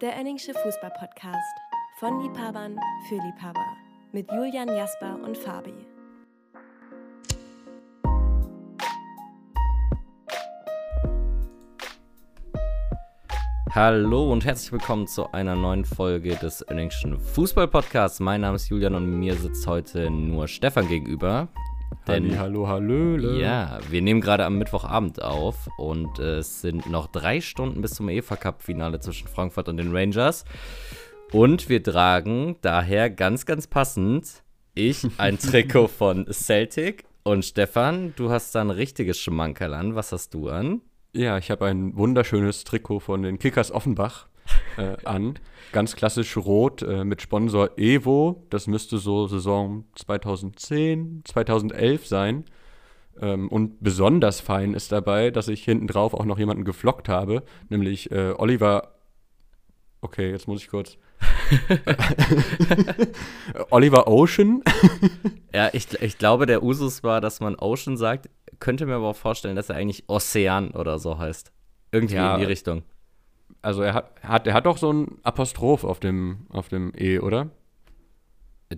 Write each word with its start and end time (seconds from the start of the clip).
Der 0.00 0.16
Enningsche 0.16 0.54
Fußball-Podcast. 0.54 1.36
Von 1.98 2.22
Liebhabern 2.22 2.78
für 3.06 3.16
Liebhaber. 3.16 3.66
Mit 4.12 4.32
Julian 4.32 4.68
Jasper 4.68 5.18
und 5.22 5.36
Fabi. 5.36 5.74
Hallo 13.74 14.32
und 14.32 14.46
herzlich 14.46 14.72
willkommen 14.72 15.06
zu 15.06 15.30
einer 15.32 15.54
neuen 15.54 15.84
Folge 15.84 16.34
des 16.36 16.62
Enningschen 16.62 17.20
Fußball-Podcasts. 17.20 18.20
Mein 18.20 18.40
Name 18.40 18.56
ist 18.56 18.70
Julian 18.70 18.94
und 18.94 19.18
mir 19.18 19.34
sitzt 19.34 19.66
heute 19.66 20.08
nur 20.08 20.48
Stefan 20.48 20.88
gegenüber. 20.88 21.48
Denn, 22.10 22.38
hallo, 22.38 22.68
hallöle. 22.68 23.40
Ja, 23.40 23.78
wir 23.88 24.02
nehmen 24.02 24.20
gerade 24.20 24.44
am 24.44 24.58
Mittwochabend 24.58 25.22
auf 25.22 25.68
und 25.78 26.18
es 26.18 26.60
sind 26.60 26.90
noch 26.90 27.06
drei 27.06 27.40
Stunden 27.40 27.80
bis 27.82 27.92
zum 27.94 28.08
EFA 28.08 28.36
Cup-Finale 28.36 29.00
zwischen 29.00 29.28
Frankfurt 29.28 29.68
und 29.68 29.76
den 29.76 29.94
Rangers. 29.94 30.44
Und 31.32 31.68
wir 31.68 31.82
tragen 31.82 32.56
daher 32.60 33.10
ganz, 33.10 33.46
ganz 33.46 33.66
passend 33.66 34.42
ich 34.74 35.06
ein 35.18 35.38
Trikot 35.40 35.88
von 35.88 36.26
Celtic 36.32 37.04
und 37.22 37.44
Stefan, 37.44 38.14
du 38.16 38.30
hast 38.30 38.54
da 38.54 38.60
ein 38.62 38.70
richtiges 38.70 39.18
Schmankerl 39.20 39.74
an. 39.74 39.94
Was 39.94 40.12
hast 40.12 40.34
du 40.34 40.48
an? 40.48 40.80
Ja, 41.12 41.38
ich 41.38 41.50
habe 41.50 41.66
ein 41.66 41.96
wunderschönes 41.96 42.64
Trikot 42.64 43.00
von 43.00 43.22
den 43.22 43.38
Kickers 43.38 43.70
Offenbach 43.70 44.29
äh, 44.76 44.96
an. 45.04 45.38
Ganz 45.72 45.94
klassisch 45.94 46.36
rot 46.36 46.82
äh, 46.82 47.04
mit 47.04 47.22
Sponsor 47.22 47.78
Evo. 47.78 48.46
Das 48.50 48.66
müsste 48.66 48.98
so 48.98 49.26
Saison 49.26 49.84
2010, 49.94 51.22
2011 51.24 52.06
sein. 52.06 52.44
Ähm, 53.20 53.48
und 53.48 53.82
besonders 53.82 54.40
fein 54.40 54.74
ist 54.74 54.92
dabei, 54.92 55.30
dass 55.30 55.48
ich 55.48 55.64
hinten 55.64 55.86
drauf 55.86 56.14
auch 56.14 56.24
noch 56.24 56.38
jemanden 56.38 56.64
geflockt 56.64 57.08
habe, 57.08 57.42
nämlich 57.68 58.10
äh, 58.10 58.34
Oliver. 58.36 58.94
Okay, 60.00 60.30
jetzt 60.30 60.48
muss 60.48 60.62
ich 60.62 60.68
kurz. 60.68 60.96
Oliver 63.70 64.08
Ocean. 64.08 64.62
ja, 65.54 65.68
ich, 65.72 66.00
ich 66.00 66.16
glaube, 66.16 66.46
der 66.46 66.62
Usus 66.62 67.02
war, 67.02 67.20
dass 67.20 67.40
man 67.40 67.56
Ocean 67.56 67.98
sagt. 67.98 68.30
Könnte 68.58 68.86
mir 68.86 68.94
aber 68.94 69.08
auch 69.08 69.16
vorstellen, 69.16 69.56
dass 69.56 69.68
er 69.68 69.76
eigentlich 69.76 70.08
Ozean 70.08 70.70
oder 70.70 70.98
so 70.98 71.18
heißt. 71.18 71.52
Irgendwie 71.92 72.14
ja, 72.14 72.34
in 72.34 72.40
die 72.40 72.46
Richtung 72.46 72.82
also 73.62 73.82
er 73.82 73.94
hat, 73.94 74.12
er 74.22 74.28
hat, 74.28 74.46
er 74.46 74.54
hat 74.54 74.66
doch 74.66 74.78
so 74.78 74.92
ein 74.92 75.18
Apostroph 75.22 75.84
auf 75.84 76.00
dem, 76.00 76.46
auf 76.50 76.68
dem 76.68 76.92
E, 76.96 77.18
oder? 77.18 77.50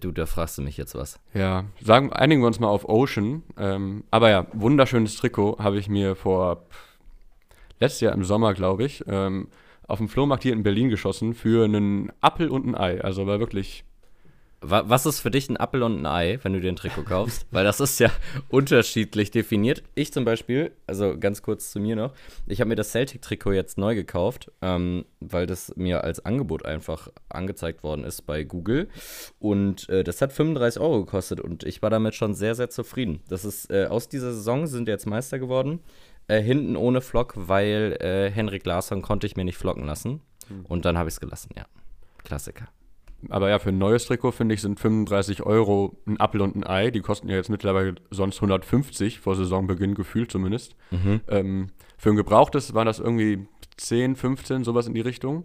Du, 0.00 0.10
da 0.10 0.24
fragst 0.24 0.56
du 0.56 0.62
mich 0.62 0.78
jetzt 0.78 0.94
was. 0.94 1.20
Ja, 1.34 1.66
sagen, 1.80 2.12
einigen 2.12 2.40
wir 2.40 2.46
uns 2.46 2.58
mal 2.58 2.68
auf 2.68 2.88
Ocean. 2.88 3.42
Ähm, 3.58 4.04
aber 4.10 4.30
ja, 4.30 4.46
wunderschönes 4.54 5.16
Trikot 5.16 5.58
habe 5.58 5.78
ich 5.78 5.88
mir 5.88 6.16
vor 6.16 6.64
letztes 7.78 8.00
Jahr 8.00 8.14
im 8.14 8.24
Sommer, 8.24 8.54
glaube 8.54 8.84
ich, 8.84 9.04
ähm, 9.06 9.48
auf 9.86 9.98
dem 9.98 10.08
Flohmarkt 10.08 10.44
hier 10.44 10.54
in 10.54 10.62
Berlin 10.62 10.88
geschossen 10.88 11.34
für 11.34 11.64
einen 11.64 12.10
Appel 12.22 12.48
und 12.48 12.66
ein 12.66 12.74
Ei. 12.74 13.02
Also 13.02 13.26
war 13.26 13.38
wirklich 13.38 13.84
was 14.62 15.06
ist 15.06 15.20
für 15.20 15.30
dich 15.30 15.48
ein 15.48 15.56
Apfel 15.56 15.82
und 15.82 16.00
ein 16.00 16.06
Ei, 16.06 16.38
wenn 16.42 16.52
du 16.52 16.60
dir 16.60 16.70
ein 16.70 16.76
Trikot 16.76 17.02
kaufst? 17.02 17.46
Weil 17.50 17.64
das 17.64 17.80
ist 17.80 17.98
ja 17.98 18.10
unterschiedlich 18.48 19.30
definiert. 19.30 19.82
Ich 19.94 20.12
zum 20.12 20.24
Beispiel, 20.24 20.72
also 20.86 21.18
ganz 21.18 21.42
kurz 21.42 21.72
zu 21.72 21.80
mir 21.80 21.96
noch, 21.96 22.12
ich 22.46 22.60
habe 22.60 22.68
mir 22.68 22.76
das 22.76 22.92
Celtic-Trikot 22.92 23.52
jetzt 23.52 23.76
neu 23.76 23.94
gekauft, 23.94 24.50
ähm, 24.62 25.04
weil 25.20 25.46
das 25.46 25.76
mir 25.76 26.04
als 26.04 26.24
Angebot 26.24 26.64
einfach 26.64 27.08
angezeigt 27.28 27.82
worden 27.82 28.04
ist 28.04 28.22
bei 28.22 28.44
Google. 28.44 28.88
Und 29.38 29.88
äh, 29.88 30.04
das 30.04 30.22
hat 30.22 30.32
35 30.32 30.80
Euro 30.80 31.04
gekostet 31.04 31.40
und 31.40 31.64
ich 31.64 31.82
war 31.82 31.90
damit 31.90 32.14
schon 32.14 32.34
sehr, 32.34 32.54
sehr 32.54 32.70
zufrieden. 32.70 33.20
Das 33.28 33.44
ist, 33.44 33.70
äh, 33.70 33.86
aus 33.86 34.08
dieser 34.08 34.32
Saison 34.32 34.66
sind 34.66 34.88
jetzt 34.88 35.06
Meister 35.06 35.38
geworden. 35.38 35.80
Äh, 36.28 36.40
hinten 36.40 36.76
ohne 36.76 37.00
Flock, 37.00 37.34
weil 37.36 37.96
äh, 38.00 38.30
Henrik 38.30 38.64
Larsson 38.64 39.02
konnte 39.02 39.26
ich 39.26 39.36
mir 39.36 39.44
nicht 39.44 39.58
flocken 39.58 39.84
lassen. 39.84 40.20
Hm. 40.48 40.64
Und 40.66 40.84
dann 40.84 40.96
habe 40.96 41.08
ich 41.08 41.14
es 41.14 41.20
gelassen, 41.20 41.50
ja. 41.56 41.64
Klassiker. 42.22 42.68
Aber 43.28 43.48
ja, 43.50 43.58
für 43.58 43.70
ein 43.70 43.78
neues 43.78 44.06
Trikot, 44.06 44.32
finde 44.32 44.54
ich, 44.54 44.62
sind 44.62 44.80
35 44.80 45.42
Euro 45.44 45.96
ein 46.06 46.20
Apfel 46.20 46.40
und 46.40 46.56
ein 46.56 46.66
Ei. 46.66 46.90
Die 46.90 47.00
kosten 47.00 47.28
ja 47.28 47.36
jetzt 47.36 47.50
mittlerweile 47.50 47.94
sonst 48.10 48.36
150, 48.36 49.20
vor 49.20 49.36
Saisonbeginn 49.36 49.94
gefühlt 49.94 50.32
zumindest. 50.32 50.74
Mhm. 50.90 51.20
Ähm, 51.28 51.66
für 51.96 52.10
ein 52.10 52.16
gebrauchtes 52.16 52.74
waren 52.74 52.86
das 52.86 52.98
irgendwie 52.98 53.46
10, 53.76 54.16
15, 54.16 54.64
sowas 54.64 54.86
in 54.86 54.94
die 54.94 55.00
Richtung. 55.00 55.44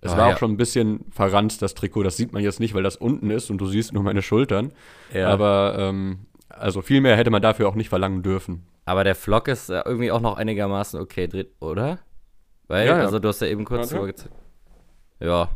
Es 0.00 0.12
ah, 0.12 0.16
war 0.16 0.28
ja. 0.28 0.34
auch 0.34 0.38
schon 0.38 0.52
ein 0.52 0.56
bisschen 0.56 1.06
verranzt, 1.10 1.60
das 1.60 1.74
Trikot. 1.74 2.04
Das 2.04 2.16
sieht 2.16 2.32
man 2.32 2.42
jetzt 2.42 2.60
nicht, 2.60 2.74
weil 2.74 2.82
das 2.82 2.96
unten 2.96 3.30
ist 3.30 3.50
und 3.50 3.58
du 3.58 3.66
siehst 3.66 3.92
nur 3.92 4.02
meine 4.02 4.22
Schultern. 4.22 4.72
Ja. 5.12 5.28
Aber 5.28 5.76
ähm, 5.78 6.26
also 6.48 6.82
viel 6.82 7.00
mehr 7.00 7.16
hätte 7.16 7.30
man 7.30 7.42
dafür 7.42 7.68
auch 7.68 7.74
nicht 7.74 7.88
verlangen 7.88 8.22
dürfen. 8.22 8.66
Aber 8.84 9.04
der 9.04 9.14
Flock 9.14 9.48
ist 9.48 9.68
irgendwie 9.68 10.10
auch 10.10 10.20
noch 10.20 10.36
einigermaßen 10.36 11.00
okay, 11.00 11.46
oder? 11.60 11.98
Weil, 12.68 12.86
ja, 12.86 12.98
ja. 12.98 13.04
also 13.04 13.18
du 13.18 13.28
hast 13.28 13.40
ja 13.40 13.48
eben 13.48 13.64
kurz 13.64 13.92
okay. 13.92 14.14
Ja, 15.20 15.48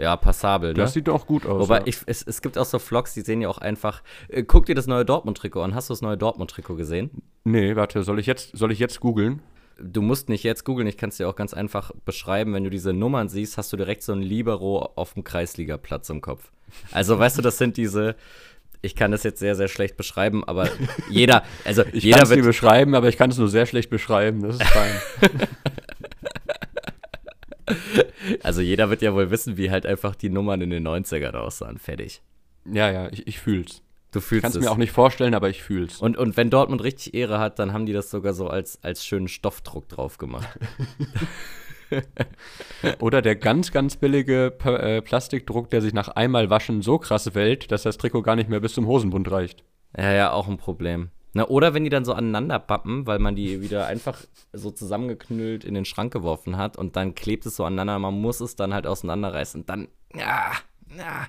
ja, 0.00 0.16
passabel. 0.16 0.70
Ne? 0.70 0.74
Das 0.74 0.94
sieht 0.94 1.08
doch 1.08 1.26
gut 1.26 1.44
aus. 1.44 1.60
Wobei, 1.60 1.78
ja. 1.78 1.86
ich, 1.86 1.98
es, 2.06 2.22
es 2.22 2.40
gibt 2.40 2.56
auch 2.56 2.64
so 2.64 2.78
Vlogs, 2.78 3.12
die 3.12 3.20
sehen 3.20 3.42
ja 3.42 3.48
auch 3.48 3.58
einfach. 3.58 4.02
Äh, 4.28 4.44
guck 4.44 4.66
dir 4.66 4.74
das 4.74 4.86
neue 4.86 5.04
Dortmund-Trikot 5.04 5.60
an. 5.60 5.74
Hast 5.74 5.90
du 5.90 5.92
das 5.92 6.00
neue 6.00 6.16
Dortmund-Trikot 6.16 6.76
gesehen? 6.76 7.10
Nee, 7.44 7.76
warte, 7.76 8.02
soll 8.02 8.18
ich 8.18 8.26
jetzt, 8.26 8.56
soll 8.56 8.72
ich 8.72 8.78
jetzt 8.78 9.00
googeln? 9.00 9.42
Du 9.78 10.02
musst 10.02 10.28
nicht 10.28 10.42
jetzt 10.42 10.64
googeln, 10.64 10.86
ich 10.86 10.96
kann 10.96 11.10
es 11.10 11.16
dir 11.16 11.28
auch 11.28 11.36
ganz 11.36 11.54
einfach 11.54 11.92
beschreiben. 12.04 12.54
Wenn 12.54 12.64
du 12.64 12.70
diese 12.70 12.92
Nummern 12.92 13.28
siehst, 13.28 13.58
hast 13.58 13.72
du 13.72 13.76
direkt 13.76 14.02
so 14.02 14.12
ein 14.12 14.22
Libero 14.22 14.90
auf 14.96 15.14
dem 15.14 15.24
Kreisligaplatz 15.24 16.08
im 16.10 16.20
Kopf. 16.20 16.50
Also, 16.92 17.18
weißt 17.18 17.38
du, 17.38 17.42
das 17.42 17.58
sind 17.58 17.76
diese. 17.76 18.16
Ich 18.82 18.96
kann 18.96 19.10
das 19.10 19.24
jetzt 19.24 19.38
sehr, 19.40 19.56
sehr 19.56 19.68
schlecht 19.68 19.98
beschreiben, 19.98 20.42
aber 20.44 20.66
jeder, 21.10 21.42
also 21.66 21.82
ich 21.92 22.04
jeder 22.04 22.26
wird. 22.30 22.42
beschreiben, 22.42 22.94
aber 22.94 23.08
ich 23.08 23.18
kann 23.18 23.30
es 23.30 23.36
nur 23.36 23.48
sehr 23.48 23.66
schlecht 23.66 23.90
beschreiben. 23.90 24.42
Das 24.42 24.56
ist 24.56 24.64
fein. 24.64 25.00
Also 28.42 28.60
jeder 28.60 28.90
wird 28.90 29.02
ja 29.02 29.14
wohl 29.14 29.30
wissen, 29.30 29.56
wie 29.56 29.70
halt 29.70 29.86
einfach 29.86 30.14
die 30.14 30.28
Nummern 30.28 30.60
in 30.60 30.70
den 30.70 30.86
90ern 30.86 31.34
aussahen. 31.34 31.78
Fertig. 31.78 32.20
Ja, 32.70 32.90
ja, 32.90 33.08
ich, 33.10 33.26
ich 33.26 33.38
fühl's. 33.38 33.82
Du 34.12 34.20
fühlst 34.20 34.42
Kannst 34.42 34.56
es. 34.56 34.64
mir 34.64 34.70
auch 34.70 34.76
nicht 34.76 34.92
vorstellen, 34.92 35.34
aber 35.34 35.48
ich 35.48 35.62
fühl's. 35.62 36.00
Und, 36.00 36.16
und 36.16 36.36
wenn 36.36 36.50
Dortmund 36.50 36.82
richtig 36.82 37.14
Ehre 37.14 37.38
hat, 37.38 37.58
dann 37.58 37.72
haben 37.72 37.86
die 37.86 37.92
das 37.92 38.10
sogar 38.10 38.34
so 38.34 38.48
als, 38.48 38.82
als 38.82 39.06
schönen 39.06 39.28
Stoffdruck 39.28 39.88
drauf 39.88 40.18
gemacht. 40.18 40.58
Oder 43.00 43.22
der 43.22 43.36
ganz, 43.36 43.72
ganz 43.72 43.96
billige 43.96 44.52
P 44.56 44.68
äh, 44.70 45.02
Plastikdruck, 45.02 45.70
der 45.70 45.80
sich 45.80 45.92
nach 45.92 46.08
einmal 46.08 46.50
waschen 46.50 46.82
so 46.82 46.98
krass 46.98 47.34
wählt, 47.34 47.70
dass 47.72 47.82
das 47.82 47.98
Trikot 47.98 48.22
gar 48.22 48.36
nicht 48.36 48.48
mehr 48.48 48.60
bis 48.60 48.74
zum 48.74 48.86
Hosenbund 48.86 49.30
reicht. 49.30 49.64
Ja, 49.96 50.12
ja, 50.12 50.32
auch 50.32 50.48
ein 50.48 50.56
Problem. 50.56 51.10
Na, 51.32 51.46
oder 51.46 51.74
wenn 51.74 51.84
die 51.84 51.90
dann 51.90 52.04
so 52.04 52.12
aneinander 52.12 52.58
pappen, 52.58 53.06
weil 53.06 53.20
man 53.20 53.36
die 53.36 53.60
wieder 53.60 53.86
einfach 53.86 54.18
so 54.52 54.70
zusammengeknüllt 54.70 55.64
in 55.64 55.74
den 55.74 55.84
Schrank 55.84 56.12
geworfen 56.12 56.56
hat 56.56 56.76
und 56.76 56.96
dann 56.96 57.14
klebt 57.14 57.46
es 57.46 57.56
so 57.56 57.64
aneinander, 57.64 57.98
man 58.00 58.20
muss 58.20 58.40
es 58.40 58.56
dann 58.56 58.74
halt 58.74 58.86
auseinanderreißen. 58.86 59.64
Dann, 59.66 59.88
ja, 60.14 60.52
ja, 60.96 61.26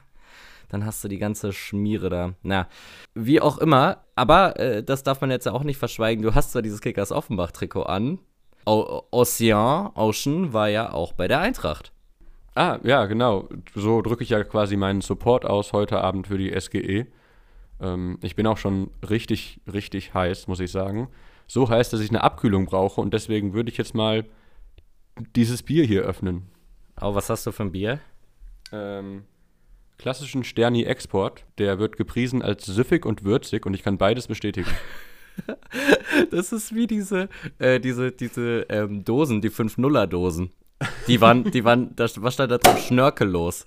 dann 0.70 0.86
hast 0.86 1.04
du 1.04 1.08
die 1.08 1.20
ganze 1.20 1.54
Schmiere 1.54 2.10
da. 2.10 2.34
Na, 2.42 2.68
wie 3.14 3.42
auch 3.42 3.60
immer, 3.60 4.04
aber 4.16 4.60
äh, 4.60 4.84
das 4.84 5.04
darf 5.04 5.22
man 5.22 5.30
jetzt 5.30 5.46
ja 5.46 5.52
auch 5.52 5.64
nicht 5.64 5.78
verschweigen. 5.78 6.24
Du 6.24 6.34
hast 6.34 6.52
zwar 6.52 6.64
dieses 6.64 6.82
Kickers 6.82 7.12
Offenbach-Trikot 7.12 7.84
an. 7.84 8.20
O 8.66 9.04
Ocean, 9.12 9.92
Ocean 9.96 10.54
war 10.54 10.70
ja 10.70 10.94
auch 10.94 11.14
bei 11.14 11.28
der 11.28 11.40
Eintracht. 11.42 11.92
Ah, 12.56 12.80
ja, 12.84 13.06
genau. 13.06 13.48
So 13.76 14.02
drücke 14.02 14.24
ich 14.24 14.30
ja 14.30 14.44
quasi 14.44 14.76
meinen 14.78 15.02
Support 15.02 15.46
aus 15.46 15.74
heute 15.74 16.02
Abend 16.02 16.28
für 16.28 16.38
die 16.38 16.60
SGE. 16.60 17.08
Ähm, 17.82 18.20
ich 18.22 18.36
bin 18.36 18.48
auch 18.48 18.58
schon 18.58 18.92
richtig, 19.10 19.60
richtig 19.72 20.14
heiß, 20.14 20.48
muss 20.48 20.60
ich 20.60 20.72
sagen. 20.72 21.10
So 21.48 21.68
heiß, 21.68 21.90
dass 21.90 22.00
ich 22.00 22.10
eine 22.10 22.24
Abkühlung 22.24 22.66
brauche 22.66 23.02
und 23.02 23.14
deswegen 23.14 23.54
würde 23.54 23.70
ich 23.70 23.78
jetzt 23.78 23.96
mal 23.96 24.26
dieses 25.36 25.64
Bier 25.64 25.84
hier 25.84 26.04
öffnen. 26.04 26.44
Oh, 27.02 27.16
was 27.16 27.30
hast 27.30 27.46
du 27.46 27.52
für 27.52 27.64
ein 27.64 27.72
Bier? 27.72 28.00
Ähm, 28.72 29.24
klassischen 29.98 30.44
Sterni 30.44 30.84
Export. 30.84 31.46
Der 31.58 31.80
wird 31.80 31.98
gepriesen 31.98 32.42
als 32.42 32.66
süffig 32.66 33.06
und 33.06 33.24
würzig 33.24 33.66
und 33.66 33.74
ich 33.74 33.84
kann 33.84 33.98
beides 33.98 34.28
bestätigen. 34.28 34.70
das 36.32 36.52
ist 36.52 36.74
wie 36.74 36.88
diese, 36.88 37.28
äh, 37.60 37.80
diese, 37.80 38.12
diese 38.12 38.66
ähm, 38.70 39.04
Dosen, 39.04 39.42
die 39.42 39.50
5-0er-Dosen. 39.50 40.52
Die 41.08 41.22
waren, 41.22 41.52
die 41.52 41.64
waren, 41.64 41.96
das, 41.96 42.22
was 42.22 42.36
stand 42.36 42.52
da 42.52 42.58
drin? 42.58 42.78
Schnörkellos. 42.78 43.66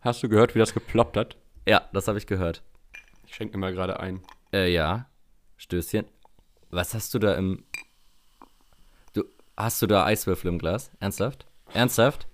Hast 0.00 0.22
du 0.22 0.28
gehört, 0.28 0.54
wie 0.54 0.58
das 0.58 0.74
geploppt 0.74 1.16
hat? 1.16 1.36
Ja, 1.66 1.82
das 1.92 2.08
habe 2.08 2.18
ich 2.18 2.26
gehört. 2.26 2.62
Ich 3.28 3.34
schenke 3.34 3.58
mir 3.58 3.66
mal 3.66 3.72
gerade 3.74 4.00
ein. 4.00 4.22
Äh, 4.54 4.72
ja. 4.72 5.06
Stößchen. 5.58 6.06
Was 6.70 6.94
hast 6.94 7.12
du 7.12 7.18
da 7.18 7.34
im. 7.34 7.62
Du, 9.12 9.22
hast 9.54 9.82
du 9.82 9.86
da 9.86 10.06
Eiswürfel 10.06 10.48
im 10.48 10.58
Glas? 10.58 10.90
Ernsthaft? 10.98 11.46
Ernsthaft? 11.74 12.26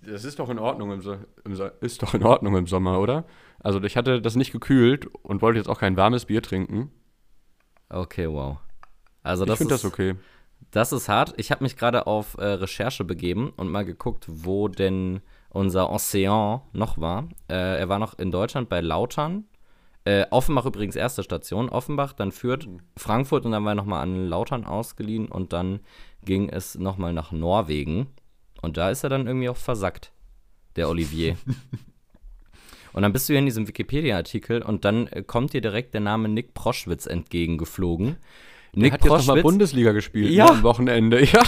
Das 0.00 0.24
ist 0.24 0.38
doch 0.38 0.48
in 0.48 0.58
Ordnung 0.58 0.92
im, 0.92 1.02
so 1.02 1.18
im 1.44 1.54
so 1.54 1.66
ist 1.80 2.02
doch 2.02 2.14
in 2.14 2.24
Ordnung 2.24 2.56
im 2.56 2.66
Sommer, 2.66 3.00
oder? 3.00 3.24
Also 3.60 3.82
ich 3.82 3.96
hatte 3.96 4.22
das 4.22 4.34
nicht 4.34 4.52
gekühlt 4.52 5.06
und 5.06 5.42
wollte 5.42 5.58
jetzt 5.58 5.68
auch 5.68 5.78
kein 5.78 5.96
warmes 5.96 6.24
Bier 6.24 6.42
trinken. 6.42 6.90
Okay, 7.90 8.28
wow. 8.28 8.58
Also 9.22 9.44
das 9.44 9.54
ich 9.54 9.58
finde 9.58 9.74
das 9.74 9.84
okay. 9.84 10.16
Das 10.70 10.92
ist 10.92 11.08
hart. 11.08 11.34
Ich 11.36 11.50
habe 11.50 11.62
mich 11.62 11.76
gerade 11.76 12.06
auf 12.06 12.36
äh, 12.38 12.44
Recherche 12.44 13.04
begeben 13.04 13.52
und 13.56 13.70
mal 13.70 13.84
geguckt, 13.84 14.24
wo 14.26 14.68
denn 14.68 15.20
unser 15.50 15.90
Ocean 15.90 16.62
noch 16.72 16.98
war. 16.98 17.28
Äh, 17.48 17.78
er 17.78 17.88
war 17.90 17.98
noch 17.98 18.18
in 18.18 18.30
Deutschland 18.30 18.70
bei 18.70 18.80
Lautern 18.80 19.44
äh, 20.04 20.26
Offenbach 20.30 20.66
übrigens 20.66 20.96
erste 20.96 21.22
Station. 21.22 21.68
Offenbach, 21.68 22.12
dann 22.12 22.32
führt 22.32 22.66
mhm. 22.66 22.80
Frankfurt 22.96 23.44
und 23.44 23.52
dann 23.52 23.64
war 23.64 23.72
er 23.72 23.76
nochmal 23.76 24.02
an 24.02 24.28
Lautern 24.28 24.64
ausgeliehen 24.64 25.26
und 25.28 25.52
dann 25.52 25.80
ging 26.24 26.48
es 26.48 26.76
nochmal 26.76 27.12
nach 27.12 27.32
Norwegen. 27.32 28.08
Und 28.60 28.76
da 28.76 28.90
ist 28.90 29.02
er 29.04 29.10
dann 29.10 29.26
irgendwie 29.26 29.48
auch 29.48 29.56
versackt, 29.56 30.12
der 30.76 30.88
Olivier. 30.88 31.36
und 32.92 33.02
dann 33.02 33.12
bist 33.12 33.28
du 33.28 33.32
hier 33.32 33.38
in 33.38 33.46
diesem 33.46 33.68
Wikipedia-Artikel 33.68 34.62
und 34.62 34.84
dann 34.84 35.06
äh, 35.08 35.22
kommt 35.22 35.52
dir 35.52 35.60
direkt 35.60 35.94
der 35.94 36.00
Name 36.00 36.28
Nick 36.28 36.54
Proschwitz 36.54 37.06
entgegengeflogen. 37.06 38.16
Der 38.74 38.82
Nick 38.82 38.92
hat 38.94 39.04
jetzt 39.04 39.12
noch 39.12 39.26
mal 39.26 39.42
Bundesliga 39.42 39.92
gespielt 39.92 40.30
Ja. 40.30 40.46
ne, 40.46 40.50
am 40.52 40.62
Wochenende. 40.62 41.24
Ja. 41.32 41.42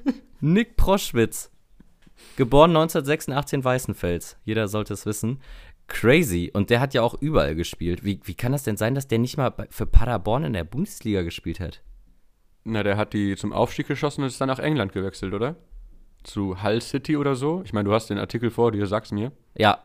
Nick 0.40 0.76
Proschwitz. 0.76 1.50
Geboren 2.36 2.70
1986 2.70 3.58
in 3.58 3.64
Weißenfels. 3.64 4.36
Jeder 4.44 4.68
sollte 4.68 4.94
es 4.94 5.04
wissen. 5.06 5.40
Crazy. 5.88 6.50
Und 6.52 6.70
der 6.70 6.80
hat 6.80 6.94
ja 6.94 7.02
auch 7.02 7.14
überall 7.20 7.54
gespielt. 7.54 8.04
Wie, 8.04 8.20
wie 8.24 8.34
kann 8.34 8.52
das 8.52 8.62
denn 8.62 8.76
sein, 8.76 8.94
dass 8.94 9.08
der 9.08 9.18
nicht 9.18 9.36
mal 9.36 9.52
für 9.70 9.86
Paderborn 9.86 10.44
in 10.44 10.52
der 10.52 10.64
Bundesliga 10.64 11.22
gespielt 11.22 11.60
hat? 11.60 11.82
Na, 12.64 12.82
der 12.82 12.96
hat 12.96 13.14
die 13.14 13.34
zum 13.36 13.52
Aufstieg 13.52 13.88
geschossen 13.88 14.22
und 14.22 14.28
ist 14.28 14.40
dann 14.40 14.48
nach 14.48 14.58
England 14.58 14.92
gewechselt, 14.92 15.32
oder? 15.34 15.56
Zu 16.22 16.62
Hull 16.62 16.82
City 16.82 17.16
oder 17.16 17.34
so. 17.34 17.62
Ich 17.64 17.72
meine, 17.72 17.88
du 17.88 17.94
hast 17.94 18.10
den 18.10 18.18
Artikel 18.18 18.50
vor 18.50 18.72
dir, 18.72 18.86
sag's 18.86 19.10
mir. 19.10 19.32
Ja, 19.56 19.82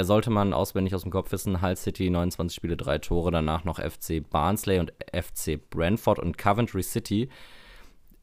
sollte 0.00 0.30
man 0.30 0.52
auswendig 0.54 0.94
aus 0.94 1.02
dem 1.02 1.12
Kopf 1.12 1.30
wissen. 1.32 1.60
Hull 1.60 1.76
City, 1.76 2.08
29 2.08 2.54
Spiele, 2.54 2.76
3 2.76 2.98
Tore. 2.98 3.30
Danach 3.30 3.64
noch 3.64 3.78
FC 3.78 4.22
Barnsley 4.28 4.78
und 4.78 4.92
FC 5.12 5.58
Brentford 5.70 6.18
und 6.18 6.38
Coventry 6.38 6.82
City. 6.82 7.28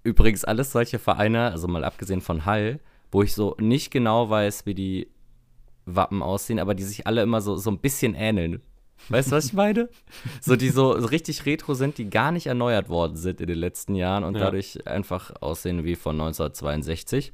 Übrigens 0.04 0.44
alles 0.44 0.72
solche 0.72 1.00
Vereine, 1.00 1.52
also 1.52 1.68
mal 1.68 1.84
abgesehen 1.84 2.22
von 2.22 2.46
Hull, 2.46 2.80
wo 3.12 3.22
ich 3.24 3.34
so 3.34 3.56
nicht 3.60 3.92
genau 3.92 4.30
weiß, 4.30 4.66
wie 4.66 4.76
die 4.76 5.08
Wappen 5.86 6.22
aussehen, 6.22 6.60
aber 6.60 6.76
die 6.76 6.84
sich 6.84 7.08
alle 7.08 7.22
immer 7.22 7.42
so, 7.42 7.56
so 7.58 7.70
ein 7.72 7.80
bisschen 7.80 8.16
ähneln. 8.16 8.62
Weißt 9.10 9.32
du, 9.32 9.36
was 9.36 9.46
ich 9.48 9.54
meine? 9.54 9.90
so, 10.42 10.56
die 10.56 10.70
so, 10.70 11.00
so 11.00 11.08
richtig 11.08 11.46
retro 11.46 11.74
sind, 11.74 11.98
die 11.98 12.10
gar 12.10 12.32
nicht 12.32 12.48
erneuert 12.48 12.88
worden 12.90 13.18
sind 13.18 13.42
in 13.42 13.48
den 13.48 13.58
letzten 13.60 13.94
Jahren 13.96 14.24
und 14.24 14.36
Ja. 14.36 14.40
dadurch 14.46 14.88
einfach 14.88 15.32
aussehen 15.42 15.84
wie 15.84 15.96
von 15.96 16.16
1962. 16.16 17.34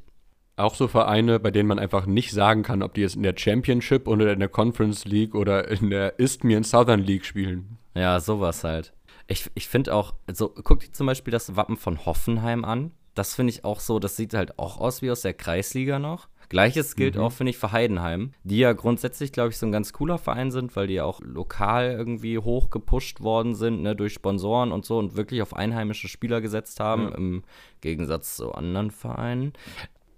Auch 0.57 0.75
so 0.75 0.88
Vereine, 0.88 1.39
bei 1.39 1.50
denen 1.51 1.68
man 1.69 1.80
einfach 1.80 2.06
nicht 2.06 2.31
sagen 2.31 2.62
kann, 2.63 2.83
ob 2.83 2.94
die 2.94 3.01
jetzt 3.01 3.15
in 3.15 3.24
der 3.24 3.36
Championship 3.38 4.07
oder 4.07 4.33
in 4.33 4.39
der 4.39 4.50
Conference 4.50 5.06
League 5.06 5.33
oder 5.33 5.68
in 5.69 5.89
der 5.89 6.19
Isthmian 6.19 6.63
Southern 6.63 7.00
League 7.01 7.25
spielen. 7.25 7.77
Ja, 7.95 8.19
sowas 8.19 8.63
halt. 8.63 8.94
Ich, 9.27 9.50
ich 9.56 9.68
finde 9.68 9.94
auch, 9.94 10.13
also 10.27 10.50
guck 10.63 10.81
dir 10.81 10.92
zum 10.92 11.07
Beispiel 11.07 11.31
das 11.31 11.56
Wappen 11.56 11.77
von 11.77 12.06
Hoffenheim 12.06 12.65
an. 12.65 12.92
Das 13.13 13.36
finde 13.36 13.51
ich 13.51 13.63
auch 13.65 13.80
so, 13.80 14.00
das 14.00 14.15
sieht 14.18 14.33
halt 14.33 14.59
auch 14.59 14.77
aus 14.80 15.01
wie 15.01 15.09
aus 15.12 15.21
der 15.21 15.33
Kreisliga 15.33 16.00
noch. 16.00 16.27
Gleiches 16.51 16.98
gilt 16.98 17.18
auch, 17.18 17.31
finde 17.31 17.51
ich, 17.51 17.57
für 17.57 17.71
Heidenheim, 17.71 18.33
die 18.44 18.57
ja 18.57 18.74
grundsätzlich, 18.74 19.31
glaube 19.31 19.51
ich, 19.51 19.57
so 19.57 19.65
ein 19.65 19.71
ganz 19.71 19.94
cooler 19.94 20.18
Verein 20.18 20.51
sind, 20.51 20.75
weil 20.75 20.88
die 20.88 20.95
ja 20.95 21.06
auch 21.06 21.21
lokal 21.24 21.92
irgendwie 21.92 22.38
hoch 22.38 22.69
gepusht 22.69 23.21
worden 23.21 23.56
sind, 23.56 23.81
ne, 23.81 23.95
durch 23.95 24.13
Sponsoren 24.13 24.74
und 24.74 24.83
so 24.83 25.00
und 25.00 25.15
wirklich 25.15 25.42
auf 25.42 25.56
einheimische 25.56 26.09
Spieler 26.09 26.42
gesetzt 26.42 26.81
haben, 26.81 27.03
Ja. 27.03 27.15
im 27.15 27.44
Gegensatz 27.80 28.36
zu 28.36 28.51
anderen 28.51 28.92
Vereinen. 28.92 29.53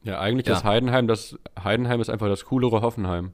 Ja, 0.01 0.19
eigentlich 0.19 0.47
Ja. 0.47 0.56
ist 0.56 0.63
Heidenheim 0.63 1.07
das 1.07 1.38
Heidenheim 1.63 2.01
ist 2.01 2.09
einfach 2.09 2.27
das 2.27 2.45
coolere 2.45 2.81
Hoffenheim. 2.81 3.33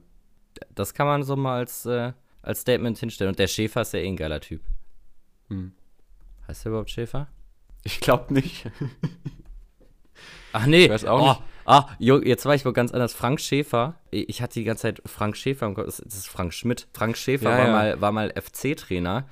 Das 0.74 0.92
kann 0.92 1.06
man 1.06 1.22
so 1.22 1.36
mal 1.36 1.56
als, 1.56 1.86
äh, 1.86 2.12
als 2.42 2.60
Statement 2.60 2.98
hinstellen. 2.98 3.30
Und 3.30 3.38
der 3.38 3.46
Schäfer 3.46 3.80
ist 3.80 3.94
ja 3.94 4.00
eh 4.00 4.08
ein 4.08 4.16
geiler 4.16 4.40
Typ. 4.40 4.60
Hm. 5.48 5.72
Heißt 6.46 6.66
der 6.66 6.70
überhaupt 6.70 6.90
Schäfer? 6.90 7.28
Ich 7.82 8.00
glaube 8.00 8.34
nicht. 8.34 8.70
Ach 10.52 10.66
nee. 10.66 10.84
Ich 10.84 10.90
weiß 10.90 11.06
auch 11.06 11.20
oh, 11.22 11.28
nicht. 11.28 11.42
Ah, 11.70 11.88
jetzt 12.00 12.44
war 12.46 12.54
ich 12.54 12.64
wohl 12.64 12.72
ganz 12.72 12.92
anders. 12.92 13.12
Frank 13.14 13.40
Schäfer. 13.40 13.94
Ich 14.10 14.42
hatte 14.42 14.54
die 14.54 14.64
ganze 14.64 14.82
Zeit 14.82 15.02
Frank 15.06 15.36
Schäfer 15.36 15.66
im 15.66 15.74
Kopf. 15.74 15.84
Das 15.86 16.00
ist 16.00 16.26
Frank 16.28 16.52
Schmidt. 16.52 16.88
Frank 16.92 17.16
Schäfer 17.16 17.50
Ja, 17.50 17.58
war, 17.58 17.66
ja. 17.66 17.72
mal, 17.72 18.00
war 18.00 18.12
mal 18.12 18.32
FC-Trainer. 18.34 19.28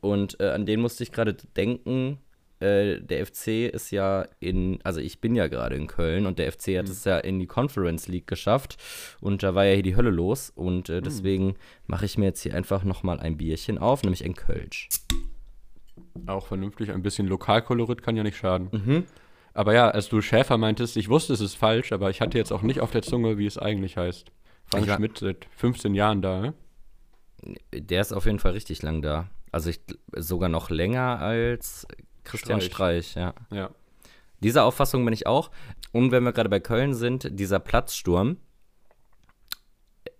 Und 0.00 0.38
äh, 0.40 0.50
an 0.50 0.64
den 0.66 0.80
musste 0.80 1.02
ich 1.02 1.10
gerade 1.12 1.34
denken. 1.56 2.18
Äh, 2.60 3.00
der 3.00 3.26
FC 3.26 3.68
ist 3.72 3.90
ja 3.90 4.28
in, 4.38 4.78
also 4.84 5.00
ich 5.00 5.20
bin 5.20 5.34
ja 5.34 5.48
gerade 5.48 5.74
in 5.74 5.88
Köln 5.88 6.26
und 6.26 6.38
der 6.38 6.52
FC 6.52 6.68
Mhm. 6.68 6.78
hat 6.78 6.88
es 6.88 7.04
ja 7.04 7.18
in 7.18 7.40
die 7.40 7.46
Conference 7.48 8.06
League 8.06 8.28
geschafft. 8.28 8.76
Und 9.20 9.42
da 9.42 9.56
war 9.56 9.64
ja 9.64 9.74
hier 9.74 9.82
die 9.82 9.96
Hölle 9.96 10.10
los. 10.10 10.50
Und 10.54 10.88
Mhm. 10.88 10.94
äh, 10.94 11.00
deswegen 11.00 11.56
mache 11.88 12.04
ich 12.04 12.16
mir 12.16 12.26
jetzt 12.26 12.42
hier 12.42 12.54
einfach 12.54 12.84
nochmal 12.84 13.18
ein 13.18 13.36
Bierchen 13.36 13.78
auf, 13.78 14.04
nämlich 14.04 14.24
ein 14.24 14.34
Kölsch. 14.36 14.88
Auch 16.26 16.46
vernünftig, 16.46 16.90
ein 16.92 17.02
bisschen 17.02 17.26
Lokalkolorit 17.26 18.02
kann 18.02 18.16
ja 18.16 18.22
nicht 18.22 18.36
schaden. 18.36 18.68
Mhm. 18.70 19.04
Aber 19.54 19.74
ja, 19.74 19.88
als 19.90 20.08
du 20.08 20.20
Schäfer 20.20 20.56
meintest, 20.58 20.96
ich 20.96 21.08
wusste, 21.08 21.32
es 21.34 21.40
ist 21.40 21.54
falsch, 21.54 21.92
aber 21.92 22.08
ich 22.10 22.20
hatte 22.20 22.38
jetzt 22.38 22.52
auch 22.52 22.62
nicht 22.62 22.80
auf 22.80 22.90
der 22.90 23.02
Zunge, 23.02 23.36
wie 23.38 23.46
es 23.46 23.58
eigentlich 23.58 23.96
heißt. 23.96 24.30
Frank 24.66 24.86
war- 24.88 24.96
Schmidt 24.96 25.18
seit 25.18 25.46
15 25.56 25.94
Jahren 25.94 26.22
da, 26.22 26.40
ne? 26.40 26.54
Der 27.74 28.00
ist 28.00 28.12
auf 28.12 28.24
jeden 28.26 28.38
Fall 28.38 28.52
richtig 28.52 28.82
lang 28.82 29.02
da. 29.02 29.28
Also 29.50 29.68
ich 29.70 29.80
sogar 30.16 30.48
noch 30.48 30.70
länger 30.70 31.18
als 31.20 31.86
Christian 32.24 32.60
Streich. 32.60 33.08
Streich, 33.10 33.14
ja. 33.16 33.34
Ja. 33.50 33.70
Dieser 34.40 34.64
Auffassung 34.64 35.04
bin 35.04 35.12
ich 35.12 35.26
auch. 35.26 35.50
Und 35.92 36.12
wenn 36.12 36.22
wir 36.24 36.32
gerade 36.32 36.48
bei 36.48 36.60
Köln 36.60 36.94
sind, 36.94 37.28
dieser 37.38 37.58
Platzsturm, 37.60 38.38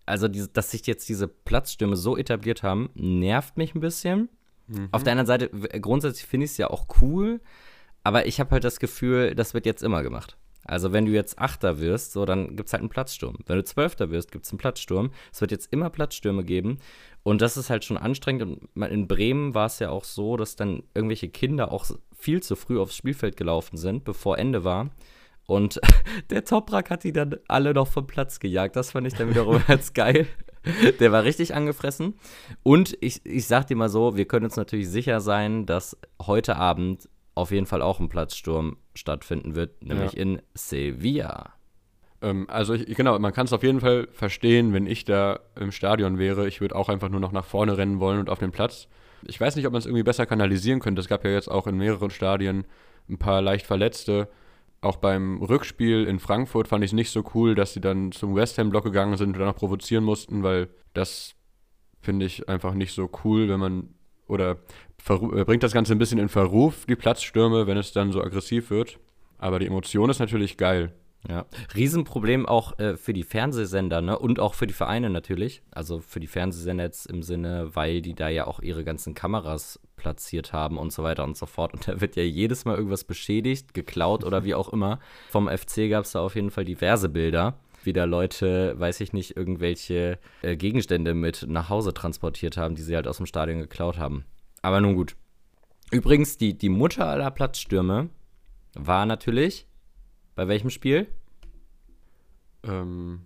also 0.05 0.29
diese, 0.29 0.49
dass 0.49 0.71
sich 0.73 0.87
jetzt 0.87 1.09
diese 1.09 1.29
Platzstürme 1.29 1.97
so 1.97 2.17
etabliert 2.17 2.63
haben, 2.63 2.91
nervt 2.95 3.57
mich 3.57 3.75
ein 3.75 3.81
bisschen. 3.81 4.29
Auf 4.91 5.03
der 5.03 5.13
anderen 5.13 5.27
Seite, 5.27 5.49
grundsätzlich 5.81 6.25
finde 6.27 6.45
ich 6.47 6.53
es 6.53 6.57
ja 6.57 6.71
auch 6.71 6.87
cool, 7.03 7.41
aber 8.05 8.27
ich 8.27 8.41
habe 8.41 8.51
halt 8.51 8.65
das 8.65 8.81
Gefühl, 8.81 9.35
das 9.35 9.55
wird 9.55 9.67
jetzt 9.67 9.83
immer 9.83 10.03
gemacht. 10.03 10.37
Also 10.65 10.93
wenn 10.93 11.07
du 11.07 11.13
jetzt 11.13 11.39
Achter 11.39 11.81
wirst, 11.81 12.13
so, 12.13 12.25
dann 12.25 12.57
gibt 12.57 12.69
es 12.69 12.73
halt 12.73 12.83
einen 12.83 12.89
Platzsturm. 12.89 13.37
Wenn 13.47 13.57
du 13.57 13.65
Zwölfter 13.65 14.11
wirst, 14.11 14.31
gibt 14.31 14.45
es 14.45 14.53
einen 14.53 14.59
Platzsturm. 14.59 15.11
Es 15.33 15.41
wird 15.41 15.51
jetzt 15.51 15.73
immer 15.73 15.91
Platzstürme 15.91 16.45
geben. 16.45 16.79
Und 17.25 17.43
das 17.43 17.57
ist 17.57 17.71
halt 17.71 17.85
schon 17.85 17.97
anstrengend. 17.97 18.61
Und 18.75 18.83
in 18.83 19.09
Bremen 19.09 19.55
war 19.55 19.67
es 19.67 19.81
ja 19.81 19.91
auch 19.91 20.05
so, 20.05 20.37
dass 20.37 20.57
dann 20.57 20.85
irgendwelche 20.95 21.29
Kinder 21.29 21.73
auch 21.73 21.87
viel 22.17 22.43
zu 22.43 22.55
früh 22.55 22.79
aufs 22.79 22.97
Spielfeld 22.97 23.37
gelaufen 23.37 23.77
sind, 23.77 24.05
bevor 24.05 24.39
Ende 24.39 24.63
war. 24.63 24.91
Und 25.47 25.81
der 26.31 26.45
Toprak 26.45 26.91
hat 26.91 27.05
die 27.05 27.13
dann 27.13 27.37
alle 27.49 27.75
noch 27.75 27.89
vom 27.89 28.07
Platz 28.07 28.39
gejagt. 28.39 28.77
Das 28.77 28.93
fand 28.93 29.07
ich 29.07 29.15
dann 29.15 29.31
wiederum 29.31 29.61
ganz 29.67 29.93
geil. 29.93 30.27
Der 31.01 31.11
war 31.11 31.25
richtig 31.25 31.55
angefressen. 31.55 32.15
Und 32.63 32.97
ich, 33.01 33.27
ich 33.27 33.49
sag 33.49 33.67
dir 33.67 33.77
mal 33.77 33.89
so, 33.89 34.17
wir 34.17 34.27
können 34.27 34.45
uns 34.45 34.55
natürlich 34.55 34.89
sicher 34.89 35.21
sein, 35.21 35.67
dass 35.67 35.97
heute 36.21 36.55
Abend 36.55 37.09
auf 37.35 37.51
jeden 37.51 37.67
Fall 37.67 37.83
auch 37.83 37.99
ein 38.01 38.09
Platzsturm 38.09 38.77
stattfinden 38.95 39.55
wird, 39.55 39.83
nämlich 39.85 40.13
Ja. 40.13 40.21
in 40.21 40.43
Sevilla. 40.55 41.55
Ähm, 42.21 42.47
also 42.49 42.75
ich, 42.75 42.95
genau, 42.95 43.19
man 43.19 43.33
kann 43.33 43.47
es 43.47 43.53
auf 43.53 43.63
jeden 43.63 43.81
Fall 43.81 44.09
verstehen, 44.13 44.73
wenn 44.73 44.87
ich 44.87 45.05
da 45.05 45.41
im 45.59 45.73
Stadion 45.73 46.19
wäre. 46.19 46.47
Ich 46.47 46.61
würde 46.61 46.77
auch 46.77 46.89
einfach 46.89 47.09
nur 47.09 47.21
noch 47.21 47.33
nach 47.33 47.45
vorne 47.45 47.77
rennen 47.79 48.01
wollen 48.01 48.21
und 48.21 48.29
auf 48.31 48.39
den 48.39 48.53
Platz. 48.53 48.87
Ich 49.27 49.41
weiß 49.41 49.57
nicht, 49.57 49.67
ob 49.67 49.73
man 49.73 49.79
es 49.79 49.87
irgendwie 49.87 50.03
besser 50.03 50.27
kanalisieren 50.27 50.81
könnte. 50.81 51.01
Es 51.01 51.09
gab 51.09 51.25
ja 51.25 51.31
jetzt 51.31 51.49
auch 51.49 51.67
in 51.67 51.77
mehreren 51.79 52.11
Stadien 52.11 52.65
ein 53.09 53.19
paar 53.19 53.41
leicht 53.41 53.67
Verletzte. 53.67 54.29
Auch 54.81 54.97
beim 54.97 55.41
Rückspiel 55.43 56.05
in 56.07 56.19
Frankfurt 56.19 56.67
fand 56.69 56.83
ich 56.85 56.91
es 56.91 56.95
nicht 56.95 57.11
so 57.11 57.25
cool, 57.35 57.55
dass 57.55 57.73
sie 57.73 57.81
dann 57.81 58.11
zum 58.13 58.35
West 58.35 58.59
Ham-Block 58.59 58.85
gegangen 58.85 59.17
sind 59.17 59.29
und 59.35 59.39
dann 59.39 59.47
noch 59.47 59.57
provozieren 59.57 60.03
mussten, 60.05 60.43
weil 60.43 60.69
das 60.93 61.35
finde 62.01 62.27
ich 62.27 62.49
einfach 62.49 62.75
nicht 62.75 62.93
so 62.93 63.09
cool, 63.25 63.49
wenn 63.49 63.61
man 63.61 63.95
oder 64.27 64.57
bringt 65.05 65.63
das 65.63 65.73
Ganze 65.73 65.93
ein 65.93 65.99
bisschen 65.99 66.19
in 66.19 66.29
Verruf, 66.29 66.87
die 66.87 66.97
Platzstürme, 66.97 67.67
wenn 67.67 67.77
es 67.77 67.93
dann 67.93 68.13
so 68.13 68.23
aggressiv 68.23 68.71
wird. 68.71 68.99
Aber 69.39 69.59
die 69.59 69.67
Emotion 69.67 70.11
ist 70.11 70.21
natürlich 70.21 70.57
geil. 70.57 70.93
Ja, 71.29 71.47
Riesenproblem 71.77 72.47
auch 72.47 72.79
äh, 72.81 72.97
für 72.97 73.13
die 73.13 73.23
Fernsehsender, 73.23 74.03
ne? 74.03 74.19
Und 74.19 74.41
auch 74.41 74.55
für 74.55 74.67
die 74.67 74.75
Vereine 74.75 75.09
natürlich. 75.09 75.63
Also 75.71 76.01
für 76.01 76.19
die 76.19 76.27
Fernsehsender 76.27 76.85
jetzt 76.85 77.07
im 77.07 77.23
Sinne, 77.23 77.71
weil 77.75 78.03
die 78.03 78.15
da 78.15 78.29
ja 78.29 78.49
auch 78.49 78.59
ihre 78.61 78.83
ganzen 78.83 79.15
Kameras 79.15 79.79
platziert 79.95 80.53
haben 80.53 80.79
und 80.79 80.93
so 80.93 81.05
weiter 81.05 81.23
und 81.23 81.37
so 81.37 81.47
fort. 81.47 81.75
Und 81.75 81.87
da 81.87 82.01
wird 82.01 82.17
ja 82.17 82.25
jedes 82.25 82.65
Mal 82.65 82.77
irgendwas 82.77 83.05
beschädigt, 83.05 83.73
geklaut 83.73 84.25
oder 84.25 84.45
wie 84.45 84.55
auch 84.55 84.73
immer. 84.73 84.99
Vom 85.31 85.49
FC 85.49 85.89
gab 85.89 86.05
es 86.05 86.13
da 86.13 86.21
auf 86.21 86.35
jeden 86.35 86.51
Fall 86.51 86.65
diverse 86.65 87.09
Bilder. 87.09 87.55
Wie 87.85 87.93
da 87.93 88.05
Leute, 88.05 88.79
weiß 88.79 89.01
ich 89.01 89.13
nicht, 89.13 89.37
irgendwelche 89.37 90.19
äh, 90.43 90.57
Gegenstände 90.57 91.15
mit 91.15 91.47
nach 91.49 91.69
Hause 91.69 91.95
transportiert 91.95 92.57
haben, 92.57 92.75
die 92.75 92.83
sie 92.83 92.97
halt 92.97 93.07
aus 93.07 93.19
dem 93.19 93.27
Stadion 93.27 93.61
geklaut 93.61 93.99
haben. 93.99 94.25
Aber 94.63 94.81
nun 94.81 94.95
gut. 94.95 95.17
Übrigens, 95.91 96.39
die, 96.39 96.57
die 96.57 96.69
Mutter 96.69 97.07
aller 97.07 97.31
Platzstürme 97.31 98.09
war 98.75 99.05
natürlich 99.05 99.67
bei 100.35 100.49
welchem 100.49 100.71
Spiel? 100.71 101.07
Ähm, 102.65 103.21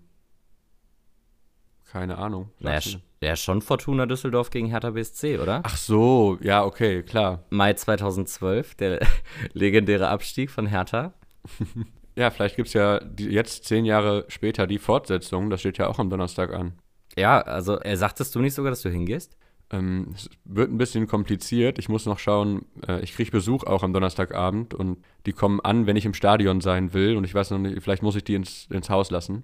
keine 1.84 2.18
Ahnung. 2.18 2.50
Naja, 2.58 2.80
ja, 3.22 3.36
schon 3.36 3.62
Fortuna 3.62 4.06
Düsseldorf 4.06 4.50
gegen 4.50 4.68
Hertha 4.68 4.90
BSC, 4.90 5.38
oder? 5.38 5.62
Ach 5.64 5.76
so, 5.76 6.38
ja, 6.42 6.64
okay, 6.64 7.02
klar. 7.02 7.44
Mai 7.50 7.72
2012, 7.74 8.74
der 8.74 9.06
legendäre 9.52 10.08
Abstieg 10.08 10.50
von 10.50 10.66
Hertha. 10.66 11.14
Ja, 12.18 12.30
vielleicht 12.30 12.56
gibt 12.56 12.68
es 12.68 12.72
ja 12.72 12.98
die, 13.00 13.26
jetzt 13.26 13.64
zehn 13.66 13.84
Jahre 13.84 14.24
später 14.28 14.66
die 14.66 14.78
Fortsetzung. 14.78 15.50
Das 15.50 15.60
steht 15.60 15.76
ja 15.76 15.86
auch 15.86 15.98
am 15.98 16.08
Donnerstag 16.08 16.50
an. 16.50 16.72
Ja, 17.14 17.42
also 17.42 17.78
äh, 17.80 17.94
sagtest 17.94 18.34
du 18.34 18.40
nicht 18.40 18.54
sogar, 18.54 18.70
dass 18.70 18.80
du 18.80 18.88
hingehst? 18.88 19.36
Ähm, 19.70 20.12
es 20.14 20.30
wird 20.44 20.70
ein 20.70 20.78
bisschen 20.78 21.06
kompliziert. 21.08 21.78
Ich 21.78 21.88
muss 21.88 22.06
noch 22.06 22.18
schauen, 22.18 22.66
äh, 22.86 23.00
ich 23.00 23.14
kriege 23.14 23.30
Besuch 23.30 23.64
auch 23.64 23.82
am 23.82 23.92
Donnerstagabend 23.92 24.74
und 24.74 24.98
die 25.26 25.32
kommen 25.32 25.60
an, 25.60 25.86
wenn 25.86 25.96
ich 25.96 26.04
im 26.04 26.14
Stadion 26.14 26.60
sein 26.60 26.92
will. 26.92 27.16
Und 27.16 27.24
ich 27.24 27.34
weiß 27.34 27.50
noch 27.50 27.58
nicht, 27.58 27.82
vielleicht 27.82 28.02
muss 28.02 28.14
ich 28.16 28.24
die 28.24 28.34
ins, 28.34 28.66
ins 28.70 28.90
Haus 28.90 29.10
lassen. 29.10 29.42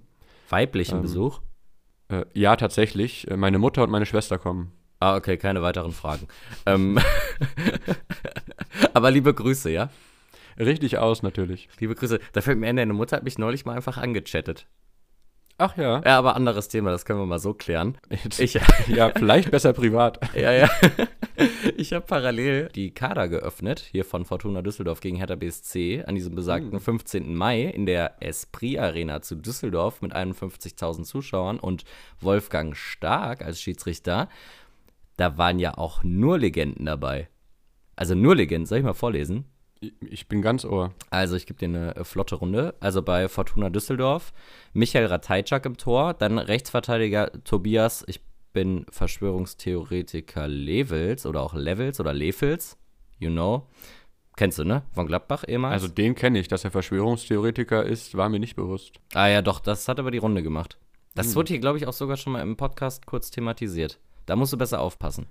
Weiblichen 0.49 0.97
Ähm. 0.97 1.01
Besuch? 1.01 1.41
Äh, 2.07 2.25
ja, 2.33 2.55
tatsächlich. 2.55 3.29
Äh, 3.29 3.35
Meine 3.37 3.59
Mutter 3.59 3.83
und 3.83 3.89
meine 3.89 4.05
Schwester 4.05 4.37
kommen. 4.37 4.71
Ah, 4.99 5.17
okay, 5.17 5.35
keine 5.37 5.61
weiteren 5.61 5.91
Fragen. 5.91 6.27
ähm, 6.65 6.97
aber 8.93 9.11
liebe 9.11 9.33
Grüße, 9.33 9.69
ja? 9.69 9.89
Richtig 10.57 10.97
aus, 10.97 11.23
natürlich. 11.23 11.67
Liebe 11.79 11.95
Grüße. 11.95 12.19
Da 12.31 12.41
fällt 12.41 12.59
mir 12.59 12.67
ein, 12.67 12.75
deine 12.77 12.93
Mutter 12.93 13.17
hat 13.17 13.23
mich 13.23 13.37
neulich 13.37 13.65
mal 13.65 13.75
einfach 13.75 13.97
angechattet. 13.97 14.67
Ach 15.57 15.77
ja. 15.77 16.01
Ja, 16.03 16.17
aber 16.17 16.35
anderes 16.35 16.67
Thema, 16.67 16.91
das 16.91 17.05
können 17.05 17.19
wir 17.19 17.25
mal 17.25 17.39
so 17.39 17.53
klären. 17.53 17.97
Ich, 18.39 18.53
ja, 18.87 19.11
vielleicht 19.15 19.51
besser 19.51 19.73
privat. 19.73 20.19
ja, 20.35 20.51
ja. 20.51 20.69
Ich 21.77 21.93
habe 21.93 22.05
parallel 22.05 22.69
die 22.73 22.91
Kader 22.91 23.27
geöffnet, 23.27 23.79
hier 23.79 24.03
von 24.03 24.25
Fortuna 24.25 24.61
Düsseldorf 24.61 24.99
gegen 24.99 25.17
Hertha 25.17 25.35
BSC, 25.35 26.03
an 26.05 26.15
diesem 26.15 26.35
besagten 26.35 26.79
15. 26.79 27.35
Mai 27.35 27.63
in 27.63 27.85
der 27.85 28.15
Esprit 28.19 28.79
Arena 28.79 29.21
zu 29.21 29.35
Düsseldorf 29.35 30.01
mit 30.01 30.15
51.000 30.15 31.03
Zuschauern 31.03 31.59
und 31.59 31.83
Wolfgang 32.19 32.75
Stark 32.75 33.43
als 33.43 33.61
Schiedsrichter. 33.61 34.29
Da 35.17 35.37
waren 35.37 35.59
ja 35.59 35.77
auch 35.77 36.03
nur 36.03 36.39
Legenden 36.39 36.85
dabei. 36.85 37.29
Also 37.95 38.15
nur 38.15 38.35
Legenden, 38.35 38.65
soll 38.65 38.79
ich 38.79 38.83
mal 38.83 38.93
vorlesen? 38.93 39.45
Ich 40.01 40.27
bin 40.27 40.41
ganz 40.41 40.65
ohr. 40.65 40.93
Also, 41.09 41.35
ich 41.35 41.45
gebe 41.45 41.59
dir 41.59 41.65
eine 41.67 41.95
äh, 41.95 42.03
flotte 42.03 42.35
Runde. 42.35 42.75
Also 42.79 43.01
bei 43.01 43.27
Fortuna 43.27 43.69
Düsseldorf, 43.69 44.33
Michael 44.73 45.07
Ratajczak 45.07 45.65
im 45.65 45.77
Tor, 45.77 46.13
dann 46.13 46.37
Rechtsverteidiger 46.37 47.31
Tobias, 47.43 48.03
ich 48.07 48.21
bin 48.53 48.85
Verschwörungstheoretiker 48.89 50.47
Levels 50.47 51.25
oder 51.25 51.41
auch 51.41 51.53
Levels 51.53 51.99
oder 51.99 52.13
Levels, 52.13 52.77
you 53.19 53.29
know. 53.29 53.67
Kennst 54.35 54.57
du, 54.57 54.63
ne? 54.63 54.83
Von 54.93 55.05
Gladbach 55.07 55.43
ehemals? 55.47 55.73
Also 55.73 55.87
den 55.87 56.15
kenne 56.15 56.39
ich, 56.39 56.47
dass 56.47 56.63
er 56.63 56.71
Verschwörungstheoretiker 56.71 57.83
ist, 57.83 58.15
war 58.15 58.29
mir 58.29 58.39
nicht 58.39 58.55
bewusst. 58.55 58.99
ah 59.13 59.27
ja, 59.27 59.41
doch, 59.41 59.59
das 59.59 59.87
hat 59.87 59.99
aber 59.99 60.11
die 60.11 60.17
Runde 60.17 60.41
gemacht. 60.41 60.77
Das 61.15 61.35
wurde 61.35 61.49
hier, 61.49 61.59
glaube 61.59 61.77
ich, 61.77 61.85
auch 61.85 61.93
sogar 61.93 62.17
schon 62.17 62.33
mal 62.33 62.41
im 62.41 62.57
Podcast 62.57 63.05
kurz 63.05 63.29
thematisiert. 63.29 63.99
Da 64.25 64.35
musst 64.35 64.53
du 64.53 64.57
besser 64.57 64.79
aufpassen. 64.79 65.27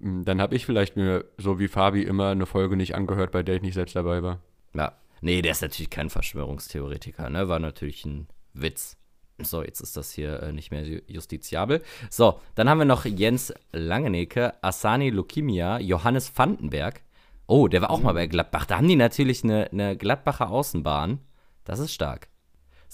Hm, 0.00 0.24
Dann 0.24 0.40
habe 0.40 0.54
ich 0.54 0.66
vielleicht 0.66 0.96
mir, 0.96 1.24
so 1.38 1.58
wie 1.58 1.68
Fabi 1.68 2.02
immer, 2.02 2.28
eine 2.30 2.46
Folge 2.46 2.76
nicht 2.76 2.94
angehört, 2.94 3.32
bei 3.32 3.42
der 3.42 3.56
ich 3.56 3.62
nicht 3.62 3.74
selbst 3.74 3.96
dabei 3.96 4.22
war. 4.22 4.40
Ja. 4.74 4.92
Nee, 5.22 5.40
der 5.42 5.52
ist 5.52 5.62
natürlich 5.62 5.90
kein 5.90 6.10
Verschwörungstheoretiker, 6.10 7.30
ne? 7.30 7.48
War 7.48 7.58
natürlich 7.58 8.04
ein 8.04 8.28
Witz. 8.52 8.96
So, 9.38 9.62
jetzt 9.62 9.80
ist 9.80 9.96
das 9.96 10.12
hier 10.12 10.42
äh, 10.42 10.52
nicht 10.52 10.70
mehr 10.70 10.82
ju- 10.84 11.02
justiziabel. 11.06 11.82
So, 12.10 12.40
dann 12.54 12.68
haben 12.68 12.78
wir 12.78 12.84
noch 12.86 13.04
Jens 13.04 13.52
Langenecke, 13.72 14.54
Asani 14.62 15.10
Lukimia, 15.10 15.78
Johannes 15.78 16.32
Vandenberg. 16.36 17.02
Oh, 17.46 17.68
der 17.68 17.82
war 17.82 17.90
auch 17.90 18.00
mal 18.00 18.12
bei 18.14 18.26
Gladbach. 18.26 18.66
Da 18.66 18.76
haben 18.78 18.88
die 18.88 18.96
natürlich 18.96 19.44
eine, 19.44 19.70
eine 19.70 19.96
Gladbacher 19.96 20.50
Außenbahn. 20.50 21.20
Das 21.64 21.78
ist 21.78 21.92
stark. 21.92 22.28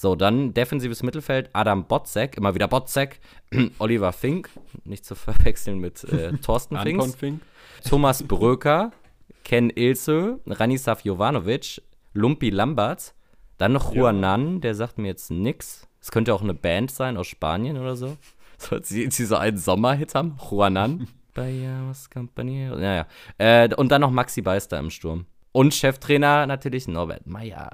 So, 0.03 0.17
dann 0.17 0.53
defensives 0.53 1.05
Mittelfeld, 1.05 1.49
Adam 1.53 1.85
Botzek, 1.85 2.37
immer 2.37 2.57
wieder 2.57 2.67
Botzek, 2.67 3.21
Oliver 3.79 4.13
Fink, 4.13 4.51
nicht 4.83 5.05
zu 5.05 5.15
verwechseln 5.15 5.79
mit 5.79 6.03
äh, 6.03 6.33
Thorsten 6.39 6.77
Finks. 6.77 7.15
Fink? 7.15 7.41
Thomas 7.89 8.25
Bröker, 8.25 8.91
Ken 9.45 9.71
Ilse, 9.71 10.41
Ranislav 10.45 11.05
Jovanovic, 11.05 11.81
Lumpi 12.15 12.51
Lambert, 12.51 13.15
dann 13.59 13.75
noch 13.75 13.95
Juanan, 13.95 14.61
der 14.61 14.75
sagt 14.75 14.99
mir 14.99 15.07
jetzt 15.07 15.31
nix. 15.31 15.87
Es 16.01 16.11
könnte 16.11 16.35
auch 16.35 16.43
eine 16.43 16.55
Band 16.55 16.91
sein 16.91 17.17
aus 17.17 17.29
Spanien 17.29 17.79
oder 17.79 17.95
so. 17.95 18.17
So, 18.59 18.81
sie, 18.81 19.11
sie 19.11 19.25
so 19.25 19.35
einen 19.35 19.57
Sommerhit 19.57 20.17
haben, 20.17 20.37
Juanan. 20.51 21.09
Bayas 21.35 22.11
Company. 22.11 22.67
Naja. 22.67 23.07
Äh, 23.39 23.73
und 23.75 23.91
dann 23.91 24.01
noch 24.01 24.13
Maxi 24.13 24.41
Beister 24.41 24.79
im 24.79 24.91
Sturm. 24.91 25.27
Und 25.51 25.75
Cheftrainer 25.75 26.47
natürlich 26.47 26.87
Norbert 26.87 27.27
Meyer. 27.27 27.71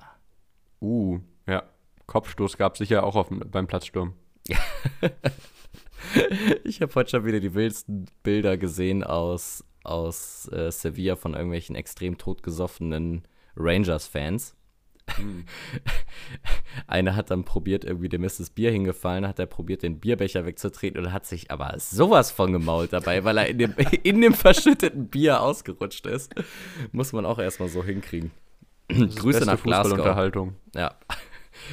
Uh, 0.81 1.21
ja. 1.47 1.63
Kopfstoß 2.09 2.57
gab 2.57 2.73
es 2.73 2.79
sicher 2.79 3.05
auch 3.05 3.15
auf, 3.15 3.29
beim 3.31 3.69
Platzsturm. 3.69 4.15
Ich 6.65 6.81
habe 6.81 6.95
heute 6.95 7.11
schon 7.11 7.25
wieder 7.27 7.41
die 7.41 7.55
wildesten 7.55 8.07
Bilder 8.23 8.57
gesehen 8.57 9.03
aus, 9.05 9.65
aus 9.83 10.51
äh, 10.53 10.71
Sevilla 10.71 11.17
von 11.17 11.35
irgendwelchen 11.35 11.77
extrem 11.77 12.17
totgesoffenen 12.17 13.23
Rangers-Fans. 13.57 14.55
Einer 16.87 17.17
hat 17.17 17.31
dann 17.31 17.45
probiert, 17.45 17.85
irgendwie 17.85 18.09
dem 18.09 18.25
ist 18.25 18.41
das 18.41 18.51
Bier 18.51 18.71
hingefallen, 18.71 19.27
hat 19.27 19.39
er 19.39 19.47
probiert, 19.47 19.83
den 19.83 19.99
Bierbecher 19.99 20.47
wegzutreten 20.47 21.05
und 21.05 21.13
hat 21.13 21.27
sich 21.27 21.51
aber 21.51 21.75
sowas 21.79 22.31
von 22.31 22.53
gemault 22.53 22.93
dabei, 22.93 23.25
weil 23.25 23.39
er 23.39 23.49
in 23.49 23.59
dem, 23.59 23.75
in 24.03 24.21
dem 24.21 24.35
verschütteten 24.35 25.09
Bier 25.09 25.43
ausgerutscht 25.43 26.07
ist. 26.07 26.33
Muss 26.93 27.13
man 27.13 27.27
auch 27.27 27.39
erstmal 27.39 27.69
so 27.69 27.83
hinkriegen. 27.83 28.31
Grüße 28.89 29.45
nach 29.45 29.63
Glasgow. 29.63 29.91
Fußballunterhaltung. 29.91 30.55
Ja. 30.75 30.95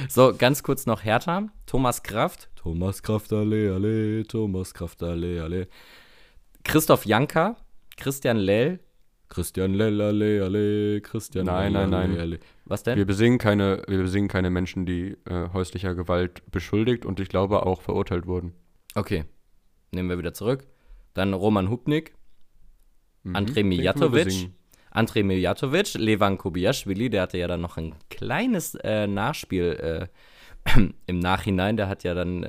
So, 0.08 0.34
ganz 0.36 0.62
kurz 0.62 0.86
noch 0.86 1.04
Hertha. 1.04 1.48
Thomas 1.66 2.02
Kraft. 2.02 2.48
Thomas 2.56 3.02
Kraft, 3.02 3.32
alle, 3.32 3.72
alle. 3.74 4.24
Thomas 4.26 4.74
Kraft, 4.74 5.02
alle, 5.02 5.42
alle. 5.42 5.68
Christoph 6.64 7.06
Janka. 7.06 7.56
Christian 7.96 8.36
Lell. 8.36 8.80
Christian 9.28 9.74
Lell, 9.74 10.00
alle, 10.00 10.44
alle. 10.44 11.00
Christian 11.00 11.46
Nein, 11.46 11.72
Lell, 11.72 11.88
nein, 11.88 12.10
nein. 12.10 12.20
alle. 12.20 12.38
Was 12.64 12.82
denn? 12.82 12.96
Wir 12.96 13.06
besingen 13.06 13.38
keine, 13.38 13.82
wir 13.88 14.02
besingen 14.02 14.28
keine 14.28 14.50
Menschen, 14.50 14.86
die 14.86 15.16
äh, 15.24 15.48
häuslicher 15.52 15.94
Gewalt 15.94 16.42
beschuldigt 16.50 17.04
und 17.04 17.20
ich 17.20 17.28
glaube 17.28 17.64
auch 17.64 17.82
verurteilt 17.82 18.26
wurden. 18.26 18.52
Okay. 18.94 19.24
Nehmen 19.92 20.08
wir 20.08 20.18
wieder 20.18 20.34
zurück. 20.34 20.66
Dann 21.14 21.34
Roman 21.34 21.70
Hubnik. 21.70 22.14
Mhm. 23.22 23.54
Wir 23.54 23.64
Mijatovic. 23.64 24.50
Besingen. 24.96 25.08
André 25.08 25.22
Mijatovic, 25.22 25.94
Levan 25.94 26.38
Kobiaschwili, 26.38 27.10
der 27.10 27.22
hatte 27.22 27.38
ja 27.38 27.46
dann 27.46 27.60
noch 27.60 27.76
ein 27.76 27.94
kleines 28.10 28.74
äh, 28.76 29.06
Nachspiel 29.06 30.08
äh, 30.74 30.80
im 31.06 31.18
Nachhinein. 31.18 31.76
Der 31.76 31.88
hat 31.88 32.04
ja 32.04 32.14
dann 32.14 32.48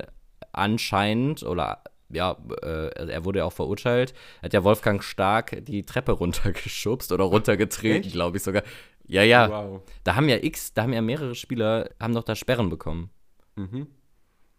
anscheinend 0.52 1.42
oder 1.42 1.82
ja, 2.10 2.36
äh, 2.62 3.10
er 3.10 3.24
wurde 3.24 3.40
ja 3.40 3.44
auch 3.44 3.52
verurteilt, 3.52 4.14
hat 4.42 4.54
ja 4.54 4.64
Wolfgang 4.64 5.02
Stark 5.02 5.64
die 5.64 5.84
Treppe 5.84 6.12
runtergeschubst 6.12 7.12
oder 7.12 7.24
runtergetreten, 7.24 8.10
glaube 8.10 8.38
ich 8.38 8.42
sogar. 8.42 8.62
Ja, 9.06 9.22
ja. 9.22 9.50
Wow. 9.50 9.82
Da 10.04 10.16
haben 10.16 10.28
ja 10.28 10.36
X, 10.36 10.74
da 10.74 10.82
haben 10.82 10.92
ja 10.92 11.02
mehrere 11.02 11.34
Spieler, 11.34 11.90
haben 12.00 12.14
doch 12.14 12.24
da 12.24 12.34
Sperren 12.34 12.68
bekommen. 12.68 13.10
Mhm. 13.56 13.88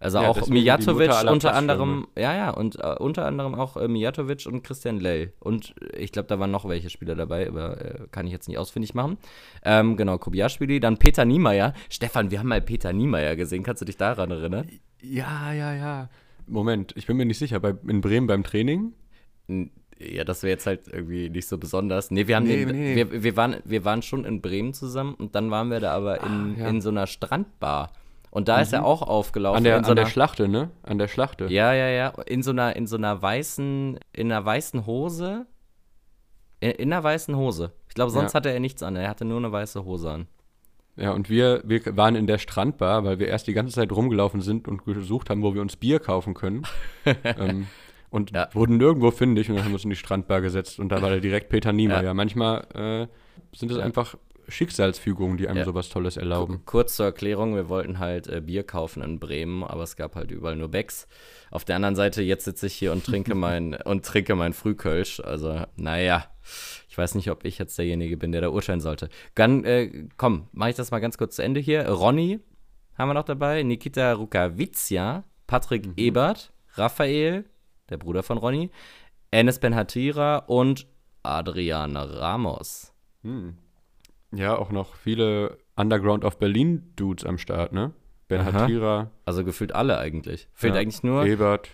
Also 0.02 0.20
Ja, 0.22 0.30
auch 0.30 0.48
Mijatovic 0.48 1.12
unter 1.30 1.54
anderem, 1.56 2.08
ja, 2.18 2.34
ja, 2.34 2.50
und 2.52 2.78
äh, 2.80 2.96
unter 3.00 3.26
anderem 3.26 3.54
auch 3.54 3.76
äh, 3.76 3.88
Mijatovic 3.90 4.46
und 4.46 4.64
Christian 4.64 5.00
Lell. 5.00 5.34
Und 5.40 5.76
äh, 5.94 5.98
ich 5.98 6.14
glaube, 6.14 6.28
da 6.28 6.40
waren 6.40 6.52
noch 6.52 6.68
welche 6.70 6.90
Spieler 6.90 7.16
dabei, 7.16 7.48
aber 7.50 7.82
äh, 7.84 8.08
kann 8.12 8.26
ich 8.26 8.32
jetzt 8.32 8.48
nicht 8.48 8.58
ausfindig 8.58 8.94
machen. 8.94 9.18
Ähm, 9.64 9.98
genau, 9.98 10.18
Kobiaschwili, 10.18 10.80
dann 10.80 10.98
Peter 10.98 11.26
Niemeyer. 11.26 11.74
Stefan, 11.90 12.32
wir 12.32 12.40
haben 12.40 12.48
mal 12.48 12.62
Peter 12.62 12.94
Niemeyer 12.94 13.36
gesehen, 13.36 13.62
kannst 13.64 13.82
du 13.82 13.86
dich 13.86 13.98
daran 13.98 14.32
erinnern? 14.32 14.70
Ja, 15.02 15.52
ja, 15.52 15.74
ja. 15.74 16.10
Moment, 16.48 16.94
ich 16.96 17.06
bin 17.06 17.18
mir 17.18 17.26
nicht 17.26 17.38
sicher. 17.40 17.60
Bei, 17.60 17.76
in 17.88 18.00
Bremen 18.02 18.26
beim 18.28 18.44
Training? 18.44 18.94
N- 19.50 19.70
Ja, 20.00 20.24
das 20.24 20.44
wäre 20.44 20.52
jetzt 20.52 20.66
halt 20.66 20.88
irgendwie 20.88 21.30
nicht 21.30 21.48
so 21.50 21.58
besonders. 21.58 22.10
Nee, 22.10 22.26
wir 22.28 22.38
haben 22.38 22.46
Nee, 22.46 22.64
den, 22.66 22.70
nee. 22.76 22.96
Wir, 22.96 23.22
wir, 23.24 23.36
waren, 23.36 23.58
wir 23.66 23.84
waren 23.84 24.02
schon 24.02 24.24
in 24.24 24.40
Bremen 24.42 24.74
zusammen 24.74 25.14
und 25.16 25.36
dann 25.36 25.52
waren 25.52 25.70
wir 25.70 25.82
da 25.82 25.92
aber 25.94 26.22
in, 26.24 26.56
Ah, 26.58 26.60
ja. 26.62 26.68
in 26.70 26.80
so 26.80 26.88
einer 26.90 27.06
Strandbar. 27.06 27.92
Und 28.32 28.48
da 28.48 28.62
ist 28.62 28.74
er 28.74 28.86
auch 28.86 29.02
aufgelaufen. 29.02 29.58
An 29.58 29.64
der, 29.64 29.78
in 29.78 29.84
so 29.84 29.90
an 29.92 29.96
der 29.96 30.06
einer- 30.06 30.12
Schlachte, 30.12 30.48
ne? 30.48 30.70
An 30.84 30.98
der 31.00 31.08
Schlachte. 31.08 31.46
Ja, 31.46 31.74
ja, 31.74 31.88
ja. 31.88 32.10
In 32.28 32.44
so 32.44 32.52
einer, 32.52 32.76
in 32.76 32.86
so 32.88 32.96
einer 32.96 33.20
weißen, 33.22 34.00
in 34.14 34.32
einer 34.32 34.46
weißen 34.46 34.86
Hose. 34.86 35.48
In, 36.60 36.72
in 36.72 36.94
einer 36.94 37.04
weißen 37.04 37.36
Hose. 37.36 37.72
Ich 37.88 37.96
glaube, 37.96 38.12
sonst 38.12 38.34
Ja. 38.34 38.38
hatte 38.38 38.52
er 38.52 38.60
nichts 38.60 38.84
an. 38.84 38.96
Er 38.96 39.10
hatte 39.10 39.26
nur 39.26 39.38
eine 39.38 39.52
weiße 39.52 39.84
Hose 39.84 40.12
an. 40.12 40.28
Ja, 40.96 41.12
und 41.14 41.30
wir, 41.30 41.62
wir 41.66 41.96
waren 41.98 42.16
in 42.16 42.28
der 42.28 42.38
Strandbar, 42.38 43.04
weil 43.06 43.20
wir 43.20 43.28
erst 43.30 43.48
die 43.48 43.54
ganze 43.54 43.74
Zeit 43.74 43.92
rumgelaufen 43.92 44.42
sind 44.42 44.68
und 44.68 44.84
gesucht 44.86 45.30
haben, 45.30 45.42
wo 45.42 45.54
wir 45.54 45.62
uns 45.62 45.78
Bier 45.78 46.00
kaufen 46.00 46.34
können. 46.34 46.64
ähm, 47.24 47.68
und 48.10 48.32
Ja. 48.32 48.50
wurden 48.54 48.78
nirgendwo 48.78 49.10
fündig 49.12 49.50
und 49.50 49.56
dann 49.56 49.64
haben 49.64 49.72
wir 49.72 49.76
uns 49.76 49.86
in 49.86 49.92
die 49.92 49.96
Strandbar 49.96 50.42
gesetzt 50.42 50.80
und 50.80 50.90
da 50.90 51.02
war 51.02 51.10
da 51.10 51.20
direkt 51.20 51.50
Peter 51.50 51.72
Niemeyer. 51.72 52.04
Ja. 52.04 52.14
Manchmal 52.14 52.68
äh, 52.74 53.56
sind 53.56 53.72
es 53.72 53.78
einfach 53.80 54.16
Schicksalsfügungen, 54.50 55.38
die 55.38 55.48
einem 55.48 55.60
Ja. 55.60 55.66
sowas 55.66 55.90
Tolles 55.90 56.18
erlauben. 56.18 56.62
Kurz 56.66 56.96
zur 56.96 57.06
Erklärung, 57.06 57.56
wir 57.56 57.70
wollten 57.70 58.00
halt 58.00 58.28
äh, 58.28 58.42
Bier 58.42 58.64
kaufen 58.64 59.02
in 59.04 59.20
Bremen, 59.20 59.64
aber 59.64 59.84
es 59.84 59.96
gab 59.96 60.16
halt 60.16 60.32
überall 60.32 60.56
nur 60.56 60.70
Becks. 60.70 61.08
Auf 61.52 61.66
der 61.66 61.76
anderen 61.76 61.96
Seite, 61.96 62.22
jetzt 62.22 62.46
sitze 62.46 62.68
ich 62.68 62.74
hier 62.74 62.92
und 62.92 63.06
trinke 63.06 63.36
mein 63.36 63.76
und 63.76 64.06
trinke 64.06 64.36
mein 64.36 64.54
Frühkölsch. 64.54 65.20
Also, 65.20 65.64
naja, 65.76 66.26
ich 66.90 66.98
weiß 66.98 67.16
nicht, 67.16 67.30
ob 67.32 67.46
ich 67.46 67.58
jetzt 67.60 67.78
derjenige 67.78 68.18
bin, 68.18 68.32
der 68.32 68.42
da 68.42 68.50
urteilen 68.50 68.82
sollte. 68.82 69.10
Dann, 69.36 69.64
äh, 69.64 70.08
komm, 70.18 70.48
mache 70.52 70.72
ich 70.72 70.76
das 70.76 70.92
mal 70.92 71.00
ganz 71.00 71.18
kurz 71.18 71.36
zu 71.38 71.44
Ende 71.44 71.60
hier. 71.60 71.88
Ronny 71.88 72.40
haben 72.98 73.10
wir 73.10 73.14
noch 73.14 73.24
dabei, 73.24 73.64
Nikita 73.64 74.14
Rukavitzia, 74.14 75.24
Patrick 75.48 75.88
Ebert, 75.96 76.52
Raphael, 76.76 77.46
der 77.90 77.98
Bruder 77.98 78.24
von 78.24 78.38
Ronny, 78.38 78.70
Enes 79.32 79.60
Ben-Hatira 79.60 80.38
und 80.48 80.88
Adriana 81.24 82.04
Ramos. 82.04 82.94
Hm. 83.24 83.58
Ja, 84.32 84.58
auch 84.58 84.72
noch 84.72 84.96
viele 84.96 85.58
Underground 85.76 86.24
of 86.24 86.38
Berlin 86.38 86.92
Dudes 86.96 87.26
am 87.26 87.38
Start, 87.38 87.74
ne? 87.74 87.94
Ben 88.28 88.42
Aha. 88.42 88.54
Hatira, 88.54 89.10
Also 89.26 89.44
gefühlt 89.44 89.74
alle 89.74 89.98
eigentlich. 89.98 90.48
Fehlt 90.54 90.76
Ja. 90.76 90.82
eigentlich 90.82 91.02
nur. 91.04 91.26
Ebert, 91.26 91.70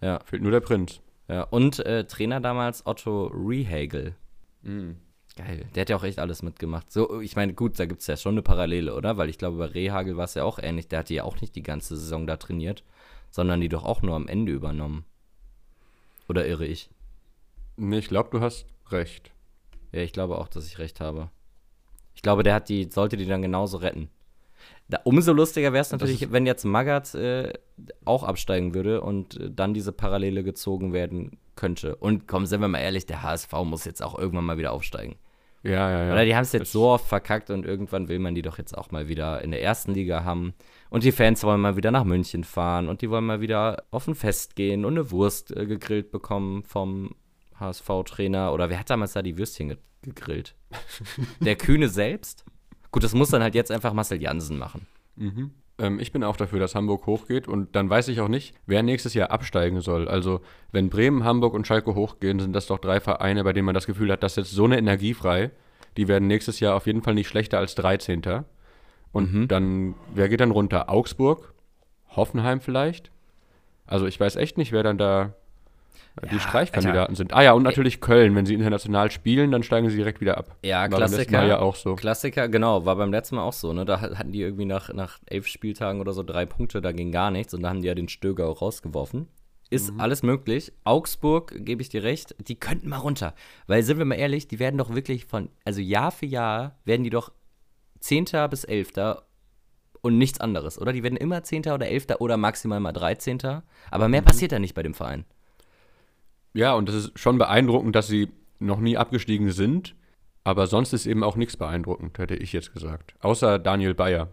Ja. 0.00 0.20
fehlt 0.24 0.42
nur 0.42 0.52
der 0.52 0.60
Prinz. 0.60 1.00
Ja, 1.28 1.42
und 1.42 1.80
äh, 1.80 2.04
Trainer 2.04 2.40
damals 2.40 2.86
Otto 2.86 3.26
Rehagel. 3.34 4.14
Mhm. 4.62 4.96
Geil. 5.34 5.66
Der 5.74 5.80
hat 5.82 5.90
ja 5.90 5.96
auch 5.96 6.04
echt 6.04 6.18
alles 6.20 6.42
mitgemacht. 6.42 6.90
So, 6.92 7.20
ich 7.20 7.34
meine, 7.36 7.52
gut, 7.52 7.78
da 7.78 7.84
gibt 7.86 8.00
es 8.00 8.06
ja 8.06 8.16
schon 8.16 8.34
eine 8.34 8.42
Parallele, 8.42 8.94
oder? 8.94 9.16
Weil 9.18 9.28
ich 9.28 9.36
glaube, 9.38 9.58
bei 9.58 9.66
Rehagel 9.66 10.16
war 10.16 10.24
es 10.24 10.34
ja 10.34 10.44
auch 10.44 10.58
ähnlich. 10.58 10.88
Der 10.88 11.00
hat 11.00 11.08
die 11.08 11.14
ja 11.16 11.24
auch 11.24 11.40
nicht 11.40 11.56
die 11.56 11.62
ganze 11.64 11.96
Saison 11.96 12.26
da 12.26 12.36
trainiert, 12.36 12.84
sondern 13.30 13.60
die 13.60 13.68
doch 13.68 13.84
auch 13.84 14.02
nur 14.02 14.14
am 14.14 14.28
Ende 14.28 14.52
übernommen. 14.52 15.04
Oder 16.28 16.46
irre 16.46 16.64
ich? 16.66 16.88
Nee, 17.76 17.98
ich 17.98 18.08
glaube, 18.08 18.30
du 18.30 18.40
hast 18.40 18.66
recht. 18.90 19.30
Ja, 19.92 20.00
ich 20.00 20.12
glaube 20.12 20.38
auch, 20.38 20.48
dass 20.48 20.66
ich 20.66 20.78
recht 20.78 21.00
habe. 21.00 21.30
Ich 22.16 22.22
glaube, 22.22 22.42
der 22.42 22.54
hat 22.54 22.68
die, 22.68 22.90
sollte 22.90 23.16
die 23.16 23.26
dann 23.26 23.42
genauso 23.42 23.76
retten. 23.76 24.08
Da, 24.88 25.00
umso 25.04 25.32
lustiger 25.32 25.72
wäre 25.72 25.82
es 25.82 25.92
natürlich, 25.92 26.32
wenn 26.32 26.46
jetzt 26.46 26.64
Magath 26.64 27.14
äh, 27.14 27.52
auch 28.04 28.22
absteigen 28.22 28.74
würde 28.74 29.00
und 29.00 29.38
äh, 29.38 29.50
dann 29.50 29.74
diese 29.74 29.92
Parallele 29.92 30.42
gezogen 30.42 30.92
werden 30.92 31.38
könnte. 31.56 31.96
Und 31.96 32.26
komm, 32.26 32.46
sind 32.46 32.60
wir 32.60 32.68
mal 32.68 32.78
ehrlich, 32.78 33.06
der 33.06 33.22
HSV 33.22 33.52
muss 33.64 33.84
jetzt 33.84 34.02
auch 34.02 34.18
irgendwann 34.18 34.44
mal 34.44 34.58
wieder 34.58 34.72
aufsteigen. 34.72 35.16
Ja, 35.62 35.90
ja, 35.90 36.04
ja. 36.04 36.12
Oder 36.12 36.24
die 36.24 36.36
haben 36.36 36.42
es 36.42 36.52
jetzt 36.52 36.70
so 36.70 36.88
oft 36.88 37.06
verkackt 37.06 37.50
und 37.50 37.66
irgendwann 37.66 38.08
will 38.08 38.20
man 38.20 38.34
die 38.34 38.42
doch 38.42 38.58
jetzt 38.58 38.76
auch 38.78 38.92
mal 38.92 39.08
wieder 39.08 39.42
in 39.42 39.50
der 39.50 39.62
ersten 39.62 39.92
Liga 39.92 40.22
haben. 40.22 40.54
Und 40.90 41.02
die 41.02 41.12
Fans 41.12 41.42
wollen 41.42 41.60
mal 41.60 41.76
wieder 41.76 41.90
nach 41.90 42.04
München 42.04 42.44
fahren 42.44 42.88
und 42.88 43.02
die 43.02 43.10
wollen 43.10 43.26
mal 43.26 43.40
wieder 43.40 43.82
auf 43.90 44.06
ein 44.06 44.14
Fest 44.14 44.54
gehen 44.54 44.84
und 44.84 44.92
eine 44.94 45.10
Wurst 45.10 45.54
äh, 45.56 45.66
gegrillt 45.66 46.12
bekommen 46.12 46.62
vom 46.62 47.16
HSV-Trainer. 47.58 48.52
Oder 48.52 48.70
wer 48.70 48.78
hat 48.78 48.90
damals 48.90 49.14
da 49.14 49.22
die 49.22 49.36
Würstchen 49.36 49.76
gegrillt? 50.06 50.54
der 51.40 51.56
Kühne 51.56 51.88
selbst? 51.88 52.44
Gut, 52.90 53.04
das 53.04 53.14
muss 53.14 53.28
dann 53.28 53.42
halt 53.42 53.54
jetzt 53.54 53.70
einfach 53.70 53.92
Marcel 53.92 54.22
Jansen 54.22 54.58
machen. 54.58 54.86
Mhm. 55.16 55.50
Ähm, 55.78 56.00
ich 56.00 56.12
bin 56.12 56.24
auch 56.24 56.36
dafür, 56.36 56.58
dass 56.58 56.74
Hamburg 56.74 57.06
hochgeht 57.06 57.48
und 57.48 57.76
dann 57.76 57.90
weiß 57.90 58.08
ich 58.08 58.20
auch 58.20 58.28
nicht, 58.28 58.54
wer 58.66 58.82
nächstes 58.82 59.14
Jahr 59.14 59.30
absteigen 59.30 59.80
soll. 59.80 60.08
Also, 60.08 60.40
wenn 60.72 60.88
Bremen, 60.88 61.24
Hamburg 61.24 61.54
und 61.54 61.66
Schalke 61.66 61.94
hochgehen, 61.94 62.40
sind 62.40 62.54
das 62.54 62.66
doch 62.66 62.78
drei 62.78 63.00
Vereine, 63.00 63.44
bei 63.44 63.52
denen 63.52 63.66
man 63.66 63.74
das 63.74 63.86
Gefühl 63.86 64.10
hat, 64.10 64.22
dass 64.22 64.36
jetzt 64.36 64.50
so 64.50 64.64
eine 64.64 64.78
Energie 64.78 65.14
frei. 65.14 65.50
Die 65.96 66.08
werden 66.08 66.28
nächstes 66.28 66.60
Jahr 66.60 66.74
auf 66.74 66.86
jeden 66.86 67.02
Fall 67.02 67.14
nicht 67.14 67.28
schlechter 67.28 67.58
als 67.58 67.74
13. 67.74 68.22
Und 69.12 69.32
mhm. 69.32 69.48
dann, 69.48 69.94
wer 70.14 70.28
geht 70.28 70.40
dann 70.40 70.50
runter? 70.50 70.90
Augsburg? 70.90 71.54
Hoffenheim 72.10 72.60
vielleicht? 72.60 73.10
Also, 73.86 74.06
ich 74.06 74.18
weiß 74.18 74.36
echt 74.36 74.58
nicht, 74.58 74.72
wer 74.72 74.82
dann 74.82 74.98
da 74.98 75.34
ja, 76.22 76.28
die 76.30 76.40
Streichkandidaten 76.40 77.00
Alter. 77.00 77.16
sind. 77.16 77.34
Ah 77.34 77.42
ja, 77.42 77.52
und 77.52 77.62
natürlich 77.62 78.00
Köln. 78.00 78.34
Wenn 78.34 78.46
sie 78.46 78.54
international 78.54 79.10
spielen, 79.10 79.50
dann 79.50 79.62
steigen 79.62 79.90
sie 79.90 79.96
direkt 79.96 80.20
wieder 80.20 80.38
ab. 80.38 80.56
Ja, 80.64 80.80
war 80.80 80.88
Klassiker. 80.88 81.44
ja 81.44 81.58
auch 81.58 81.76
so. 81.76 81.94
Klassiker, 81.94 82.48
genau. 82.48 82.86
War 82.86 82.96
beim 82.96 83.10
letzten 83.10 83.36
Mal 83.36 83.42
auch 83.42 83.52
so. 83.52 83.72
Ne? 83.72 83.84
Da 83.84 84.00
hatten 84.00 84.32
die 84.32 84.40
irgendwie 84.40 84.64
nach, 84.64 84.92
nach 84.92 85.18
elf 85.26 85.46
Spieltagen 85.46 86.00
oder 86.00 86.12
so 86.12 86.22
drei 86.22 86.46
Punkte, 86.46 86.80
da 86.80 86.92
ging 86.92 87.12
gar 87.12 87.30
nichts. 87.30 87.52
Und 87.54 87.62
da 87.62 87.68
haben 87.68 87.82
die 87.82 87.88
ja 87.88 87.94
den 87.94 88.08
Stöger 88.08 88.48
auch 88.48 88.62
rausgeworfen. 88.62 89.28
Ist 89.68 89.92
mhm. 89.92 90.00
alles 90.00 90.22
möglich. 90.22 90.72
Augsburg, 90.84 91.52
gebe 91.64 91.82
ich 91.82 91.88
dir 91.88 92.02
recht, 92.02 92.36
die 92.38 92.54
könnten 92.54 92.88
mal 92.88 92.98
runter. 92.98 93.34
Weil, 93.66 93.82
sind 93.82 93.98
wir 93.98 94.04
mal 94.04 94.14
ehrlich, 94.14 94.48
die 94.48 94.58
werden 94.58 94.78
doch 94.78 94.94
wirklich 94.94 95.26
von, 95.26 95.50
also 95.64 95.80
Jahr 95.80 96.12
für 96.12 96.26
Jahr 96.26 96.78
werden 96.84 97.02
die 97.02 97.10
doch 97.10 97.32
Zehnter 97.98 98.48
bis 98.48 98.64
Elfter 98.64 99.26
und 100.02 100.18
nichts 100.18 100.40
anderes, 100.40 100.80
oder? 100.80 100.92
Die 100.92 101.02
werden 101.02 101.16
immer 101.16 101.42
Zehnter 101.42 101.74
oder 101.74 101.88
Elfter 101.88 102.20
oder 102.20 102.36
maximal 102.36 102.78
mal 102.78 102.92
Dreizehnter. 102.92 103.64
Aber 103.90 104.08
mehr 104.08 104.20
mhm. 104.20 104.26
passiert 104.26 104.52
da 104.52 104.60
nicht 104.60 104.74
bei 104.74 104.84
dem 104.84 104.94
Verein. 104.94 105.24
Ja, 106.56 106.74
und 106.74 106.88
das 106.88 106.94
ist 106.94 107.18
schon 107.18 107.36
beeindruckend, 107.36 107.94
dass 107.94 108.06
sie 108.06 108.28
noch 108.58 108.80
nie 108.80 108.96
abgestiegen 108.96 109.52
sind. 109.52 109.94
Aber 110.42 110.66
sonst 110.66 110.92
ist 110.92 111.06
eben 111.06 111.22
auch 111.22 111.36
nichts 111.36 111.56
beeindruckend, 111.56 112.18
hätte 112.18 112.36
ich 112.36 112.52
jetzt 112.52 112.72
gesagt. 112.72 113.14
Außer 113.20 113.58
Daniel 113.58 113.94
Bayer. 113.94 114.28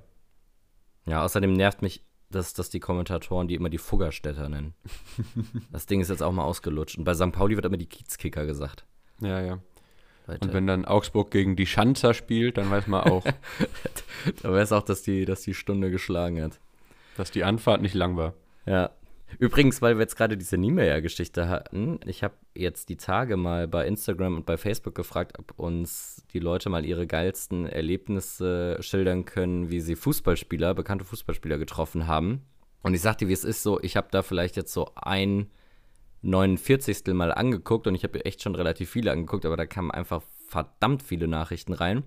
Ja, 1.05 1.23
außerdem 1.23 1.51
nervt 1.51 1.81
mich, 1.81 2.05
dass, 2.29 2.53
dass 2.53 2.69
die 2.69 2.79
Kommentatoren 2.79 3.47
die 3.47 3.55
immer 3.55 3.69
die 3.69 3.77
Fuggerstädter 3.77 4.47
nennen. 4.47 4.73
das 5.71 5.85
Ding 5.85 5.99
ist 5.99 6.09
jetzt 6.09 6.23
auch 6.23 6.31
mal 6.31 6.45
ausgelutscht. 6.45 6.97
Und 6.97 7.03
bei 7.03 7.13
St. 7.13 7.31
Pauli 7.31 7.55
wird 7.55 7.65
immer 7.65 7.77
die 7.77 7.87
Kiezkicker 7.87 8.45
gesagt. 8.45 8.85
Ja, 9.19 9.41
ja. 9.41 9.59
Weiter. 10.25 10.47
Und 10.47 10.53
wenn 10.53 10.67
dann 10.67 10.85
Augsburg 10.85 11.31
gegen 11.31 11.57
die 11.57 11.65
Schanzer 11.65 12.13
spielt, 12.13 12.57
dann 12.57 12.71
weiß 12.71 12.87
man 12.87 13.03
auch. 13.03 13.25
da 14.43 14.51
weiß 14.51 14.71
auch, 14.71 14.83
dass 14.83 15.01
die, 15.01 15.25
dass 15.25 15.41
die 15.41 15.53
Stunde 15.53 15.91
geschlagen 15.91 16.41
hat. 16.41 16.59
Dass 17.17 17.31
die 17.31 17.43
Anfahrt 17.43 17.81
nicht 17.81 17.95
lang 17.95 18.15
war. 18.15 18.33
Ja, 18.65 18.91
Übrigens, 19.39 19.81
weil 19.81 19.95
wir 19.95 20.01
jetzt 20.01 20.15
gerade 20.15 20.37
diese 20.37 20.57
Niemeyer-Geschichte 20.57 21.47
hatten, 21.47 21.99
ich 22.05 22.23
habe 22.23 22.35
jetzt 22.55 22.89
die 22.89 22.97
Tage 22.97 23.37
mal 23.37 23.67
bei 23.67 23.87
Instagram 23.87 24.35
und 24.35 24.45
bei 24.45 24.57
Facebook 24.57 24.95
gefragt, 24.95 25.37
ob 25.39 25.57
uns 25.59 26.23
die 26.33 26.39
Leute 26.39 26.69
mal 26.69 26.85
ihre 26.85 27.07
geilsten 27.07 27.65
Erlebnisse 27.65 28.77
schildern 28.81 29.25
können, 29.25 29.69
wie 29.69 29.79
sie 29.79 29.95
Fußballspieler, 29.95 30.73
bekannte 30.73 31.05
Fußballspieler 31.05 31.57
getroffen 31.57 32.07
haben. 32.07 32.41
Und 32.81 32.93
ich 32.93 33.01
sagte, 33.01 33.27
wie 33.27 33.33
es 33.33 33.43
ist 33.43 33.63
so, 33.63 33.81
ich 33.81 33.95
habe 33.95 34.07
da 34.11 34.21
vielleicht 34.21 34.55
jetzt 34.55 34.73
so 34.73 34.91
ein 34.95 35.49
49. 36.21 37.13
Mal 37.13 37.33
angeguckt 37.33 37.87
und 37.87 37.95
ich 37.95 38.03
habe 38.03 38.23
echt 38.25 38.41
schon 38.41 38.55
relativ 38.55 38.89
viele 38.89 39.11
angeguckt, 39.11 39.45
aber 39.45 39.57
da 39.57 39.65
kamen 39.65 39.91
einfach 39.91 40.21
verdammt 40.47 41.03
viele 41.03 41.27
Nachrichten 41.27 41.73
rein. 41.73 42.03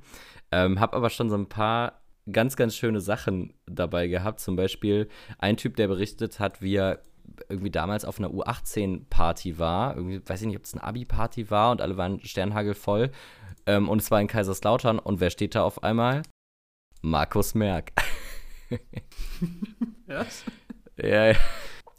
Ähm, 0.52 0.80
habe 0.80 0.96
aber 0.96 1.10
schon 1.10 1.28
so 1.28 1.36
ein 1.36 1.48
paar 1.48 2.00
ganz, 2.30 2.56
ganz 2.56 2.74
schöne 2.74 3.00
Sachen 3.00 3.54
dabei 3.66 4.08
gehabt. 4.08 4.40
Zum 4.40 4.56
Beispiel 4.56 5.08
ein 5.38 5.56
Typ, 5.56 5.76
der 5.76 5.88
berichtet 5.88 6.40
hat, 6.40 6.62
wie 6.62 6.76
er 6.76 7.00
irgendwie 7.48 7.70
damals 7.70 8.04
auf 8.04 8.18
einer 8.18 8.28
U18-Party 8.28 9.58
war. 9.58 9.96
Irgendwie, 9.96 10.20
weiß 10.24 10.40
ich 10.40 10.46
nicht, 10.46 10.56
ob 10.56 10.64
es 10.64 10.74
eine 10.74 10.84
Abi-Party 10.84 11.50
war 11.50 11.70
und 11.70 11.80
alle 11.80 11.96
waren 11.96 12.20
sternhagelvoll. 12.20 13.10
Ähm, 13.66 13.88
und 13.88 14.02
es 14.02 14.10
war 14.10 14.20
in 14.20 14.26
Kaiserslautern. 14.26 14.98
Und 14.98 15.20
wer 15.20 15.30
steht 15.30 15.54
da 15.54 15.62
auf 15.62 15.82
einmal? 15.82 16.22
Markus 17.02 17.54
Merck. 17.54 17.92
Was? 20.06 20.44
Ja, 20.96 21.32
ja. 21.32 21.36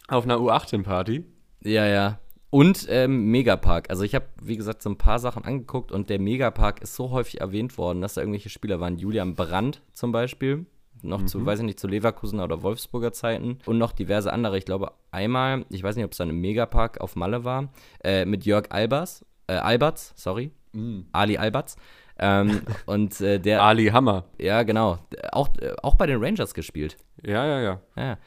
Auf 0.08 0.24
einer 0.24 0.38
U18-Party? 0.38 1.26
Ja, 1.64 1.86
ja. 1.86 2.20
Und 2.50 2.88
ähm, 2.90 3.30
Megapark. 3.30 3.90
Also 3.90 4.04
ich 4.04 4.16
habe, 4.16 4.28
wie 4.42 4.56
gesagt, 4.56 4.82
so 4.82 4.90
ein 4.90 4.98
paar 4.98 5.20
Sachen 5.20 5.44
angeguckt 5.44 5.92
und 5.92 6.10
der 6.10 6.20
Megapark 6.20 6.82
ist 6.82 6.96
so 6.96 7.12
häufig 7.12 7.42
erwähnt 7.42 7.78
worden, 7.78 8.02
dass 8.02 8.14
da 8.14 8.22
irgendwelche 8.22 8.50
Spieler 8.50 8.80
waren. 8.80 8.98
Julian 8.98 9.36
Brandt 9.36 9.82
zum 9.94 10.12
Beispiel 10.12 10.66
noch 11.02 11.22
mhm. 11.22 11.28
zu, 11.28 11.46
weiß 11.46 11.60
ich 11.60 11.66
nicht, 11.66 11.80
zu 11.80 11.88
Leverkusener 11.88 12.44
oder 12.44 12.64
Wolfsburger 12.64 13.14
Zeiten 13.14 13.60
und 13.66 13.78
noch 13.78 13.92
diverse 13.92 14.32
andere. 14.32 14.58
Ich 14.58 14.66
glaube, 14.66 14.92
einmal, 15.12 15.66
ich 15.70 15.84
weiß 15.84 15.96
nicht, 15.96 16.06
ob 16.06 16.12
es 16.12 16.18
dann 16.18 16.30
im 16.30 16.42
Megapark 16.42 17.02
auf 17.02 17.16
Malle 17.16 17.44
war, 17.44 17.70
äh, 18.04 18.26
mit 18.26 18.46
Jörg 18.46 18.66
Albers, 18.70 19.26
äh, 19.48 19.54
Alberts, 19.54 20.14
sorry, 20.16 20.52
mhm. 20.74 21.06
Ali 21.12 21.38
Alberts. 21.38 21.78
Ähm, 22.20 22.62
und 22.86 23.20
äh, 23.22 23.40
der. 23.40 23.62
Ali 23.64 23.88
Hammer. 23.88 24.26
Ja, 24.40 24.64
genau. 24.64 25.00
Auch, 25.32 25.50
auch 25.84 25.96
bei 25.96 26.08
den 26.08 26.24
Rangers 26.24 26.54
gespielt. 26.54 26.98
Ja, 27.24 27.46
ja, 27.46 27.62
ja. 27.62 27.82
Ja. 27.96 28.18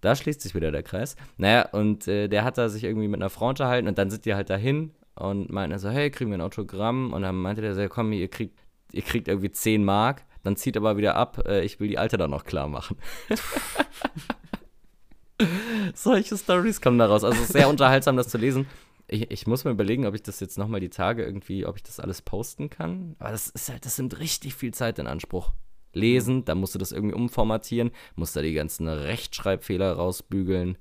Da 0.00 0.16
schließt 0.16 0.40
sich 0.40 0.54
wieder 0.54 0.70
der 0.72 0.82
Kreis. 0.82 1.16
Naja, 1.36 1.68
und 1.72 2.08
äh, 2.08 2.28
der 2.28 2.44
hat 2.44 2.58
da 2.58 2.68
sich 2.68 2.84
irgendwie 2.84 3.08
mit 3.08 3.20
einer 3.20 3.30
Frau 3.30 3.48
unterhalten 3.48 3.86
und 3.86 3.98
dann 3.98 4.10
sind 4.10 4.24
die 4.24 4.34
halt 4.34 4.48
dahin 4.48 4.92
und 5.14 5.50
meinten 5.50 5.78
so, 5.78 5.90
hey, 5.90 6.10
kriegen 6.10 6.30
wir 6.30 6.38
ein 6.38 6.42
Autogramm? 6.42 7.12
Und 7.12 7.22
dann 7.22 7.36
meinte 7.36 7.60
der 7.60 7.74
so, 7.74 7.86
komm, 7.88 8.12
ihr 8.12 8.28
kriegt, 8.28 8.58
ihr 8.92 9.02
kriegt 9.02 9.28
irgendwie 9.28 9.50
10 9.50 9.84
Mark 9.84 10.22
dann 10.42 10.56
zieht 10.56 10.76
aber 10.76 10.96
wieder 10.96 11.16
ab, 11.16 11.42
äh, 11.46 11.64
ich 11.64 11.80
will 11.80 11.88
die 11.88 11.98
Alte 11.98 12.16
dann 12.16 12.30
noch 12.30 12.44
klar 12.44 12.68
machen. 12.68 12.96
Solche 15.94 16.36
Stories 16.36 16.80
kommen 16.80 16.98
daraus. 16.98 17.24
Also 17.24 17.38
es 17.38 17.48
ist 17.48 17.52
sehr 17.52 17.68
unterhaltsam, 17.68 18.16
das 18.16 18.28
zu 18.28 18.38
lesen. 18.38 18.66
Ich, 19.08 19.30
ich, 19.30 19.46
muss 19.46 19.64
mir 19.64 19.72
überlegen, 19.72 20.06
ob 20.06 20.14
ich 20.14 20.22
das 20.22 20.38
jetzt 20.40 20.58
nochmal 20.58 20.80
die 20.80 20.90
Tage 20.90 21.24
irgendwie, 21.24 21.66
ob 21.66 21.76
ich 21.76 21.82
das 21.82 21.98
alles 21.98 22.22
posten 22.22 22.70
kann. 22.70 23.16
Aber 23.18 23.30
das 23.30 23.48
ist 23.48 23.68
halt, 23.68 23.84
das 23.84 23.98
nimmt 23.98 24.18
richtig 24.18 24.54
viel 24.54 24.72
Zeit 24.72 24.98
in 24.98 25.06
Anspruch. 25.06 25.52
Lesen, 25.92 26.44
dann 26.44 26.58
musst 26.58 26.74
du 26.74 26.78
das 26.78 26.92
irgendwie 26.92 27.16
umformatieren, 27.16 27.90
musst 28.14 28.36
da 28.36 28.42
die 28.42 28.52
ganzen 28.52 28.86
Rechtschreibfehler 28.86 29.92
rausbügeln. 29.94 30.78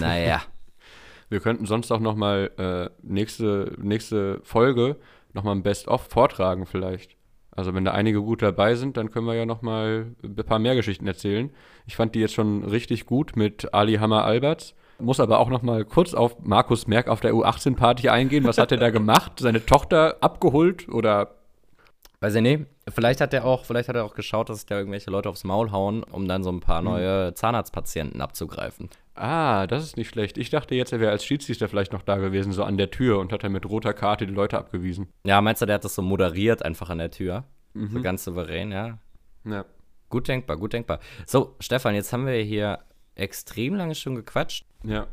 Naja. 0.00 0.42
Wir 1.28 1.40
könnten 1.40 1.66
sonst 1.66 1.90
auch 1.90 2.00
nochmal 2.00 2.52
äh, 2.56 2.88
nächste, 3.02 3.74
nächste 3.78 4.40
Folge 4.44 4.96
nochmal 5.34 5.56
ein 5.56 5.62
Best-of 5.62 6.08
vortragen 6.08 6.66
vielleicht. 6.66 7.15
Also 7.56 7.74
wenn 7.74 7.84
da 7.84 7.92
einige 7.92 8.20
gut 8.20 8.42
dabei 8.42 8.74
sind, 8.74 8.96
dann 8.98 9.10
können 9.10 9.26
wir 9.26 9.34
ja 9.34 9.46
noch 9.46 9.62
mal 9.62 10.14
ein 10.22 10.34
paar 10.36 10.58
mehr 10.58 10.74
Geschichten 10.74 11.06
erzählen. 11.06 11.50
Ich 11.86 11.96
fand 11.96 12.14
die 12.14 12.20
jetzt 12.20 12.34
schon 12.34 12.64
richtig 12.64 13.06
gut 13.06 13.34
mit 13.34 13.72
Ali 13.72 13.94
Hammer 13.94 14.24
Alberts. 14.24 14.74
Muss 14.98 15.20
aber 15.20 15.40
auch 15.40 15.48
noch 15.48 15.62
mal 15.62 15.84
kurz 15.84 16.14
auf 16.14 16.36
Markus 16.42 16.86
Merck 16.86 17.08
auf 17.08 17.20
der 17.20 17.32
U18-Party 17.32 18.08
eingehen. 18.08 18.44
Was 18.44 18.58
hat 18.58 18.72
er 18.72 18.78
da 18.78 18.90
gemacht? 18.90 19.32
Seine 19.38 19.64
Tochter 19.64 20.16
abgeholt 20.20 20.88
oder? 20.88 21.34
Weiß 22.20 22.34
ich 22.34 22.42
nicht. 22.42 22.66
Vielleicht 22.88 23.20
hat 23.20 23.34
er 23.34 23.44
auch, 23.44 23.64
vielleicht 23.64 23.88
hat 23.88 23.96
er 23.96 24.04
auch 24.04 24.14
geschaut, 24.14 24.48
dass 24.48 24.64
da 24.64 24.78
irgendwelche 24.78 25.10
Leute 25.10 25.28
aufs 25.28 25.44
Maul 25.44 25.70
hauen, 25.70 26.02
um 26.02 26.28
dann 26.28 26.42
so 26.42 26.50
ein 26.50 26.60
paar 26.60 26.78
hm. 26.78 26.84
neue 26.84 27.34
Zahnarztpatienten 27.34 28.20
abzugreifen. 28.20 28.88
Ah, 29.16 29.66
das 29.66 29.82
ist 29.82 29.96
nicht 29.96 30.08
schlecht. 30.08 30.36
Ich 30.36 30.50
dachte 30.50 30.74
jetzt, 30.74 30.92
er 30.92 31.00
wäre 31.00 31.10
als 31.10 31.24
Schiedsrichter 31.24 31.68
vielleicht 31.68 31.92
noch 31.92 32.02
da 32.02 32.18
gewesen, 32.18 32.52
so 32.52 32.64
an 32.64 32.76
der 32.76 32.90
Tür 32.90 33.18
und 33.18 33.32
hat 33.32 33.44
dann 33.44 33.52
mit 33.52 33.64
roter 33.66 33.94
Karte 33.94 34.26
die 34.26 34.34
Leute 34.34 34.58
abgewiesen. 34.58 35.08
Ja, 35.24 35.40
meinst 35.40 35.62
du, 35.62 35.66
der 35.66 35.76
hat 35.76 35.84
das 35.84 35.94
so 35.94 36.02
moderiert 36.02 36.62
einfach 36.62 36.90
an 36.90 36.98
der 36.98 37.10
Tür? 37.10 37.44
Mhm. 37.72 37.88
So 37.88 38.02
ganz 38.02 38.24
souverän, 38.24 38.72
ja. 38.72 38.98
Ja. 39.44 39.64
Gut 40.10 40.28
denkbar, 40.28 40.56
gut 40.58 40.74
denkbar. 40.74 41.00
So, 41.26 41.56
Stefan, 41.60 41.94
jetzt 41.94 42.12
haben 42.12 42.26
wir 42.26 42.34
hier 42.34 42.80
extrem 43.14 43.74
lange 43.74 43.94
schon 43.94 44.14
gequatscht. 44.14 44.66
Ja. 44.84 45.06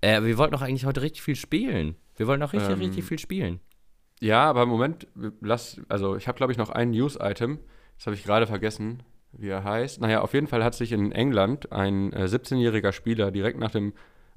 Äh, 0.00 0.22
wir 0.22 0.38
wollten 0.38 0.52
doch 0.52 0.62
eigentlich 0.62 0.86
heute 0.86 1.02
richtig 1.02 1.22
viel 1.22 1.36
spielen. 1.36 1.96
Wir 2.16 2.26
wollten 2.26 2.42
auch 2.42 2.52
richtig, 2.52 2.70
ähm, 2.70 2.78
richtig 2.78 3.04
viel 3.04 3.18
spielen. 3.18 3.60
Ja, 4.20 4.48
aber 4.48 4.62
im 4.62 4.68
Moment, 4.68 5.06
lass, 5.40 5.80
also 5.88 6.16
ich 6.16 6.28
habe 6.28 6.36
glaube 6.36 6.52
ich 6.52 6.58
noch 6.58 6.70
ein 6.70 6.90
News-Item. 6.90 7.58
Das 7.96 8.06
habe 8.06 8.14
ich 8.14 8.24
gerade 8.24 8.46
vergessen, 8.46 9.02
wie 9.32 9.48
er 9.48 9.64
heißt. 9.64 10.00
Naja, 10.00 10.20
auf 10.20 10.34
jeden 10.34 10.46
Fall 10.46 10.64
hat 10.64 10.74
sich 10.74 10.92
in 10.92 11.12
England 11.12 11.72
ein 11.72 12.12
äh, 12.12 12.24
17-jähriger 12.24 12.92
Spieler 12.92 13.30
direkt 13.30 13.58
nach 13.58 13.70
dem, 13.70 13.92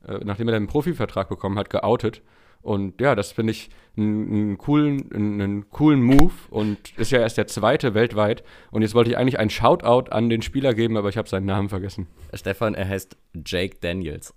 äh, 0.07 0.19
nachdem 0.23 0.47
er 0.47 0.53
den 0.53 0.67
Profivertrag 0.67 1.29
bekommen 1.29 1.57
hat, 1.57 1.69
geoutet 1.69 2.21
und 2.61 3.01
ja, 3.01 3.15
das 3.15 3.31
finde 3.31 3.51
ich 3.51 3.69
einen 3.97 4.57
coolen, 4.57 5.11
einen 5.13 5.69
coolen 5.69 6.01
Move 6.01 6.33
und 6.49 6.97
ist 6.97 7.11
ja 7.11 7.19
erst 7.19 7.37
der 7.37 7.47
zweite 7.47 7.93
weltweit. 7.93 8.43
Und 8.69 8.83
jetzt 8.83 8.93
wollte 8.93 9.09
ich 9.09 9.17
eigentlich 9.17 9.39
einen 9.39 9.49
Shoutout 9.49 10.11
an 10.11 10.29
den 10.29 10.41
Spieler 10.41 10.73
geben, 10.73 10.95
aber 10.95 11.09
ich 11.09 11.17
habe 11.17 11.27
seinen 11.27 11.47
Namen 11.47 11.69
vergessen. 11.69 12.07
Stefan, 12.33 12.75
er 12.75 12.87
heißt 12.87 13.17
Jake 13.45 13.77
Daniels. 13.81 14.33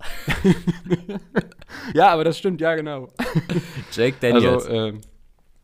ja, 1.93 2.09
aber 2.09 2.23
das 2.23 2.37
stimmt, 2.37 2.61
ja, 2.61 2.75
genau. 2.75 3.09
Jake 3.91 4.17
Daniels. 4.19 4.65
Also, 4.65 4.69
äh, 4.69 4.93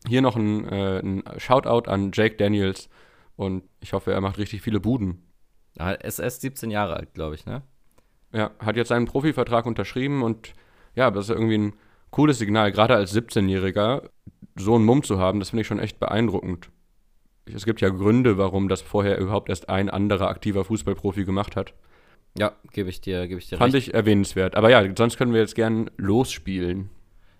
hier 0.08 0.22
noch 0.22 0.36
ein, 0.36 0.68
äh, 0.68 1.00
ein 1.00 1.24
Shoutout 1.38 1.90
an 1.90 2.10
Jake 2.12 2.36
Daniels. 2.36 2.88
Und 3.36 3.64
ich 3.80 3.92
hoffe, 3.92 4.12
er 4.12 4.20
macht 4.20 4.38
richtig 4.38 4.62
viele 4.62 4.80
Buden. 4.80 5.22
Er 5.76 6.04
ist 6.04 6.18
erst 6.18 6.42
17 6.42 6.70
Jahre 6.70 6.96
alt, 6.96 7.14
glaube 7.14 7.34
ich, 7.34 7.46
ne? 7.46 7.62
Ja, 8.32 8.50
hat 8.58 8.76
jetzt 8.76 8.88
seinen 8.88 9.06
Profivertrag 9.06 9.66
unterschrieben 9.66 10.22
und 10.22 10.54
ja, 10.94 11.10
das 11.10 11.28
ist 11.28 11.30
irgendwie 11.30 11.58
ein 11.58 11.74
cooles 12.10 12.38
Signal, 12.38 12.72
gerade 12.72 12.94
als 12.94 13.14
17-Jähriger 13.14 14.08
so 14.56 14.74
einen 14.74 14.84
Mumm 14.84 15.02
zu 15.02 15.18
haben, 15.18 15.38
das 15.38 15.50
finde 15.50 15.62
ich 15.62 15.66
schon 15.66 15.78
echt 15.78 15.98
beeindruckend. 15.98 16.70
Es 17.46 17.64
gibt 17.64 17.80
ja 17.80 17.88
Gründe, 17.88 18.38
warum 18.38 18.68
das 18.68 18.82
vorher 18.82 19.18
überhaupt 19.18 19.48
erst 19.48 19.68
ein 19.68 19.90
anderer 19.90 20.28
aktiver 20.28 20.64
Fußballprofi 20.64 21.24
gemacht 21.24 21.56
hat. 21.56 21.74
Ja, 22.38 22.52
gebe 22.72 22.88
ich 22.88 23.00
dir, 23.00 23.26
gebe 23.26 23.40
ich 23.40 23.48
dir 23.48 23.58
Fand 23.58 23.74
recht. 23.74 23.88
ich 23.88 23.94
erwähnenswert. 23.94 24.54
Aber 24.54 24.70
ja, 24.70 24.84
sonst 24.96 25.18
können 25.18 25.32
wir 25.32 25.40
jetzt 25.40 25.54
gern 25.54 25.90
losspielen. 25.96 26.88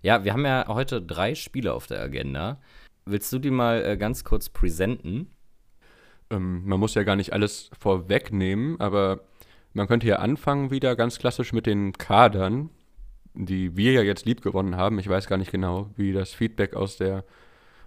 Ja, 0.02 0.24
wir 0.24 0.32
haben 0.32 0.44
ja 0.44 0.66
heute 0.68 1.00
drei 1.00 1.34
Spiele 1.34 1.72
auf 1.72 1.86
der 1.86 2.00
Agenda. 2.00 2.60
Willst 3.06 3.32
du 3.32 3.38
die 3.38 3.50
mal 3.50 3.84
äh, 3.84 3.96
ganz 3.96 4.24
kurz 4.24 4.48
präsenten? 4.48 5.30
Ähm, 6.32 6.62
man 6.64 6.80
muss 6.80 6.94
ja 6.94 7.04
gar 7.04 7.16
nicht 7.16 7.32
alles 7.32 7.70
vorwegnehmen, 7.78 8.80
aber 8.80 9.20
man 9.74 9.86
könnte 9.86 10.06
ja 10.06 10.16
anfangen 10.16 10.70
wieder 10.70 10.96
ganz 10.96 11.18
klassisch 11.18 11.52
mit 11.52 11.66
den 11.66 11.92
Kadern, 11.92 12.70
die 13.34 13.76
wir 13.76 13.92
ja 13.92 14.02
jetzt 14.02 14.26
lieb 14.26 14.42
gewonnen 14.42 14.76
haben. 14.76 14.98
Ich 14.98 15.08
weiß 15.08 15.26
gar 15.26 15.36
nicht 15.36 15.52
genau, 15.52 15.90
wie 15.96 16.12
das 16.12 16.32
Feedback 16.32 16.74
aus 16.74 16.96
der, 16.96 17.24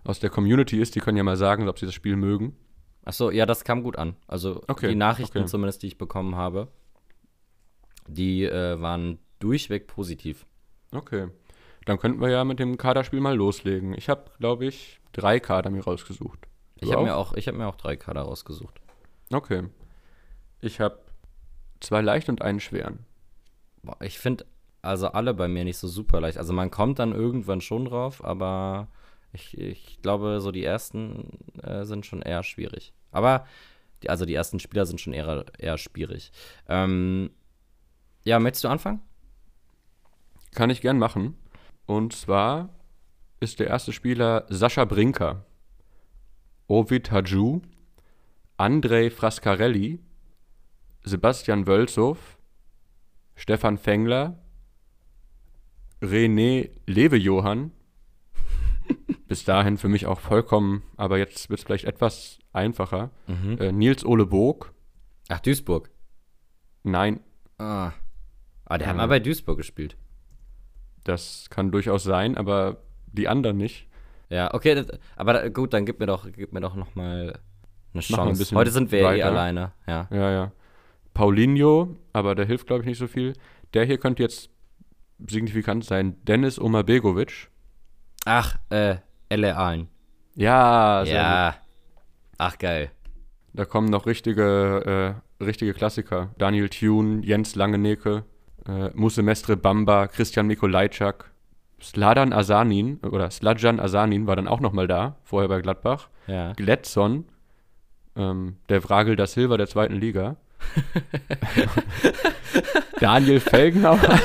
aus 0.04 0.20
der 0.20 0.30
Community 0.30 0.80
ist. 0.80 0.96
Die 0.96 1.00
können 1.00 1.18
ja 1.18 1.24
mal 1.24 1.38
sagen, 1.38 1.68
ob 1.68 1.80
sie 1.80 1.86
das 1.86 1.96
Spiel 1.96 2.16
mögen. 2.16 2.56
Achso, 3.04 3.30
ja, 3.30 3.46
das 3.46 3.64
kam 3.64 3.84
gut 3.84 3.98
an. 3.98 4.16
Also 4.28 4.64
Okay, 4.68 4.90
die 4.90 4.96
Nachrichten 4.96 5.40
okay. 5.40 5.48
zumindest, 5.48 5.84
die 5.84 5.88
ich 5.88 5.98
bekommen 5.98 6.36
habe, 6.36 6.70
die 8.08 8.44
äh, 8.46 8.80
waren 8.82 9.20
durchweg 9.40 9.88
positiv. 9.88 10.46
Okay. 10.92 11.28
Dann 11.86 12.00
könnten 12.00 12.20
wir 12.20 12.30
ja 12.30 12.44
mit 12.44 12.60
dem 12.60 12.78
Kaderspiel 12.78 13.20
mal 13.20 13.36
loslegen. 13.36 13.94
Ich 13.96 14.10
habe, 14.10 14.32
glaube 14.40 14.66
ich, 14.66 15.00
drei 15.12 15.40
Kader 15.40 15.70
mir 15.70 15.84
rausgesucht. 15.84 16.48
Ich 16.80 16.92
habe 16.92 17.04
mir, 17.04 17.16
auch- 17.16 17.34
ich 17.34 17.48
hab 17.48 17.56
mir 17.56 17.68
auch 17.68 17.76
drei 17.76 17.96
Kader 17.96 18.22
rausgesucht. 18.22 18.80
Okay. 19.32 19.64
Ich 20.62 20.80
habe 20.80 21.00
zwei 21.80 22.02
leicht 22.02 22.30
und 22.30 22.42
einen 22.42 22.60
schweren. 22.60 23.00
Boah, 23.84 23.98
ich 24.02 24.20
finde 24.20 24.46
also 24.82 25.08
alle 25.08 25.34
bei 25.34 25.48
mir 25.48 25.64
nicht 25.64 25.78
so 25.78 25.88
super 25.88 26.22
leicht. 26.22 26.38
Also 26.38 26.54
man 26.54 26.70
kommt 26.72 27.00
dann 27.00 27.12
irgendwann 27.12 27.62
schon 27.62 27.86
drauf, 27.86 28.24
aber 28.24 28.88
ich, 29.34 29.58
ich 29.58 30.02
glaube, 30.02 30.40
so 30.42 30.52
die 30.52 30.64
ersten 30.64 31.40
äh, 31.64 31.86
sind 31.86 32.06
schon 32.06 32.22
eher 32.22 32.44
schwierig. 32.44 32.94
Aber, 33.12 33.46
die, 34.04 34.10
also 34.10 34.26
die 34.26 34.36
ersten 34.36 34.60
Spieler 34.60 34.86
sind 34.86 35.02
schon 35.02 35.14
eher, 35.14 35.46
eher 35.58 35.78
schwierig. 35.78 36.32
Ähm, 36.68 37.32
ja, 38.24 38.40
möchtest 38.40 38.64
du 38.64 38.68
anfangen? 38.70 39.02
Kann 40.54 40.70
ich 40.70 40.82
gern 40.82 41.00
machen. 41.00 41.36
Und 41.86 42.14
zwar 42.14 42.70
ist 43.40 43.60
der 43.60 43.68
erste 43.68 43.92
Spieler 43.92 44.46
Sascha 44.50 44.86
Brinker, 44.86 45.46
Ovid 46.68 47.12
Hadju, 47.12 47.62
Andrei 48.58 49.10
Frascarelli, 49.10 50.00
Sebastian 51.04 51.68
Wölzow, 51.68 52.18
Stefan 53.36 53.78
Fengler, 53.78 54.40
René 56.02 56.70
Levejohann. 56.88 57.72
Bis 59.28 59.44
dahin 59.44 59.78
für 59.78 59.88
mich 59.90 60.06
auch 60.06 60.20
vollkommen, 60.20 60.84
aber 60.98 61.18
jetzt 61.18 61.50
wird 61.50 61.60
es 61.60 61.66
vielleicht 61.66 61.86
etwas 61.86 62.40
einfacher. 62.54 63.10
Äh, 63.60 63.72
Nils 63.72 64.06
Ole 64.06 64.26
Boog, 64.26 64.74
Ach, 65.30 65.40
Duisburg. 65.40 65.90
nein, 66.84 67.20
Ah. 67.58 67.94
Ah, 68.66 68.78
der 68.78 68.88
hat 68.88 68.96
Ja. 68.96 68.98
mal 68.98 69.08
bei 69.08 69.20
Duisburg 69.20 69.58
gespielt. 69.58 69.96
das 71.04 71.50
kann 71.52 71.72
durchaus 71.72 72.04
sein, 72.04 72.36
aber 72.36 72.78
die 73.06 73.28
anderen 73.28 73.58
nicht. 73.58 73.88
Ja, 74.30 74.54
okay, 74.54 74.76
das, 74.76 74.88
aber 75.16 75.50
gut, 75.50 75.74
dann 75.74 75.86
gib 75.86 76.00
mir 76.00 76.08
doch, 76.08 76.28
gib 76.32 76.52
mir 76.54 76.62
doch 76.62 76.76
noch 76.76 76.96
mal 76.96 77.22
eine 77.22 77.34
ein 77.94 78.02
Chance. 78.02 78.40
bisschen 78.40 78.58
Heute 78.58 78.72
sind 78.72 78.92
wir 78.92 79.00
eh 79.00 79.04
weiter. 79.04 79.26
alleine, 79.28 79.72
ja. 79.88 80.08
Ja, 80.12 80.32
ja. 80.32 80.52
Paulinho, 81.14 81.96
aber 82.14 82.36
der 82.36 82.46
hilft, 82.46 82.68
glaube 82.68 82.82
ich, 82.82 82.88
nicht 82.88 82.98
so 82.98 83.08
viel. 83.08 83.34
Der 83.74 83.86
hier 83.86 83.98
könnte 83.98 84.24
jetzt 84.24 84.50
signifikant 85.28 85.86
sein. 85.86 86.18
Dennis 86.26 86.60
Omabegovic. 86.60 87.50
Ach, 88.26 88.58
äh, 88.70 88.98
L.A. 89.30 89.54
Aalen. 89.54 89.88
Ja, 90.36 91.04
sehr 91.06 91.14
gut. 91.14 91.24
Ja. 91.24 91.56
Ach, 92.38 92.58
geil. 92.58 92.92
Da 93.54 93.64
kommen 93.64 93.90
noch 93.90 94.06
richtige, 94.06 95.16
äh, 95.40 95.44
richtige 95.44 95.74
Klassiker. 95.74 96.32
Daniel 96.38 96.68
Thune, 96.68 97.24
Jens 97.24 97.56
Langeneke, 97.56 98.26
äh, 98.68 98.90
Musse 98.94 99.22
Mestre 99.22 99.56
Bamba, 99.56 100.08
Christian 100.08 100.48
Mikolajczak, 100.48 101.32
Sladan 101.86 102.34
Asanin 102.34 103.00
oder 103.00 103.30
Sladjan 103.30 103.80
Asanin 103.80 104.28
war 104.28 104.36
dann 104.36 104.48
auch 104.48 104.60
noch 104.60 104.74
mal 104.74 104.88
da, 104.88 105.16
vorher 105.24 105.50
bei 105.50 105.62
Gladbach. 105.62 106.10
Ja. 106.28 106.54
Gletson, 106.54 107.26
ähm, 108.16 108.58
der 108.70 108.82
Vragel 108.82 109.16
da 109.16 109.28
Silva 109.28 109.58
der 109.58 109.68
zweiten 109.68 109.96
Liga. 109.96 110.38
Daniel 113.00 113.40
Felgenauer. 113.40 114.00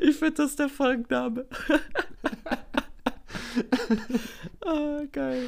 Ich 0.00 0.16
finde 0.16 0.34
das 0.34 0.54
der 0.54 0.68
Folgenname. 0.68 1.46
ah, 4.64 5.00
geil. 5.10 5.46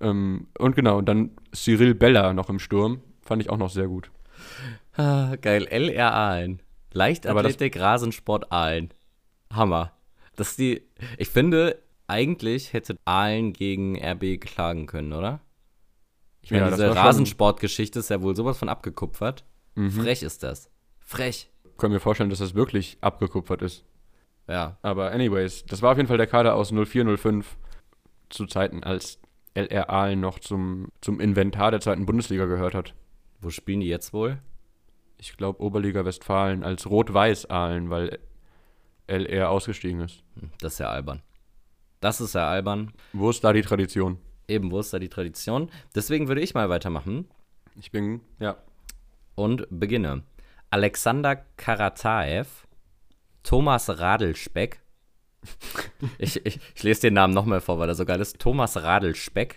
Ähm, 0.00 0.48
und 0.58 0.74
genau, 0.74 0.98
und 0.98 1.08
dann 1.08 1.30
Cyril 1.54 1.94
Bella 1.94 2.32
noch 2.32 2.50
im 2.50 2.58
Sturm. 2.58 3.00
Fand 3.22 3.40
ich 3.40 3.50
auch 3.50 3.56
noch 3.56 3.70
sehr 3.70 3.86
gut. 3.86 4.10
Ah, 4.96 5.36
geil. 5.40 5.68
LR 5.70 6.12
Aalen. 6.12 6.62
Leichtathletik, 6.92 7.78
Rasensport 7.78 8.50
Aalen. 8.50 8.92
Hammer. 9.52 9.93
Das 10.36 10.50
ist 10.50 10.58
die. 10.58 10.82
Ich 11.18 11.28
finde, 11.28 11.80
eigentlich 12.06 12.72
hätte 12.72 12.96
Aalen 13.04 13.52
gegen 13.52 13.96
RB 14.02 14.40
klagen 14.40 14.86
können, 14.86 15.12
oder? 15.12 15.40
Ich 16.42 16.50
meine, 16.50 16.64
Ja, 16.64 16.70
diese 16.70 16.94
Rasensportgeschichte 16.94 17.98
ist 17.98 18.10
ja 18.10 18.20
wohl 18.20 18.36
sowas 18.36 18.58
von 18.58 18.68
abgekupfert. 18.68 19.44
Frech 19.74 20.22
ist 20.22 20.42
das. 20.42 20.70
Frech. 21.00 21.50
Können 21.78 21.92
wir 21.92 22.00
vorstellen, 22.00 22.30
dass 22.30 22.38
das 22.38 22.54
wirklich 22.54 22.98
abgekupfert 23.00 23.62
ist. 23.62 23.84
Ja. 24.46 24.78
Aber 24.82 25.10
anyways, 25.10 25.64
das 25.64 25.82
war 25.82 25.92
auf 25.92 25.96
jeden 25.96 26.08
Fall 26.08 26.18
der 26.18 26.26
Kader 26.26 26.54
aus 26.54 26.70
0405 26.70 27.56
zu 28.28 28.46
Zeiten, 28.46 28.84
als 28.84 29.18
LR 29.54 29.90
Aalen 29.90 30.20
noch 30.20 30.38
zum, 30.38 30.88
zum 31.00 31.20
Inventar 31.20 31.70
der 31.70 31.80
zweiten 31.80 32.06
Bundesliga 32.06 32.44
gehört 32.46 32.74
hat. 32.74 32.94
Wo 33.40 33.50
spielen 33.50 33.80
die 33.80 33.88
jetzt 33.88 34.12
wohl? 34.12 34.38
Ich 35.18 35.36
glaube 35.36 35.62
Oberliga 35.62 36.04
Westfalen 36.04 36.62
als 36.62 36.88
Rot-Weiß 36.88 37.46
Aalen, 37.50 37.88
weil 37.90 38.18
LR 39.06 39.50
ausgestiegen 39.50 40.00
ist. 40.00 40.22
Hm, 40.38 40.50
Das 40.60 40.74
ist 40.74 40.78
ja 40.78 40.88
albern. 40.90 41.22
Das 42.00 42.20
ist 42.20 42.34
ja 42.34 42.48
albern. 42.48 42.92
Wo 43.12 43.30
ist 43.30 43.42
da 43.44 43.52
die 43.52 43.62
Tradition? 43.62 44.18
Eben, 44.48 44.70
wo 44.70 44.80
ist 44.80 44.92
da 44.92 44.98
die 44.98 45.08
Tradition? 45.08 45.70
Deswegen 45.94 46.28
würde 46.28 46.42
ich 46.42 46.52
mal 46.54 46.68
weitermachen 46.68 47.28
Ich 47.76 47.90
bin, 47.90 48.20
ja. 48.40 48.56
und 49.34 49.66
beginne. 49.70 50.22
Alexander 50.70 51.36
Karataev, 51.56 52.66
Thomas 53.42 53.88
Radelspeck. 53.98 54.80
Ich, 56.18 56.44
ich, 56.46 56.58
ich 56.74 56.82
lese 56.82 57.02
den 57.02 57.14
Namen 57.14 57.34
nochmal 57.34 57.60
vor, 57.60 57.78
weil 57.78 57.88
er 57.88 57.94
so 57.94 58.04
geil 58.06 58.20
ist. 58.20 58.38
Thomas 58.38 58.82
Radelspeck. 58.82 59.56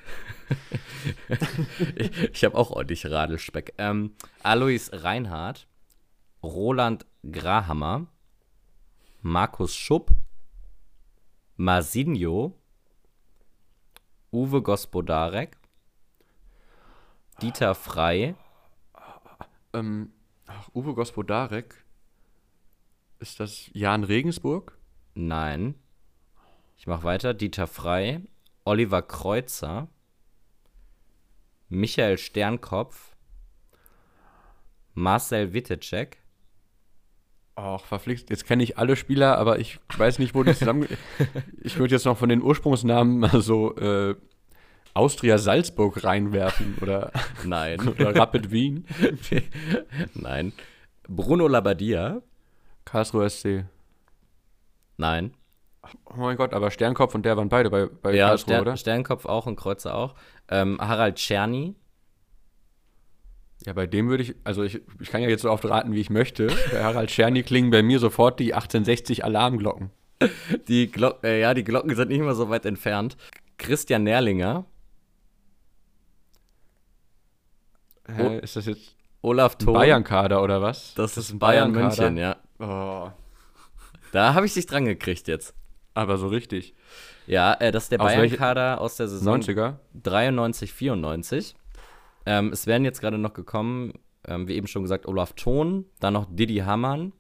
ich 1.96 2.12
ich 2.34 2.44
habe 2.44 2.58
auch 2.58 2.72
ordentlich 2.72 3.06
Radelspeck. 3.10 3.74
Ähm, 3.78 4.14
Alois 4.44 4.90
Reinhardt, 4.92 5.68
Roland 6.44 7.06
Grahammer, 7.30 8.08
Markus 9.28 9.76
Schupp, 9.76 10.12
Marsinho, 11.58 12.58
Uwe 14.32 14.62
Gospodarek, 14.62 15.58
Dieter 17.42 17.76
Frei, 17.76 18.36
Ähm, 19.74 20.14
Uwe 20.74 20.94
Gospodarek. 20.94 21.84
Ist 23.20 23.42
das 23.42 23.70
Jan 23.74 24.06
Regensburg? 24.06 24.78
Nein. 25.14 25.76
Ich 26.78 26.88
mache 26.88 27.04
weiter. 27.04 27.34
Dieter 27.34 27.68
Frei, 27.68 28.22
Oliver 28.64 29.02
Kreuzer, 29.02 29.90
Michael 31.68 32.18
Sternkopf, 32.18 33.14
Marcel 34.94 35.52
Wittecek, 35.52 36.18
Ach, 37.60 37.84
verflixt. 37.84 38.30
Jetzt 38.30 38.46
kenne 38.46 38.62
ich 38.62 38.78
alle 38.78 38.96
Spieler, 38.96 39.40
aber 39.40 39.58
ich 39.58 39.80
weiß 39.98 40.20
nicht, 40.20 40.36
wo 40.36 40.44
die 40.44 40.54
zusammen. 40.56 40.88
ich 41.64 41.80
würde 41.80 41.96
jetzt 41.96 42.06
noch 42.06 42.16
von 42.16 42.30
den 42.30 42.44
Ursprungsnamen 42.44 43.18
mal 43.18 43.42
so 43.42 43.76
äh, 43.78 44.16
Austria 44.94 45.40
Salzburg 45.40 46.04
reinwerfen 46.04 46.78
oder, 46.82 47.12
nein, 47.44 47.80
oder 47.88 48.16
Rapid 48.16 48.52
Wien. 48.52 48.86
nein, 50.14 50.54
Bruno 51.08 51.48
Labbadia, 51.48 52.22
Karlsruhe 52.86 53.28
SC. 53.28 53.66
nein, 54.98 55.34
Oh 56.06 56.18
mein 56.18 56.38
Gott, 56.38 56.54
aber 56.54 56.70
Sternkopf 56.70 57.16
und 57.16 57.26
der 57.26 57.38
waren 57.38 57.50
beide 57.50 57.70
bei, 57.72 57.88
bei 57.88 58.14
ja, 58.14 58.28
Karlsruhe, 58.28 58.54
Stern, 58.54 58.62
oder? 58.62 58.78
Sternkopf 58.78 59.26
auch 59.26 59.48
und 59.48 59.56
Kreuzer 59.56 59.96
auch, 59.96 60.14
ähm, 60.50 60.78
Harald 60.80 61.16
Czerny, 61.16 61.76
Ja, 63.66 63.74
bei 63.74 63.88
dem 63.88 64.08
würde 64.10 64.24
ich, 64.24 64.36
also 64.44 64.64
ich, 64.64 64.82
ich 65.00 65.10
kann 65.10 65.22
ja 65.22 65.30
jetzt 65.30 65.42
so 65.42 65.52
oft 65.52 65.66
raten, 65.66 65.92
wie 65.92 66.00
ich 66.00 66.10
möchte. 66.10 66.48
Bei 66.72 66.84
Harald 66.84 67.10
Czerny 67.10 67.44
klingen 67.44 67.72
bei 67.72 67.84
mir 67.84 68.00
sofort 68.00 68.40
die 68.40 68.54
1860 68.54 69.26
Alarmglocken. 69.26 69.90
die 70.68 70.90
Glocken, 70.92 71.26
äh, 71.26 71.40
ja, 71.42 71.54
die 71.54 71.64
Glocken 71.64 71.96
sind 71.96 72.10
nicht 72.10 72.22
mehr 72.22 72.36
so 72.36 72.50
weit 72.50 72.66
entfernt, 72.66 73.18
Christian 73.58 74.04
Nerlinger, 74.04 74.66
Hä, 78.08 78.40
ist 78.40 78.56
das 78.56 78.66
jetzt 78.68 78.96
Olaf 79.22 79.58
Thon. 79.58 79.74
Bayern-Kader 79.74 80.42
oder 80.42 80.62
was? 80.62 80.94
Das, 80.96 81.18
ist 81.18 81.32
ein 81.32 81.40
Bayern 81.40 81.74
Bayern-Kader? 81.74 82.12
München, 82.12 82.18
ja. 82.18 82.38
Oh, 82.60 83.12
Da 84.12 84.34
habe 84.34 84.46
ich 84.46 84.54
dich 84.54 84.66
dran 84.66 84.86
gekriegt 84.86 85.28
jetzt. 85.28 85.54
aber 85.94 86.18
so 86.18 86.28
richtig. 86.28 86.74
Ja, 87.26 87.54
äh, 87.56 87.72
das 87.72 87.84
ist 87.84 87.92
der 87.92 87.98
Bayern-Kader 87.98 88.80
aus 88.80 88.96
der 88.96 89.08
Saison 89.10 89.42
90er? 89.42 89.76
93, 89.94 90.72
94. 90.72 91.56
Ähm, 92.28 92.52
es 92.52 92.68
werden 92.68 92.84
jetzt 92.84 93.00
gerade 93.00 93.18
noch 93.18 93.34
gekommen, 93.34 93.94
ähm, 94.28 94.50
wie 94.50 94.56
eben 94.56 94.68
schon 94.68 94.82
gesagt, 94.82 95.08
Olaf 95.08 95.32
Thon, 95.32 95.86
dann 96.02 96.14
noch 96.14 96.28
Didi 96.30 96.58
Hamann, 96.58 97.14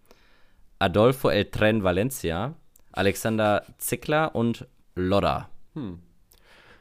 Adolfo 0.79 1.29
El 1.29 1.45
Tren 1.45 1.81
Valencia, 1.81 2.55
Alexander 2.91 3.63
Zickler 3.77 4.35
und 4.35 4.67
Lodda. 4.95 5.49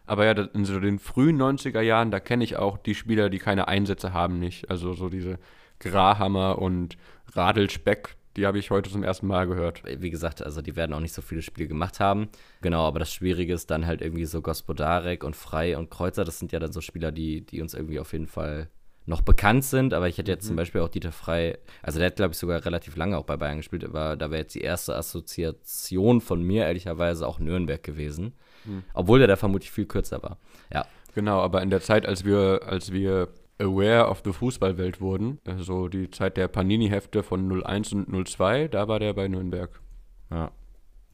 Aber 0.07 0.25
ja, 0.25 0.33
in 0.33 0.65
so 0.65 0.81
den 0.81 0.99
frühen 0.99 1.41
90er 1.41 1.81
Jahren, 1.83 2.11
da 2.11 2.19
kenne 2.19 2.43
ich 2.43 2.57
auch 2.57 2.79
die 2.79 2.97
Spieler, 2.97 3.31
die 3.31 3.39
keine 3.39 3.69
Einsätze 3.69 4.13
haben, 4.13 4.41
nicht. 4.41 4.71
Also 4.71 4.95
so 4.95 5.09
diese 5.09 5.39
Grahammer 5.79 6.59
und 6.59 6.97
Radelspeck, 7.33 8.17
die 8.37 8.47
habe 8.47 8.59
ich 8.59 8.71
heute 8.71 8.91
zum 8.91 9.03
ersten 9.03 9.27
Mal 9.27 9.47
gehört. 9.47 9.83
Wie 9.85 10.11
gesagt, 10.11 10.43
also 10.43 10.63
die 10.63 10.77
werden 10.77 10.93
auch 10.93 11.01
nicht 11.01 11.13
so 11.13 11.23
viele 11.23 11.43
Spiele 11.43 11.69
gemacht 11.69 12.01
haben. 12.01 12.29
Genau, 12.61 12.87
aber 12.87 12.99
das 12.99 13.13
Schwierige 13.13 13.55
ist 13.55 13.71
dann 13.71 13.87
halt 13.87 14.03
irgendwie 14.03 14.27
so 14.27 14.43
Gospodarek 14.43 15.25
und 15.25 15.37
Frei 15.37 15.77
und 15.77 15.91
Kreuzer. 15.91 16.25
Das 16.25 16.39
sind 16.39 16.53
ja 16.53 16.59
dann 16.59 16.73
so 16.73 16.81
Spieler, 16.81 17.13
die, 17.13 17.45
die 17.45 17.63
uns 17.63 17.75
irgendwie 17.75 18.01
auf 18.01 18.13
jeden 18.13 18.27
Fall 18.27 18.69
noch 19.07 19.23
bekannt 19.23 19.65
sind. 19.65 19.95
Aber 19.95 20.09
ich 20.09 20.19
hätte 20.19 20.31
jetzt 20.31 20.47
zum 20.47 20.57
Beispiel 20.57 20.81
auch 20.81 20.89
Dieter 20.89 21.13
Frei, 21.13 21.59
also 21.83 21.99
der 21.99 22.09
hat, 22.09 22.17
glaube 22.17 22.33
ich, 22.33 22.39
sogar 22.39 22.65
relativ 22.65 22.97
lange 22.97 23.17
auch 23.17 23.25
bei 23.25 23.37
Bayern 23.37 23.59
gespielt, 23.59 23.85
aber 23.85 24.17
da 24.17 24.31
wäre 24.31 24.43
jetzt 24.43 24.55
die 24.55 24.61
erste 24.61 24.97
Assoziation 24.97 26.21
von 26.21 26.43
mir 26.43 26.65
ehrlicherweise 26.67 27.27
auch 27.27 27.39
Nürnberg 27.39 27.83
gewesen. 27.83 28.35
Obwohl 28.95 29.21
der 29.21 29.29
da 29.29 29.37
vermutlich 29.37 29.71
viel 29.71 29.87
kürzer 29.87 30.23
war. 30.25 30.39
Ja, 30.73 30.87
Genau, 31.17 31.41
aber 31.41 31.63
in 31.63 31.71
der 31.71 31.81
Zeit, 31.81 32.05
als 32.05 32.27
wir, 32.27 32.61
als 32.67 32.93
wir 32.93 33.29
aware 33.59 34.09
of 34.09 34.23
the 34.25 34.33
Fußballwelt 34.33 35.01
wurden, 35.01 35.41
also 35.47 35.89
die 35.89 36.11
Zeit 36.11 36.37
der 36.37 36.49
Panini-Hefte 36.49 37.23
von 37.23 37.63
01 37.65 37.93
und 37.93 38.29
02, 38.29 38.69
da 38.69 38.89
war 38.89 38.99
der 39.01 39.13
bei 39.13 39.29
Nürnberg. 39.29 39.81
ja. 40.31 40.51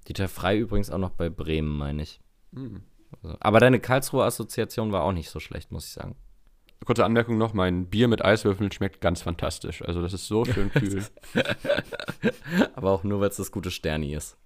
Dieter 0.08 0.26
Frei 0.28 0.58
übrigens 0.58 0.90
auch 0.90 0.98
noch 0.98 1.10
bei 1.10 1.30
Bremen, 1.30 1.78
meine 1.78 2.02
ich. 2.02 2.20
Also, 2.52 3.36
aber 3.38 3.60
deine 3.60 3.78
Karlsruher 3.78 4.24
Assoziation 4.24 4.90
war 4.90 5.04
auch 5.04 5.12
nicht 5.12 5.30
so 5.30 5.38
schlecht, 5.38 5.70
muss 5.70 5.86
ich 5.86 5.92
sagen. 5.92 6.16
Kurze 6.84 7.04
Anmerkung 7.04 7.38
noch, 7.38 7.54
mein 7.54 7.86
Bier 7.86 8.08
mit 8.08 8.24
Eiswürfeln 8.24 8.72
schmeckt 8.72 9.00
ganz 9.00 9.22
fantastisch. 9.22 9.80
Also 9.82 10.02
das 10.02 10.12
ist 10.12 10.26
so 10.26 10.44
schön 10.44 10.70
kühl. 10.72 11.04
Aber 12.74 12.90
auch 12.90 13.04
nur, 13.04 13.20
weil 13.20 13.28
es 13.28 13.36
das 13.36 13.52
gute 13.52 13.70
Sterni 13.70 14.12
ist. 14.14 14.36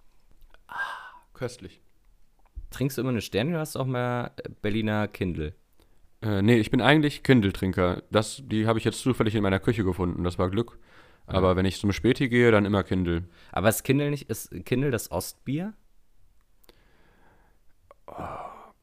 Köstlich. 1.33 1.81
Trinkst 2.69 2.99
du 2.99 3.01
immer 3.01 3.11
eine 3.11 3.23
Sterni 3.23 3.53
oder 3.53 3.61
hast 3.61 3.77
du 3.77 3.79
auch 3.79 3.87
mal 3.87 4.33
Berliner 4.61 5.09
Kindle? 5.09 5.55
Äh, 6.23 6.43
nee, 6.43 6.57
ich 6.59 6.71
bin 6.71 6.81
eigentlich 6.81 7.23
Kindle-Trinker. 7.23 8.03
Das, 8.11 8.43
die 8.47 8.67
habe 8.67 8.79
ich 8.79 8.85
jetzt 8.85 9.01
zufällig 9.01 9.35
in 9.35 9.43
meiner 9.43 9.61
Küche 9.61 9.85
gefunden. 9.85 10.25
Das 10.25 10.39
war 10.39 10.51
Glück. 10.51 10.79
Aber 11.27 11.57
wenn 11.57 11.67
ich 11.67 11.81
zum 11.81 11.93
Späti 11.93 12.29
gehe, 12.29 12.51
dann 12.53 12.65
immer 12.65 12.85
Kindle. 12.85 13.25
Aber 13.53 13.69
ist 13.69 13.83
Kindle 13.85 14.11
nicht, 14.11 14.31
ist 14.31 14.51
Kindle 14.65 14.91
das 14.91 15.11
Ostbier? 15.11 15.75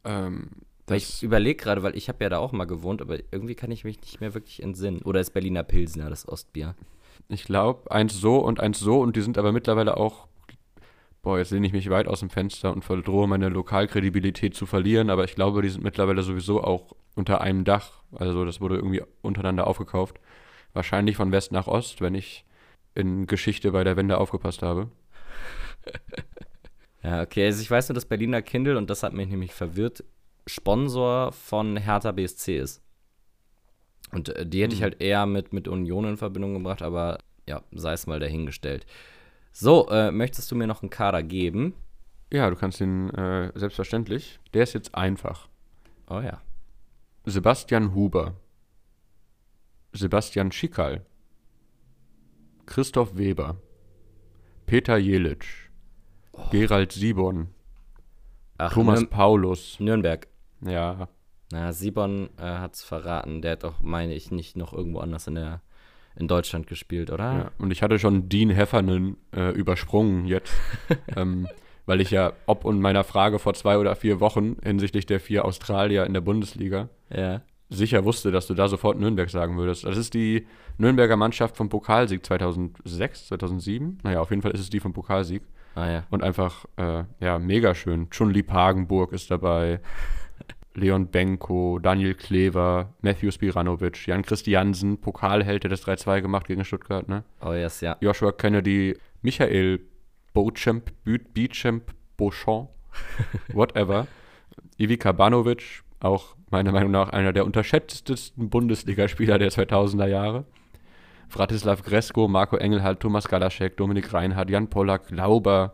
Ähm, 0.04 0.50
Weil 0.88 0.98
das, 0.98 1.10
ich 1.10 1.24
überlege 1.24 1.62
gerade, 1.62 1.84
weil 1.84 1.96
ich 1.96 2.10
habe 2.10 2.24
ja 2.24 2.30
da 2.30 2.38
auch 2.40 2.52
mal 2.52 2.66
gewohnt, 2.66 3.02
aber 3.02 3.18
irgendwie 3.32 3.56
kann 3.56 3.72
ich 3.72 3.84
mich 3.86 4.02
nicht 4.02 4.20
mehr 4.22 4.34
wirklich 4.34 4.62
entsinnen. 4.64 5.02
Oder 5.04 5.22
ist 5.22 5.32
Berliner 5.32 5.64
Pilsner 5.64 6.10
das 6.10 6.28
Ostbier? 6.28 6.76
ich 7.28 7.44
glaube, 7.46 7.92
eins 7.92 8.14
so 8.20 8.38
und 8.40 8.60
eins 8.60 8.80
so 8.80 9.00
und 9.02 9.16
die 9.16 9.22
sind 9.22 9.38
aber 9.38 9.52
mittlerweile 9.52 9.98
auch. 9.98 10.28
Boah, 11.24 11.38
jetzt 11.40 11.52
lehne 11.52 11.66
ich 11.66 11.74
mich 11.74 11.90
weit 11.90 12.08
aus 12.08 12.20
dem 12.20 12.30
Fenster 12.30 12.72
und 12.74 12.84
verdrohe 12.84 13.28
meine 13.28 13.50
Lokalkredibilität 13.50 14.56
zu 14.56 14.66
verlieren, 14.68 15.10
aber 15.10 15.24
ich 15.24 15.36
glaube, 15.36 15.62
die 15.64 15.70
sind 15.70 15.84
mittlerweile 15.84 16.22
sowieso 16.24 16.64
auch 16.64 16.94
unter 17.16 17.42
einem 17.42 17.64
Dach. 17.64 18.04
Also 18.14 18.46
das 18.46 18.62
wurde 18.62 18.76
irgendwie 18.76 19.04
untereinander 19.22 19.68
aufgekauft. 19.68 20.20
Wahrscheinlich 20.74 21.16
von 21.18 21.32
West 21.32 21.52
nach 21.54 21.68
Ost, 21.68 22.02
wenn 22.02 22.16
ich 22.16 22.46
in 22.96 23.28
Geschichte 23.28 23.72
bei 23.74 23.84
der 23.86 23.98
Wende 23.98 24.18
aufgepasst 24.20 24.64
habe. 24.64 24.92
Ja, 27.04 27.22
okay. 27.22 27.46
Also 27.46 27.62
ich 27.62 27.70
weiß 27.72 27.90
nur, 27.90 27.96
dass 27.96 28.06
Berliner 28.06 28.42
Kindle, 28.42 28.78
und 28.78 28.90
das 28.90 29.04
hat 29.04 29.14
mich 29.14 29.28
nämlich 29.30 29.54
verwirrt, 29.54 30.04
Sponsor 30.48 31.32
von 31.32 31.78
Hertha 31.78 32.12
BSC 32.12 32.58
ist. 32.58 32.82
Und 34.12 34.30
äh, 34.30 34.46
die 34.46 34.62
hätte 34.62 34.76
ich 34.76 34.82
Hm. 34.82 34.84
halt 34.84 35.02
eher 35.02 35.26
mit, 35.26 35.54
mit 35.54 35.68
Union 35.68 36.06
in 36.06 36.18
Verbindung 36.18 36.54
gebracht, 36.56 36.82
aber 36.82 37.20
ja, 37.48 37.64
sei 37.72 37.94
es 37.94 38.08
mal 38.08 38.20
dahingestellt. 38.20 38.86
So, 39.54 39.88
äh, 39.90 40.12
möchtest 40.12 40.52
du 40.52 40.56
mir 40.56 40.66
noch 40.66 40.82
einen 40.82 40.90
Kader 40.90 41.22
geben? 41.22 41.76
Ja, 42.32 42.50
du 42.50 42.56
kannst 42.56 42.80
den 42.80 43.12
äh, 43.12 43.52
selbstverständlich. 43.54 44.40
Der 44.54 44.64
ist 44.64 44.74
jetzt 44.74 44.96
einfach. 44.96 45.48
Oh 46.10 46.20
ja. 46.20 46.42
Sebastian 47.26 47.94
Huber, 47.94 48.34
Sebastian 49.94 50.52
Schickerl, 50.52 51.06
Christoph 52.66 53.16
Weber, 53.16 53.58
Peter 54.66 54.98
Jelic, 54.98 55.46
Gerald 56.52 56.92
Sibon, 56.92 57.54
Ach, 58.58 58.74
Thomas 58.74 59.00
Nürn 59.02 59.10
Paulus. 59.10 59.80
Nürnberg. 59.80 60.28
Ja, 60.66 61.08
Na, 61.52 61.72
Sibon 61.72 62.30
äh, 62.38 62.42
hat's 62.42 62.84
verraten. 62.84 63.42
Der 63.44 63.52
hat 63.54 63.64
doch, 63.64 63.82
meine 63.82 64.16
ich, 64.16 64.32
nicht 64.32 64.58
noch 64.58 64.74
irgendwo 64.74 65.00
anders 65.00 65.28
in 65.28 65.36
der 65.36 65.62
in 66.16 66.28
Deutschland 66.28 66.68
gespielt, 66.68 67.12
oder? 67.12 67.24
ja. 67.24 67.52
Und 67.58 67.72
ich 67.72 67.82
hatte 67.82 68.00
schon 68.00 68.30
Dean 68.30 68.50
Heffernan 68.50 69.18
äh, 69.36 69.52
übersprungen 69.52 70.26
jetzt, 70.26 70.54
ähm, 71.16 71.48
weil 71.86 72.02
ich 72.02 72.12
ja 72.12 72.34
ob 72.46 72.66
und 72.66 72.80
meiner 72.80 73.04
Frage 73.04 73.40
vor 73.40 73.54
zwei 73.54 73.78
oder 73.78 73.96
vier 73.96 74.20
Wochen 74.20 74.58
hinsichtlich 74.64 75.06
der 75.06 75.20
vier 75.20 75.46
Australier 75.46 76.06
in 76.06 76.14
der 76.14 76.22
Bundesliga 76.22 76.90
Ja. 77.10 77.42
sicher 77.70 78.06
wusste, 78.06 78.32
dass 78.32 78.48
du 78.48 78.54
da 78.54 78.68
sofort 78.68 79.00
Nürnberg 79.00 79.30
sagen 79.30 79.58
würdest. 79.58 79.84
Das 79.84 79.98
ist 79.98 80.14
die 80.14 80.46
Nürnberger 80.78 81.18
Mannschaft 81.18 81.58
vom 81.58 81.70
Pokalsieg 81.70 82.26
2006, 82.26 83.28
2007. 83.28 83.98
Naja, 84.04 84.22
auf 84.22 84.30
jeden 84.30 84.42
Fall 84.42 84.52
ist 84.52 84.62
es 84.62 84.70
die 84.70 84.80
vom 84.80 84.94
Pokalsieg. 84.94 85.42
Ah 85.76 85.90
ja. 85.90 86.04
Und 86.12 86.24
einfach, 86.24 86.66
äh, 86.78 87.04
ja, 87.20 87.40
mega 87.40 87.74
schön. 87.74 88.10
Chun-Li 88.12 88.44
Pagenburg 88.44 89.12
ist 89.12 89.32
dabei. 89.32 89.80
Leon 90.76 91.08
Benko, 91.08 91.78
Daniel 91.80 92.16
Klever, 92.16 92.90
Matthew 93.02 93.32
Spiranovic, 93.32 94.08
Jan 94.08 94.24
Christiansen, 94.24 95.00
Pokalheld, 95.00 95.64
der 95.64 95.70
das 95.70 95.86
3-2 95.86 96.22
gemacht 96.22 96.48
gegen 96.48 96.66
Stuttgart, 96.66 97.08
ne? 97.08 97.24
Oh 97.42 97.54
yes, 97.54 97.82
ja. 97.82 97.96
Joshua 98.02 98.32
Kennedy, 98.32 98.98
Michael 99.22 99.82
Beauchamp, 100.34 100.92
Beauchamp, 101.06 101.94
Beauchamp, 102.18 102.74
whatever. 103.54 104.08
Ivica 104.80 105.12
Banovic, 105.12 105.84
auch 106.00 106.36
meiner 106.50 106.72
Meinung 106.72 106.92
nach 106.92 107.10
einer 107.10 107.34
der 107.34 107.46
unterschätztesten 107.46 108.50
Bundesligaspieler 108.50 109.38
der 109.38 109.52
2000er 109.52 110.08
Jahre. 110.08 110.46
Vratislav 111.30 111.84
Gresko, 111.84 112.28
Marco 112.28 112.58
Engelhardt, 112.58 113.00
Thomas 113.00 113.28
Galaschek, 113.28 113.78
Dominik 113.78 114.14
Reinhardt, 114.14 114.50
Jan 114.50 114.70
Pollack, 114.70 115.10
Lauber, 115.12 115.74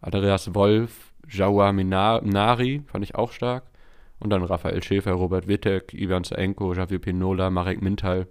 Andreas 0.00 0.54
Wolf, 0.54 1.12
Jaua 1.28 1.72
Mina- 1.72 2.20
Nari, 2.22 2.82
fand 2.86 3.04
ich 3.04 3.14
auch 3.14 3.32
stark. 3.32 3.64
Und 4.18 4.30
dann 4.30 4.42
Raphael 4.42 4.82
Schäfer, 4.82 5.12
Robert 5.12 5.46
Wittek, 5.46 5.92
Ivan 5.92 6.24
Zaenko, 6.24 6.72
Javier 6.72 6.98
Pinola, 6.98 7.50
Marek 7.50 7.82
Mintal. 7.82 8.26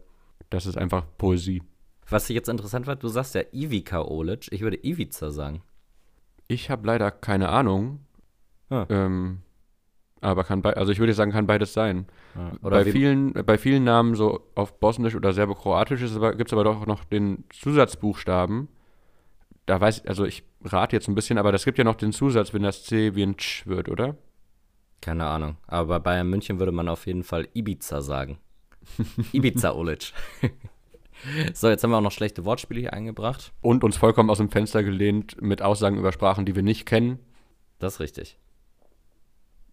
Das 0.49 0.65
ist 0.65 0.77
einfach 0.77 1.05
Poesie. 1.17 1.61
Was 2.09 2.29
jetzt 2.29 2.49
interessant 2.49 2.87
war, 2.87 2.95
du 2.95 3.07
sagst 3.07 3.35
ja 3.35 3.41
Ivica 3.51 4.01
Olic. 4.01 4.47
Ich 4.51 4.61
würde 4.61 4.77
Ivica 4.83 5.31
sagen. 5.31 5.61
Ich 6.47 6.69
habe 6.69 6.85
leider 6.85 7.11
keine 7.11 7.49
Ahnung. 7.49 7.99
Ah. 8.69 8.85
Ähm, 8.89 9.41
aber 10.21 10.43
kann 10.43 10.61
bei, 10.61 10.73
also 10.73 10.91
ich 10.91 10.99
würde 10.99 11.13
sagen, 11.13 11.31
kann 11.31 11.45
beides 11.47 11.73
sein. 11.73 12.07
Oder 12.61 12.83
bei 12.83 12.91
vielen, 12.91 13.33
bei 13.33 13.57
vielen 13.57 13.83
Namen 13.83 14.15
so 14.15 14.41
auf 14.55 14.79
Bosnisch 14.79 15.15
oder 15.15 15.33
Serbo-Kroatisch 15.33 15.99
gibt 15.99 16.47
es 16.47 16.53
aber 16.53 16.63
doch 16.63 16.85
noch 16.85 17.03
den 17.03 17.43
Zusatzbuchstaben. 17.51 18.67
Da 19.65 19.79
weiß 19.79 19.99
ich, 19.99 20.09
also 20.09 20.25
ich 20.25 20.43
rate 20.63 20.95
jetzt 20.95 21.07
ein 21.07 21.15
bisschen, 21.15 21.37
aber 21.37 21.51
das 21.51 21.63
gibt 21.65 21.77
ja 21.77 21.83
noch 21.83 21.95
den 21.95 22.11
Zusatz, 22.11 22.53
wenn 22.53 22.63
das 22.63 22.83
C 22.83 23.15
wie 23.15 23.23
ein 23.23 23.37
Tsch 23.37 23.67
wird, 23.67 23.87
oder? 23.89 24.15
Keine 25.01 25.25
Ahnung. 25.25 25.57
Aber 25.67 25.99
bei 25.99 26.11
Bayern 26.11 26.29
München 26.29 26.59
würde 26.59 26.71
man 26.71 26.87
auf 26.89 27.05
jeden 27.05 27.23
Fall 27.23 27.47
Ibiza 27.53 28.01
sagen. 28.01 28.39
Ibiza 29.33 29.73
Olic. 29.73 30.13
so, 31.53 31.69
jetzt 31.69 31.83
haben 31.83 31.91
wir 31.91 31.97
auch 31.97 32.01
noch 32.01 32.11
schlechte 32.11 32.45
Wortspiele 32.45 32.79
hier 32.81 32.93
eingebracht. 32.93 33.53
Und 33.61 33.83
uns 33.83 33.97
vollkommen 33.97 34.29
aus 34.29 34.37
dem 34.39 34.49
Fenster 34.49 34.83
gelehnt 34.83 35.41
mit 35.41 35.61
Aussagen 35.61 35.97
über 35.97 36.11
Sprachen, 36.11 36.45
die 36.45 36.55
wir 36.55 36.63
nicht 36.63 36.85
kennen. 36.85 37.19
Das 37.79 37.95
ist 37.95 37.99
richtig. 37.99 38.39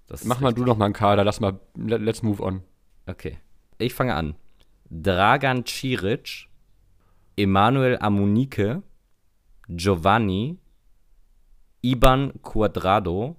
Das 0.07 0.25
Mach 0.25 0.41
mal 0.41 0.49
richtig. 0.49 0.65
du 0.65 0.69
noch 0.71 0.77
mal 0.77 0.87
einen 0.87 0.95
Kader, 0.95 1.25
lass 1.25 1.41
mal, 1.41 1.59
let- 1.77 2.03
let's 2.03 2.23
move 2.23 2.43
on. 2.43 2.63
Okay. 3.07 3.39
Ich 3.79 3.95
fange 3.95 4.15
an. 4.15 4.35
Dragan 4.91 5.65
Ciric, 5.65 6.49
Emanuel 7.37 7.99
Amunike, 7.99 8.83
Giovanni, 9.69 10.59
Iban 11.81 12.33
Cuadrado, 12.43 13.37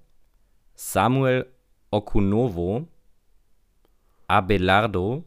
Samuel 0.73 1.45
Okunovo, 1.93 2.87
Abelardo, 4.27 5.23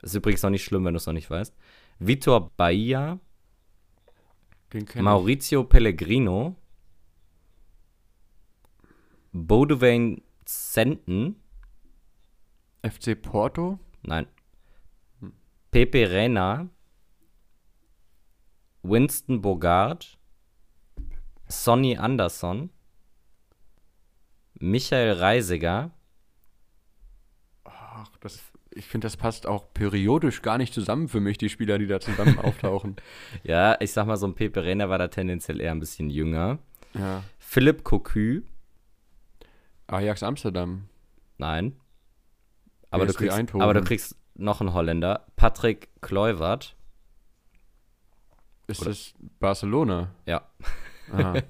ist 0.00 0.14
übrigens 0.14 0.42
noch 0.42 0.48
nicht 0.48 0.64
schlimm, 0.64 0.84
wenn 0.86 0.94
du 0.94 0.96
es 0.96 1.04
noch 1.04 1.12
nicht 1.12 1.28
weißt, 1.28 1.54
Vitor 1.98 2.50
Bahia, 2.56 3.20
Maurizio 4.94 5.64
Pellegrino, 5.64 6.56
Bodewayne 9.32 10.22
Senten, 10.46 11.36
ich. 12.82 12.90
FC 12.90 13.20
Porto? 13.20 13.78
Nein. 14.02 14.26
Pepe 15.70 16.10
Reina, 16.10 16.70
Winston 18.82 19.42
Bogart, 19.42 20.18
Sonny 21.46 21.96
Anderson, 21.98 22.70
Michael 24.70 25.12
Reisiger, 25.12 25.90
Ach, 27.64 28.08
das, 28.20 28.40
ich 28.74 28.86
finde, 28.86 29.06
das 29.06 29.16
passt 29.16 29.46
auch 29.46 29.72
periodisch 29.72 30.42
gar 30.42 30.58
nicht 30.58 30.74
zusammen 30.74 31.08
für 31.08 31.20
mich, 31.20 31.38
die 31.38 31.48
Spieler, 31.48 31.78
die 31.78 31.86
da 31.86 32.00
zusammen 32.00 32.38
auftauchen. 32.42 32.96
ja, 33.42 33.76
ich 33.80 33.92
sag 33.92 34.06
mal, 34.06 34.16
so 34.16 34.26
ein 34.26 34.34
Pepe 34.34 34.64
Reina 34.64 34.88
war 34.88 34.98
da 34.98 35.08
tendenziell 35.08 35.60
eher 35.60 35.70
ein 35.72 35.80
bisschen 35.80 36.10
jünger. 36.10 36.58
Ja. 36.94 37.22
Philipp 37.38 37.84
Cocu, 37.84 38.42
Ajax 39.86 40.22
Amsterdam. 40.22 40.88
nein. 41.38 41.76
Aber 42.90 43.06
du, 43.06 43.12
kriegst, 43.12 43.36
aber 43.54 43.74
du 43.74 43.82
kriegst 43.82 44.16
noch 44.36 44.60
einen 44.60 44.72
Holländer, 44.72 45.26
Patrick 45.34 45.88
Kluivert. 46.00 46.76
Ist 48.68 48.82
Oder- 48.82 48.90
das 48.90 49.14
Barcelona? 49.40 50.14
Ja. 50.26 50.48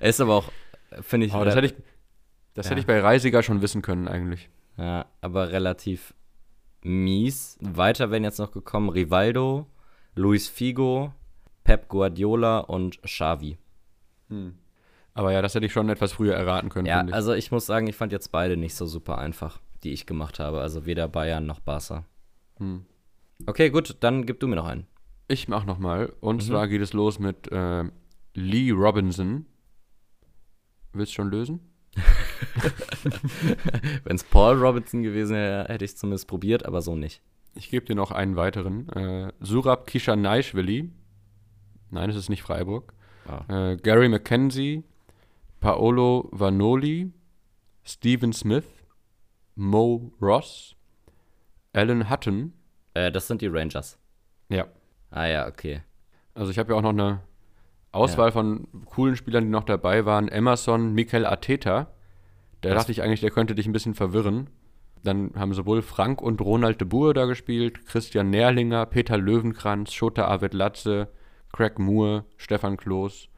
Er 0.00 0.08
ist 0.08 0.20
aber 0.20 0.34
auch, 0.34 0.52
finde 1.00 1.26
ich, 1.26 1.32
Aber 1.34 1.44
das 1.44 1.54
hätte 1.56 1.66
ich, 1.68 1.74
das 2.54 2.66
Ja. 2.66 2.70
hätte 2.70 2.80
ich 2.80 2.86
bei 2.86 3.00
Reisiger 3.00 3.42
schon 3.42 3.62
wissen 3.62 3.82
können, 3.82 4.08
eigentlich. 4.08 4.48
Ja, 4.76 5.06
aber 5.20 5.52
relativ 5.52 6.14
mies. 6.82 7.58
Weiter 7.60 8.10
wären 8.10 8.24
jetzt 8.24 8.38
noch 8.38 8.52
gekommen 8.52 8.88
Rivaldo, 8.88 9.66
Luis 10.14 10.48
Figo, 10.48 11.12
Pep 11.64 11.88
Guardiola 11.88 12.58
und 12.60 13.02
Xavi. 13.02 13.58
Aber 15.14 15.32
ja, 15.32 15.42
das 15.42 15.54
hätte 15.54 15.66
ich 15.66 15.72
schon 15.72 15.88
etwas 15.88 16.12
früher 16.12 16.34
erraten 16.34 16.68
können, 16.68 16.86
Ja, 16.86 17.04
ich. 17.06 17.12
also 17.12 17.32
ich 17.34 17.50
muss 17.50 17.66
sagen, 17.66 17.86
ich 17.88 17.96
fand 17.96 18.12
jetzt 18.12 18.28
beide 18.32 18.56
nicht 18.56 18.74
so 18.74 18.86
super 18.86 19.18
einfach, 19.18 19.60
die 19.82 19.92
ich 19.92 20.06
gemacht 20.06 20.38
habe. 20.38 20.60
Also 20.60 20.86
weder 20.86 21.08
Bayern 21.08 21.46
noch 21.46 21.60
Barca. 21.60 22.04
Hm. 22.58 22.84
Okay, 23.46 23.70
gut, 23.70 23.96
dann 24.00 24.24
gib 24.26 24.38
du 24.40 24.46
mir 24.48 24.56
noch 24.56 24.66
einen. 24.66 24.86
Ich 25.28 25.48
mach 25.48 25.64
noch 25.64 25.78
mal. 25.78 26.12
Und 26.20 26.36
Mhm. 26.36 26.40
zwar 26.40 26.68
geht 26.68 26.80
es 26.80 26.92
los 26.92 27.18
mit 27.18 27.50
äh, 27.50 27.84
Lee 28.34 28.70
Robinson. 28.70 29.46
Willst 30.92 31.12
du 31.12 31.16
schon 31.16 31.30
lösen? 31.30 31.60
Wenn 34.04 34.16
es 34.16 34.24
Paul 34.24 34.56
Robinson 34.58 35.02
gewesen 35.02 35.34
wäre, 35.34 35.64
hätte 35.68 35.84
ich 35.84 35.96
zumindest 35.96 36.28
probiert, 36.28 36.66
aber 36.66 36.82
so 36.82 36.94
nicht. 36.96 37.20
Ich 37.54 37.68
gebe 37.68 37.86
dir 37.86 37.94
noch 37.94 38.10
einen 38.10 38.36
weiteren. 38.36 38.88
Äh, 38.90 39.32
Surab 39.40 39.86
Kishanaischwili. 39.86 40.90
Nein, 41.90 42.10
es 42.10 42.16
ist 42.16 42.28
nicht 42.28 42.42
Freiburg. 42.42 42.92
Ah. 43.26 43.72
Äh, 43.72 43.76
Gary 43.76 44.08
McKenzie, 44.08 44.84
Paolo 45.60 46.28
Vanoli, 46.32 47.12
Steven 47.84 48.32
Smith, 48.32 48.66
Mo 49.56 50.12
Ross, 50.20 50.76
Alan 51.72 52.08
Hutton. 52.08 52.52
Äh, 52.94 53.10
das 53.10 53.26
sind 53.26 53.42
die 53.42 53.48
Rangers. 53.48 53.98
Ja. 54.48 54.66
Ah 55.10 55.26
ja, 55.26 55.48
okay. 55.48 55.82
Also 56.34 56.52
ich 56.52 56.58
habe 56.58 56.72
ja 56.72 56.78
auch 56.78 56.82
noch 56.82 56.90
eine 56.90 57.20
Auswahl 57.92 58.32
von 58.32 58.68
coolen 58.86 59.16
Spielern, 59.16 59.44
die 59.44 59.50
noch 59.50 59.64
dabei 59.64 60.04
waren. 60.04 60.28
Emerson, 60.28 60.92
Mikel 60.92 61.26
Arteta. 61.26 61.88
Da 62.60 62.70
Was? 62.70 62.78
dachte 62.78 62.92
ich 62.92 63.02
eigentlich, 63.02 63.20
der 63.20 63.30
könnte 63.30 63.54
dich 63.54 63.66
ein 63.66 63.72
bisschen 63.72 63.94
verwirren. 63.94 64.50
Dann 65.02 65.32
haben 65.34 65.54
sowohl 65.54 65.82
Frank 65.82 66.20
und 66.20 66.40
Ronald 66.40 66.80
de 66.80 66.86
Boer 66.86 67.14
da 67.14 67.24
gespielt, 67.24 67.86
Christian 67.86 68.30
Nährlinger, 68.30 68.84
Peter 68.86 69.16
Löwenkranz, 69.16 69.92
Shota 69.92 70.26
Arvid 70.26 70.52
Latze, 70.52 71.08
Craig 71.52 71.78
Moore, 71.78 72.26
Stefan 72.36 72.76
Kloß 72.76 73.28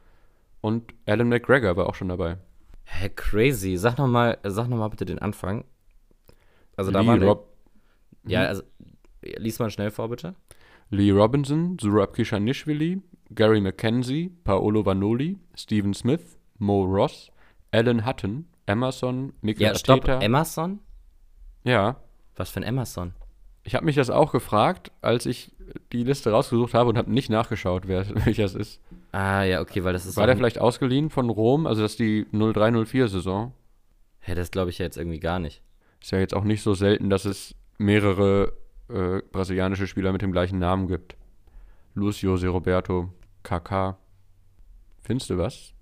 und 0.61 0.93
Alan 1.05 1.29
McGregor 1.29 1.75
war 1.77 1.87
auch 1.87 1.95
schon 1.95 2.09
dabei. 2.09 2.37
Hä, 2.83 3.09
crazy. 3.15 3.77
Sag 3.77 3.97
noch 3.97 4.07
mal, 4.07 4.37
sag 4.43 4.67
noch 4.67 4.77
mal 4.77 4.89
bitte 4.89 5.05
den 5.05 5.19
Anfang. 5.19 5.63
Also 6.75 6.91
da 6.91 7.01
Lee, 7.01 7.07
war 7.07 7.21
Rob 7.21 7.53
Ja, 8.25 8.43
also 8.43 8.63
lies 9.21 9.59
mal 9.59 9.69
schnell 9.69 9.91
vor, 9.91 10.09
bitte. 10.09 10.35
Lee 10.89 11.11
Robinson, 11.11 11.77
Zurab 11.79 12.13
Kishanishvili, 12.13 13.01
Gary 13.35 13.61
McKenzie, 13.61 14.31
Paolo 14.43 14.85
Vanoli, 14.85 15.37
Steven 15.55 15.93
Smith, 15.93 16.37
Mo 16.59 16.83
Ross, 16.85 17.31
Alan 17.71 18.05
Hutton, 18.05 18.45
Emerson, 18.67 19.33
Mikel 19.41 19.63
Ja, 19.63 19.75
stopp. 19.75 20.07
Arteta. 20.07 20.21
Emerson? 20.25 20.79
ja, 21.63 21.97
Was 22.35 22.49
für 22.49 22.59
ein 22.59 22.63
Emerson? 22.63 23.13
Ich 23.63 23.75
habe 23.75 23.85
mich 23.85 23.95
das 23.95 24.09
auch 24.09 24.31
gefragt, 24.33 24.91
als 25.01 25.25
ich 25.25 25.51
die 25.93 26.03
Liste 26.03 26.31
rausgesucht 26.31 26.73
habe 26.73 26.89
und 26.89 26.97
habe 26.97 27.11
nicht 27.11 27.29
nachgeschaut, 27.29 27.87
wer 27.87 28.05
welcher 28.25 28.43
es 28.45 28.55
ist. 28.55 28.81
Ah, 29.11 29.43
ja, 29.43 29.61
okay, 29.61 29.83
weil 29.83 29.93
das 29.93 30.05
ist 30.05 30.17
War 30.17 30.27
der 30.27 30.35
vielleicht 30.35 30.59
ausgeliehen 30.59 31.09
von 31.09 31.29
Rom? 31.29 31.65
Also 31.67 31.81
das 31.81 31.91
ist 31.91 31.99
die 31.99 32.25
0304-Saison. 32.33 33.53
Hä, 34.19 34.35
das 34.35 34.51
glaube 34.51 34.69
ich 34.69 34.79
ja 34.79 34.85
jetzt 34.85 34.97
irgendwie 34.97 35.19
gar 35.19 35.39
nicht. 35.39 35.61
Ist 36.01 36.11
ja 36.11 36.19
jetzt 36.19 36.33
auch 36.35 36.43
nicht 36.43 36.61
so 36.61 36.73
selten, 36.73 37.09
dass 37.09 37.25
es 37.25 37.55
mehrere 37.77 38.53
äh, 38.89 39.21
brasilianische 39.31 39.87
Spieler 39.87 40.11
mit 40.11 40.21
dem 40.21 40.31
gleichen 40.31 40.59
Namen 40.59 40.87
gibt. 40.87 41.15
Lucio, 41.95 42.35
Roberto, 42.35 43.09
KK. 43.43 43.97
Findest 45.01 45.29
du 45.29 45.37
was? 45.37 45.73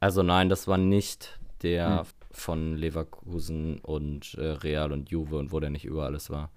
Also 0.00 0.22
nein, 0.22 0.48
das 0.48 0.66
war 0.66 0.78
nicht 0.78 1.38
der 1.62 2.00
Hm. 2.00 2.06
von 2.30 2.76
Leverkusen 2.76 3.78
und 3.80 4.34
äh, 4.34 4.44
Real 4.46 4.92
und 4.92 5.10
Juve 5.10 5.36
und 5.36 5.52
wo 5.52 5.60
der 5.60 5.70
nicht 5.70 5.84
über 5.84 6.04
alles 6.06 6.30
war. 6.30 6.50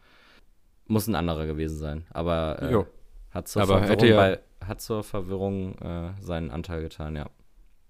Muss 0.88 1.08
ein 1.08 1.16
anderer 1.16 1.46
gewesen 1.46 1.78
sein. 1.78 2.06
Aber 2.12 2.62
äh, 2.62 2.86
hat 3.36 3.48
zur 3.48 3.64
Aber 3.64 4.06
ja- 4.06 4.16
bei, 4.16 4.40
hat 4.66 4.82
zur 4.82 5.04
Verwirrung 5.04 5.76
äh, 5.80 6.14
seinen 6.22 6.52
Anteil 6.52 6.82
getan, 6.82 7.16
ja. 7.16 7.30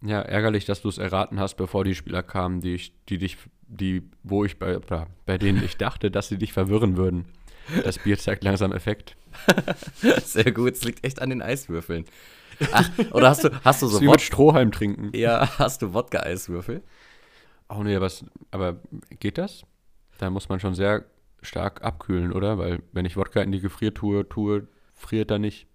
Ja, 0.05 0.21
ärgerlich, 0.21 0.65
dass 0.65 0.81
du 0.81 0.89
es 0.89 0.97
erraten 0.97 1.39
hast, 1.39 1.55
bevor 1.55 1.83
die 1.85 1.95
Spieler 1.95 2.23
kamen, 2.23 2.59
die 2.61 2.73
ich, 2.75 2.93
die 3.05 3.17
dich, 3.17 3.37
die, 3.67 4.09
wo 4.23 4.43
ich 4.43 4.59
bei, 4.59 4.77
bei 5.25 5.37
denen 5.37 5.63
ich 5.63 5.77
dachte, 5.77 6.11
dass 6.11 6.27
sie 6.27 6.37
dich 6.37 6.51
verwirren 6.51 6.97
würden. 6.97 7.25
Das 7.83 7.99
Bier 7.99 8.17
zeigt 8.17 8.43
langsam 8.43 8.73
Effekt. 8.73 9.15
Sehr 10.23 10.51
gut, 10.51 10.73
es 10.73 10.83
liegt 10.83 11.05
echt 11.05 11.21
an 11.21 11.29
den 11.29 11.41
Eiswürfeln. 11.41 12.05
Ach, 12.71 12.89
oder 13.11 13.29
hast 13.29 13.43
du, 13.43 13.49
hast 13.63 13.81
du 13.81 13.87
so 13.87 13.97
ist 13.97 14.01
wie 14.01 14.07
Wod 14.07 14.15
mit 14.15 14.21
Strohhalm 14.21 14.71
trinken. 14.71 15.11
ja, 15.15 15.49
hast 15.57 15.81
du 15.81 15.93
Wodka-Eiswürfel? 15.93 16.83
Oh 17.69 17.83
nee, 17.83 17.99
was, 17.99 18.25
aber 18.51 18.79
geht 19.19 19.37
das? 19.37 19.63
Da 20.19 20.29
muss 20.29 20.49
man 20.49 20.59
schon 20.59 20.75
sehr 20.75 21.05
stark 21.41 21.83
abkühlen, 21.83 22.31
oder? 22.31 22.57
Weil 22.57 22.81
wenn 22.91 23.05
ich 23.05 23.17
Wodka 23.17 23.41
in 23.41 23.51
die 23.51 23.61
Gefriertruhe 23.61 24.27
tue, 24.29 24.67
friert 24.93 25.31
er 25.31 25.39
nicht. 25.39 25.67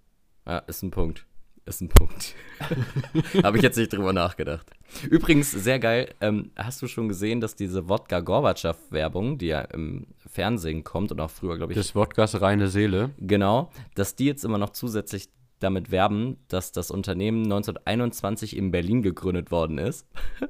Ja, 0.47 0.59
ist 0.59 0.83
ein 0.83 0.91
Punkt. 0.91 1.27
Ist 1.69 1.83
ein 1.83 1.89
Punkt. 1.91 2.35
Habe 3.43 3.59
ich 3.59 3.63
jetzt 3.63 3.77
nicht 3.77 3.93
drüber 3.93 4.13
nachgedacht. 4.15 4.67
Übrigens, 5.11 5.53
sehr 5.53 5.79
geil, 5.79 6.15
ähm, 6.23 6.51
hast 6.57 6.81
du 6.81 6.87
schon 6.89 7.09
gesehen, 7.09 7.41
dass 7.43 7.55
diese 7.57 7.89
Wodka-Gorbatschow-Werbung, 7.89 9.37
die 9.37 9.49
ja 9.49 9.61
im 9.61 10.07
Fernsehen 10.27 10.83
kommt 10.83 11.13
und 11.13 11.21
auch 11.21 11.31
früher, 11.31 11.57
glaube 11.59 11.73
ich, 11.73 11.79
Des 11.79 11.95
Wodkas 11.95 12.41
reine 12.41 12.69
Seele. 12.69 13.11
genau, 13.19 13.71
dass 13.95 14.17
die 14.17 14.25
jetzt 14.25 14.45
immer 14.45 14.57
noch 14.59 14.71
zusätzlich 14.71 15.29
damit 15.59 15.91
werben, 15.91 16.39
dass 16.49 16.73
das 16.73 16.91
Unternehmen 16.91 17.43
1921 17.45 18.57
in 18.57 18.71
Berlin 18.71 19.03
gegründet 19.03 19.51
worden 19.51 19.79
ist. 19.79 20.07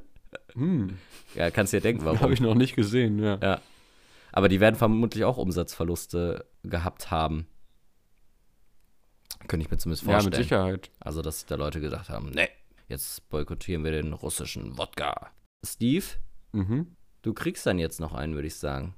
Hm, 0.54 0.98
Ja, 1.35 1.50
kannst 1.50 1.72
dir 1.72 1.81
denken, 1.81 2.04
warum. 2.04 2.20
habe 2.20 2.33
ich 2.35 2.40
noch 2.40 2.54
nicht 2.54 2.74
gesehen, 2.74 3.18
ja. 3.22 3.38
Ja. 3.42 3.61
Aber 4.33 4.48
die 4.48 4.61
werden 4.61 4.74
vermutlich 4.76 5.24
auch 5.24 5.37
Umsatzverluste 5.38 6.44
gehabt 6.64 7.11
haben. 7.11 7.46
Könnte 9.46 9.64
ich 9.64 9.70
mir 9.70 9.79
zumindest 9.79 10.03
Ja, 10.05 10.12
vorstellen. 10.12 10.31
mit 10.31 10.35
Sicherheit. 10.37 10.90
Also, 11.01 11.22
dass 11.22 11.46
da 11.46 11.55
Leute 11.55 11.81
gedacht 11.81 12.09
haben, 12.09 12.31
nee, 12.31 12.48
jetzt 12.88 13.29
boykottieren 13.31 13.85
wir 13.85 13.92
den 13.92 14.12
russischen 14.12 14.77
Wodka. 14.77 15.31
Steve, 15.64 16.05
Mhm. 16.53 16.96
du 17.22 17.33
kriegst 17.35 17.64
dann 17.66 17.79
jetzt 17.79 18.01
noch 18.01 18.12
einen, 18.14 18.35
würde 18.35 18.48
ich 18.48 18.57
sagen. 18.57 18.94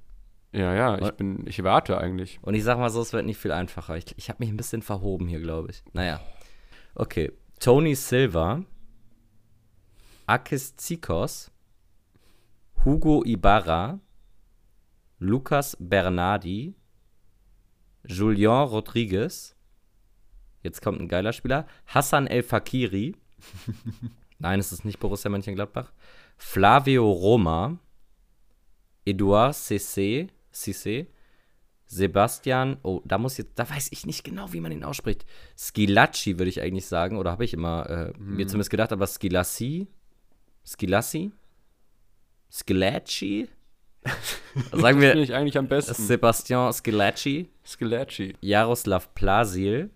Ja, 0.52 0.74
ja, 0.74 0.98
ich 0.98 1.12
bin, 1.12 1.46
ich 1.46 1.62
warte 1.62 1.98
eigentlich. 1.98 2.38
Und 2.42 2.54
ich 2.54 2.64
sag 2.64 2.78
mal 2.78 2.90
so, 2.90 3.00
es 3.02 3.12
wird 3.12 3.24
nicht 3.26 3.38
viel 3.38 3.52
einfacher. 3.52 3.96
Ich, 3.96 4.06
ich 4.16 4.28
habe 4.28 4.38
mich 4.42 4.48
ein 4.50 4.56
bisschen 4.56 4.82
verhoben 4.82 5.28
hier, 5.28 5.40
glaube 5.40 5.70
ich. 5.70 5.82
Naja. 5.92 6.20
Okay. 6.96 7.30
Tony 7.60 7.94
Silva, 7.94 8.64
Akis 10.26 10.74
Zikos, 10.76 11.50
Hugo 12.84 13.22
Ibarra, 13.24 14.00
Lucas 15.18 15.76
Bernardi, 15.78 16.74
Julian 18.06 18.66
Rodriguez, 18.68 19.54
jetzt 20.62 20.82
kommt 20.82 21.00
ein 21.00 21.08
geiler 21.08 21.32
Spieler, 21.32 21.66
Hassan 21.86 22.26
El 22.26 22.42
Fakiri, 22.42 23.16
nein, 24.38 24.60
es 24.60 24.72
ist 24.72 24.84
nicht 24.84 24.98
Borussia 25.00 25.30
Mönchengladbach, 25.30 25.92
Flavio 26.36 27.10
Roma, 27.10 27.78
Edouard 29.04 29.54
Cissé, 29.54 30.28
Cissé, 30.52 31.06
Sebastian, 31.86 32.76
oh, 32.82 33.02
da 33.04 33.18
muss 33.18 33.36
jetzt, 33.36 33.58
da 33.58 33.68
weiß 33.68 33.88
ich 33.90 34.06
nicht 34.06 34.22
genau, 34.22 34.52
wie 34.52 34.60
man 34.60 34.70
ihn 34.70 34.84
ausspricht. 34.84 35.26
Skilacci 35.58 36.38
würde 36.38 36.48
ich 36.48 36.60
eigentlich 36.62 36.86
sagen, 36.86 37.18
oder 37.18 37.32
habe 37.32 37.44
ich 37.44 37.52
immer 37.52 37.90
äh, 37.90 38.12
mir 38.16 38.46
zumindest 38.46 38.70
gedacht, 38.70 38.92
aber 38.92 39.08
Skilassi, 39.08 39.88
Skilassi, 40.64 41.32
Skilacci, 42.48 43.48
sagen 44.70 45.00
Finde 45.00 45.00
wir 45.00 45.16
ich 45.16 45.34
eigentlich 45.34 45.58
am 45.58 45.66
besten. 45.66 45.94
Sebastian 45.94 46.72
Skilacci, 46.72 47.50
Skilacci. 47.66 48.36
Jaroslav 48.40 49.12
Plasil, 49.14 49.90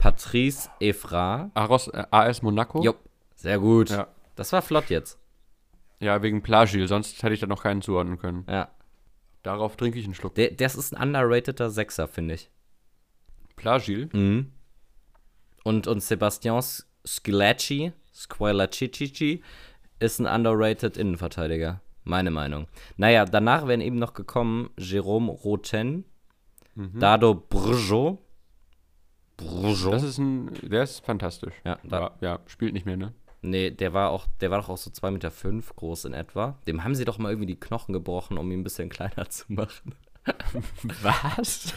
Patrice 0.00 0.70
Evra, 0.80 1.50
Aros, 1.54 1.88
äh, 1.88 2.06
AS 2.10 2.42
Monaco? 2.42 2.82
Jupp, 2.82 2.98
sehr 3.36 3.58
gut. 3.58 3.90
Ja. 3.90 4.08
Das 4.34 4.52
war 4.52 4.62
flott 4.62 4.88
jetzt. 4.88 5.18
Ja, 6.00 6.22
wegen 6.22 6.42
Plagil, 6.42 6.88
sonst 6.88 7.22
hätte 7.22 7.34
ich 7.34 7.40
da 7.40 7.46
noch 7.46 7.62
keinen 7.62 7.82
zuordnen 7.82 8.18
können. 8.18 8.46
Ja. 8.48 8.70
Darauf 9.42 9.76
trinke 9.76 9.98
ich 9.98 10.06
einen 10.06 10.14
Schluck. 10.14 10.34
Der, 10.34 10.50
das 10.52 10.74
ist 10.74 10.96
ein 10.96 11.02
underrateder 11.02 11.68
Sechser, 11.68 12.08
finde 12.08 12.34
ich. 12.34 12.50
Plagil? 13.56 14.08
Mhm. 14.12 14.52
Und, 15.64 15.86
und 15.86 16.02
Sebastian 16.02 16.62
Scilacci, 17.06 17.92
Squilacicici, 18.14 19.42
ist 19.98 20.18
ein 20.18 20.26
underrated 20.26 20.96
Innenverteidiger. 20.96 21.82
Meine 22.04 22.30
Meinung. 22.30 22.66
Naja, 22.96 23.26
danach 23.26 23.66
wären 23.66 23.82
eben 23.82 23.98
noch 23.98 24.14
gekommen 24.14 24.70
Jérôme 24.78 25.28
Roten, 25.28 26.04
Dado 26.74 27.34
Brjo. 27.34 28.24
Brjo. 29.40 29.90
Das 29.90 30.02
ist 30.02 30.18
ein, 30.18 30.50
der 30.62 30.82
ist 30.82 31.04
fantastisch. 31.04 31.54
Ja, 31.64 31.78
da- 31.84 32.12
ja, 32.20 32.38
spielt 32.46 32.72
nicht 32.72 32.86
mehr, 32.86 32.96
ne? 32.96 33.12
Nee, 33.42 33.70
der 33.70 33.94
war 33.94 34.10
auch, 34.10 34.26
der 34.42 34.50
war 34.50 34.58
doch 34.60 34.68
auch 34.68 34.76
so 34.76 34.90
2,5 34.90 35.10
Meter 35.12 35.30
fünf 35.30 35.74
groß 35.74 36.04
in 36.04 36.12
etwa. 36.12 36.58
Dem 36.66 36.84
haben 36.84 36.94
sie 36.94 37.06
doch 37.06 37.16
mal 37.18 37.30
irgendwie 37.30 37.46
die 37.46 37.58
Knochen 37.58 37.92
gebrochen, 37.94 38.36
um 38.36 38.50
ihn 38.52 38.60
ein 38.60 38.64
bisschen 38.64 38.90
kleiner 38.90 39.28
zu 39.30 39.44
machen. 39.52 39.94
Was? 41.02 41.72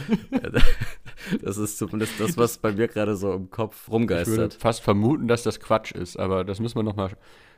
Das 1.42 1.56
ist 1.56 1.78
zumindest 1.78 2.20
das, 2.20 2.36
was 2.36 2.58
bei 2.58 2.72
mir 2.72 2.88
gerade 2.88 3.16
so 3.16 3.32
im 3.32 3.48
Kopf 3.50 3.74
Ich 3.84 3.88
würde 3.88 3.92
rumgeistert. 3.94 4.54
fast 4.54 4.82
vermuten, 4.82 5.28
dass 5.28 5.42
das 5.42 5.60
Quatsch 5.60 5.92
ist, 5.92 6.18
aber 6.18 6.44
das 6.44 6.60
müssen 6.60 6.76
wir 6.76 6.82
noch 6.82 6.94
mal, 6.96 7.10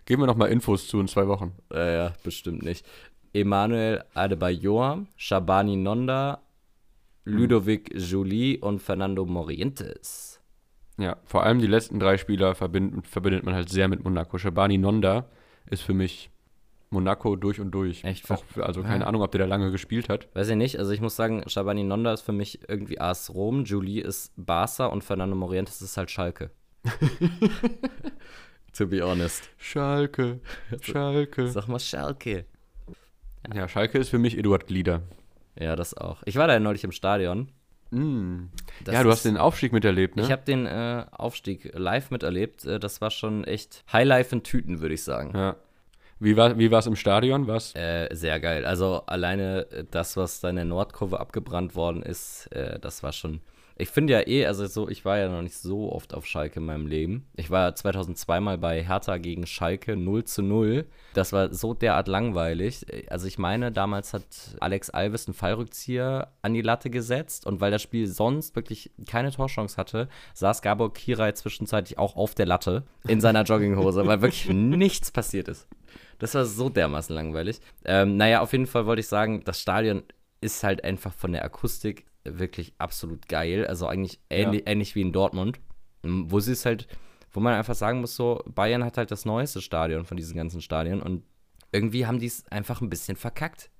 geben 0.05 0.23
wir 0.23 0.27
noch 0.27 0.37
mal 0.37 0.47
Infos 0.47 0.87
zu 0.87 1.01
in 1.01 1.09
zwei 1.09 1.27
Wochen. 1.27 1.53
Ja, 1.73 1.91
ja, 1.91 2.13
bestimmt 2.23 2.63
nicht. 2.63 2.87
Emmanuel 3.33 4.05
Adebayor, 4.15 5.05
Shabani 5.17 5.75
Nonda, 5.77 6.41
Ludovic 7.27 7.93
Jolie 7.95 8.59
und 8.59 8.81
Fernando 8.81 9.25
Morientes. 9.27 10.41
Ja, 10.99 11.17
vor 11.25 11.43
allem 11.43 11.59
die 11.59 11.67
letzten 11.67 11.99
drei 12.01 12.17
Spieler 12.17 12.55
verbindet, 12.55 13.07
verbindet 13.07 13.45
man 13.45 13.55
halt 13.55 13.69
sehr 13.69 13.89
mit 13.89 14.03
Monaco. 14.05 14.39
Shabani 14.39 14.79
Nonda 14.79 15.29
ist 15.69 15.83
für 15.83 15.93
mich 15.93 16.31
Monaco 16.89 17.37
durch 17.37 17.61
und 17.61 17.73
durch. 17.73 18.05
Echt? 18.05 18.31
Auch, 18.31 18.45
also 18.61 18.83
keine 18.83 19.01
Ja. 19.05 19.09
Ahnung, 19.09 19.23
ob 19.23 19.33
der 19.33 19.41
da 19.41 19.47
lange 19.47 19.71
gespielt 19.73 20.09
hat. 20.09 20.29
Weiß 20.35 20.49
ich 20.49 20.57
nicht, 20.57 20.79
also 20.79 20.93
ich 20.93 21.01
muss 21.01 21.17
sagen, 21.17 21.43
Shabani 21.49 21.83
Nonda 21.83 22.13
ist 22.13 22.23
für 22.23 22.33
mich 22.33 22.61
irgendwie 22.69 22.99
AS 23.01 23.35
Rom, 23.35 23.65
Julie 23.65 24.01
ist 24.03 24.33
Barca 24.37 24.87
und 24.87 25.03
Fernando 25.05 25.35
Morientes 25.37 25.83
ist 25.83 25.97
halt 25.97 26.11
Schalke. 26.11 26.51
to 28.73 28.87
be 28.87 29.03
honest. 29.03 29.51
Schalke, 29.59 30.41
Schalke. 30.81 31.49
Sag 31.49 31.69
mal 31.69 31.81
Schalke. 31.81 32.47
Ja, 33.55 33.69
Schalke 33.69 33.99
ist 33.99 34.09
für 34.11 34.19
mich 34.19 34.39
Eduard 34.39 34.67
Glieder. 34.67 35.03
Ja, 35.59 35.77
das 35.77 35.95
auch. 35.95 36.23
Ich 36.25 36.37
war 36.37 36.47
da 36.47 36.59
neulich 36.61 36.85
im 36.85 36.93
Stadion. 36.93 37.51
Mm. 37.91 38.47
Ja, 38.87 39.03
du 39.03 39.09
ist- 39.09 39.17
hast 39.17 39.25
den 39.25 39.37
Aufstieg 39.37 39.73
miterlebt, 39.73 40.17
ne? 40.17 40.23
Ich 40.23 40.33
habe 40.33 40.43
den 40.43 40.67
äh, 40.67 41.05
Aufstieg 41.13 41.71
live 41.75 42.11
miterlebt. 42.11 42.65
Äh, 42.65 42.79
das 42.81 43.01
war 43.01 43.11
schon 43.11 43.45
echt 43.45 43.85
Highlife 43.93 44.35
in 44.35 44.43
Tüten, 44.43 44.81
würde 44.81 44.95
ich 44.95 45.05
sagen. 45.05 45.33
ja. 45.35 45.57
Wie 46.19 46.35
war 46.35 46.59
wie 46.59 46.73
es 46.73 46.87
im 46.87 46.97
Stadion? 46.97 47.47
War's? 47.47 47.75
Äh, 47.75 48.09
sehr 48.13 48.41
geil. 48.41 48.65
Also 48.65 49.03
alleine 49.05 49.71
äh, 49.71 49.85
das, 49.91 50.17
was 50.17 50.41
da 50.41 50.49
in 50.49 50.57
der 50.57 50.65
Nordkurve 50.65 51.21
abgebrannt 51.21 51.75
worden 51.75 52.03
ist, 52.03 52.47
äh, 52.53 52.79
das 52.81 53.03
war 53.03 53.13
schon. 53.13 53.41
Ich 53.79 53.91
finde 53.91 54.15
ja 54.15 54.27
eh, 54.27 54.47
also 54.47 54.67
so, 54.67 54.89
ich 54.89 55.05
war 55.05 55.19
ja 55.19 55.29
noch 55.29 55.43
nicht 55.43 55.57
so 55.57 55.93
oft 55.93 56.15
auf 56.15 56.25
Schalke 56.25 56.61
in 56.61 56.67
meinem 56.67 56.87
Leben. 56.87 57.27
Ich 57.37 57.51
war 57.51 57.75
2002 57.75 58.41
mal 58.41 58.57
bei 58.57 58.83
Hertha 58.83 59.19
gegen 59.19 59.47
Schalke 59.47 59.97
0 59.97 60.25
zu 60.25 60.43
0. 60.43 60.87
Das 61.13 61.33
war 61.35 61.53
so 61.53 61.75
derart 61.75 62.09
langweilig. 62.09 62.87
Also 63.11 63.27
ich 63.27 63.37
meine, 63.37 63.73
damals 63.73 64.15
hat 64.15 64.25
Alex 64.61 64.89
Alves 64.89 65.27
einen 65.27 65.35
Fallrückzieher 65.35 66.33
an 66.41 66.55
die 66.55 66.63
Latte 66.63 66.89
gesetzt 66.89 67.47
und 67.47 67.61
weil 67.61 67.71
das 67.71 67.83
Spiel 67.83 68.07
sonst 68.07 68.57
wirklich 68.57 68.93
keine 69.07 69.31
Torchance 69.31 69.77
hatte, 69.77 70.09
saß 70.33 70.63
Gabor 70.63 70.95
Kirai 70.95 71.33
zwischenzeitlich 71.33 71.99
auch 71.99 72.17
auf 72.17 72.35
der 72.35 72.47
Latte 72.47 72.85
in 73.07 73.21
seiner 73.21 73.43
Jogginghose, 73.45 74.07
weil 74.07 74.23
wirklich 74.23 74.49
nichts 74.49 75.11
passiert 75.11 75.49
ist. 75.49 75.69
Das 76.19 76.35
war 76.35 76.47
so 76.47 76.71
dermaßen 76.71 77.15
langweilig. 77.15 77.61
Ähm, 77.85 78.17
naja, 78.17 78.41
auf 78.41 78.53
jeden 78.53 78.67
Fall 78.67 78.87
wollte 78.87 79.01
ich 79.01 79.09
sagen, 79.09 79.43
das 79.45 79.61
Stadion 79.61 80.03
ist 80.41 80.65
halt 80.65 80.83
einfach 80.83 81.13
von 81.13 81.33
der 81.33 81.45
Akustik 81.45 82.06
wirklich 82.33 82.75
absolut 82.79 83.29
geil. 83.29 83.67
Also 83.67 83.87
eigentlich 83.87 84.21
ähnlich, 84.31 84.63
ähnlich 84.67 84.95
wie 84.95 85.03
in 85.03 85.13
Dortmund. 85.13 85.59
Wo 86.03 86.41
sie 86.41 86.53
es 86.53 86.65
halt, 86.65 86.87
wo 87.33 87.41
man 87.41 87.55
einfach 87.55 87.75
sagen 87.75 88.01
muss, 88.01 88.15
so, 88.17 88.43
Bayern 88.47 88.85
hat 88.85 88.97
halt 88.97 89.11
das 89.11 89.25
neueste 89.25 89.61
Stadion 89.61 90.05
von 90.05 90.17
diesen 90.17 90.37
ganzen 90.37 90.61
Stadien 90.61 91.03
und 91.03 91.25
irgendwie 91.73 92.07
haben 92.07 92.19
die 92.21 92.27
es 92.27 92.47
einfach 92.51 92.81
ein 92.81 92.89
bisschen 92.91 93.17
verkackt. 93.17 93.71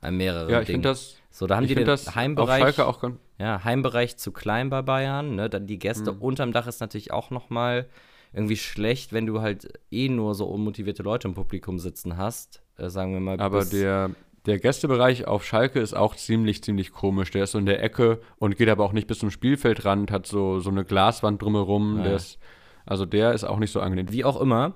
An 0.00 0.16
mehreren 0.16 0.50
Ja, 0.50 0.60
ich 0.60 0.66
finde 0.66 0.88
das, 0.90 1.16
so, 1.30 1.46
da 1.46 1.56
haben 1.56 1.66
die 1.66 1.74
den 1.74 1.86
das 1.86 2.14
Heimbereich. 2.14 2.78
Auch 2.80 3.00
ganz. 3.00 3.18
Ja, 3.38 3.64
Heimbereich 3.64 4.16
zu 4.16 4.32
klein 4.32 4.70
bei 4.70 4.82
Bayern. 4.82 5.34
Ne? 5.34 5.48
Dann 5.50 5.66
die 5.66 5.78
Gäste 5.78 6.12
Hm. 6.12 6.22
unterm 6.22 6.52
Dach 6.52 6.66
ist 6.66 6.80
natürlich 6.80 7.12
auch 7.12 7.30
noch 7.30 7.50
mal 7.50 7.88
irgendwie 8.32 8.56
schlecht, 8.56 9.12
wenn 9.12 9.26
du 9.26 9.40
halt 9.40 9.78
eh 9.90 10.08
nur 10.08 10.34
so 10.34 10.46
unmotivierte 10.46 11.02
Leute 11.02 11.28
im 11.28 11.34
Publikum 11.34 11.78
sitzen 11.78 12.16
hast. 12.16 12.62
Äh, 12.76 12.90
sagen 12.90 13.12
wir 13.12 13.20
mal. 13.20 13.40
Aber 13.40 13.64
der, 13.64 14.10
der 14.46 14.58
Gästebereich 14.58 15.26
auf 15.26 15.44
Schalke 15.44 15.80
ist 15.80 15.94
auch 15.94 16.14
ziemlich, 16.16 16.62
ziemlich 16.62 16.92
komisch. 16.92 17.30
Der 17.30 17.44
ist 17.44 17.52
so 17.52 17.58
in 17.58 17.66
der 17.66 17.82
Ecke 17.82 18.20
und 18.36 18.56
geht 18.56 18.68
aber 18.68 18.84
auch 18.84 18.92
nicht 18.92 19.06
bis 19.06 19.18
zum 19.18 19.30
Spielfeldrand, 19.30 20.10
hat 20.10 20.26
so, 20.26 20.60
so 20.60 20.70
eine 20.70 20.84
Glaswand 20.84 21.40
drumherum. 21.42 21.98
Ja. 21.98 22.04
Der 22.04 22.16
ist, 22.16 22.38
also 22.84 23.06
der 23.06 23.32
ist 23.32 23.44
auch 23.44 23.58
nicht 23.58 23.70
so 23.72 23.80
angenehm. 23.80 24.12
Wie 24.12 24.24
auch 24.24 24.40
immer. 24.40 24.74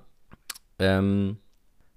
Ähm, 0.78 1.38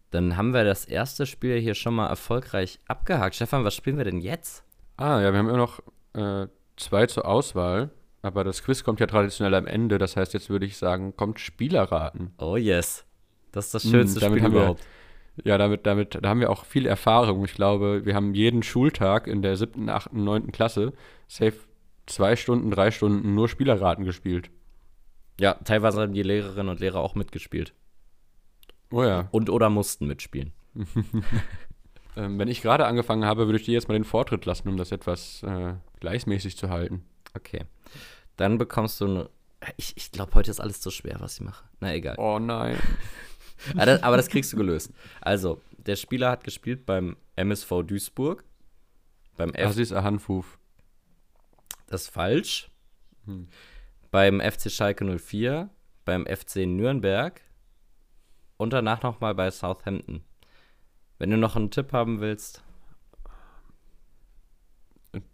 dann 0.09 0.35
haben 0.37 0.53
wir 0.53 0.63
das 0.63 0.85
erste 0.85 1.25
Spiel 1.25 1.59
hier 1.59 1.75
schon 1.75 1.93
mal 1.95 2.07
erfolgreich 2.07 2.79
abgehakt. 2.87 3.35
Stefan, 3.35 3.63
was 3.63 3.75
spielen 3.75 3.97
wir 3.97 4.03
denn 4.05 4.19
jetzt? 4.19 4.63
Ah, 4.97 5.21
ja, 5.21 5.31
wir 5.31 5.39
haben 5.39 5.47
immer 5.49 5.57
noch 5.57 5.79
äh, 6.13 6.47
zwei 6.77 7.05
zur 7.05 7.25
Auswahl. 7.25 7.91
Aber 8.23 8.43
das 8.43 8.61
Quiz 8.63 8.83
kommt 8.83 8.99
ja 8.99 9.07
traditionell 9.07 9.55
am 9.55 9.65
Ende. 9.65 9.97
Das 9.97 10.15
heißt, 10.15 10.33
jetzt 10.33 10.49
würde 10.49 10.65
ich 10.65 10.77
sagen, 10.77 11.15
kommt 11.15 11.39
Spielerraten. 11.39 12.33
Oh 12.37 12.55
yes. 12.55 13.03
Das 13.51 13.65
ist 13.65 13.73
das 13.73 13.85
Mm, 13.85 13.89
schönste 13.89 14.19
damit 14.19 14.37
Spiel 14.39 14.43
haben 14.45 14.53
wir- 14.53 14.59
überhaupt. 14.61 14.81
Ja, 15.43 15.57
damit, 15.57 15.85
damit, 15.85 16.17
da 16.21 16.29
haben 16.29 16.39
wir 16.39 16.49
auch 16.49 16.65
viel 16.65 16.85
Erfahrung. 16.85 17.43
Ich 17.45 17.55
glaube, 17.55 18.05
wir 18.05 18.15
haben 18.15 18.33
jeden 18.33 18.63
Schultag 18.63 19.27
in 19.27 19.41
der 19.41 19.57
siebten, 19.57 19.89
achten, 19.89 20.23
neunten 20.23 20.51
Klasse 20.51 20.93
safe 21.27 21.57
zwei 22.05 22.35
Stunden, 22.35 22.71
drei 22.71 22.91
Stunden 22.91 23.33
nur 23.33 23.47
Spielerraten 23.47 24.05
gespielt. 24.05 24.51
Ja, 25.39 25.55
teilweise 25.55 26.01
haben 26.01 26.13
die 26.13 26.23
Lehrerinnen 26.23 26.69
und 26.69 26.79
Lehrer 26.79 26.99
auch 26.99 27.15
mitgespielt. 27.15 27.73
Oh 28.91 29.03
ja. 29.03 29.29
Und 29.31 29.49
oder 29.49 29.69
mussten 29.69 30.07
mitspielen. 30.07 30.53
Ähm, 32.17 32.37
wenn 32.37 32.49
ich 32.49 32.61
gerade 32.61 32.85
angefangen 32.85 33.23
habe, 33.25 33.45
würde 33.45 33.57
ich 33.57 33.65
dir 33.65 33.73
jetzt 33.73 33.87
mal 33.87 33.93
den 33.93 34.03
Vortritt 34.03 34.45
lassen, 34.45 34.67
um 34.67 34.75
das 34.75 34.91
etwas 34.91 35.43
äh, 35.43 35.75
gleichmäßig 36.01 36.57
zu 36.57 36.69
halten. 36.69 37.05
Okay. 37.35 37.61
Dann 38.35 38.57
bekommst 38.57 38.99
du 38.99 39.05
eine. 39.05 39.29
Ich, 39.77 39.95
ich 39.95 40.11
glaube, 40.11 40.33
heute 40.33 40.51
ist 40.51 40.59
alles 40.59 40.81
zu 40.81 40.91
schwer, 40.91 41.17
was 41.19 41.35
ich 41.35 41.41
mache. 41.41 41.63
Na 41.79 41.93
egal. 41.93 42.15
Oh 42.17 42.39
nein. 42.39 42.77
Aber 43.75 43.85
das, 43.85 44.03
aber 44.03 44.17
das 44.17 44.27
kriegst 44.27 44.51
du 44.53 44.57
gelöst. 44.57 44.91
Also, 45.21 45.61
der 45.77 45.95
Spieler 45.95 46.31
hat 46.31 46.43
gespielt 46.43 46.85
beim 46.85 47.17
MSV 47.35 47.83
Duisburg. 47.83 48.43
Beim 49.37 49.53
F. 49.53 49.71
Aziz 49.71 49.91
Ahanfuf. 49.91 50.59
Das 51.87 52.03
ist 52.03 52.09
falsch. 52.09 52.69
Beim 54.11 54.39
FC 54.39 54.71
Schalke 54.71 55.05
04. 55.19 55.69
Beim 56.05 56.25
FC 56.25 56.67
Nürnberg. 56.67 57.41
Und 58.57 58.73
danach 58.73 59.01
nochmal 59.01 59.33
bei 59.35 59.49
Southampton. 59.49 60.23
Wenn 61.17 61.31
du 61.31 61.37
noch 61.37 61.55
einen 61.55 61.71
Tipp 61.71 61.93
haben 61.93 62.21
willst. 62.21 62.63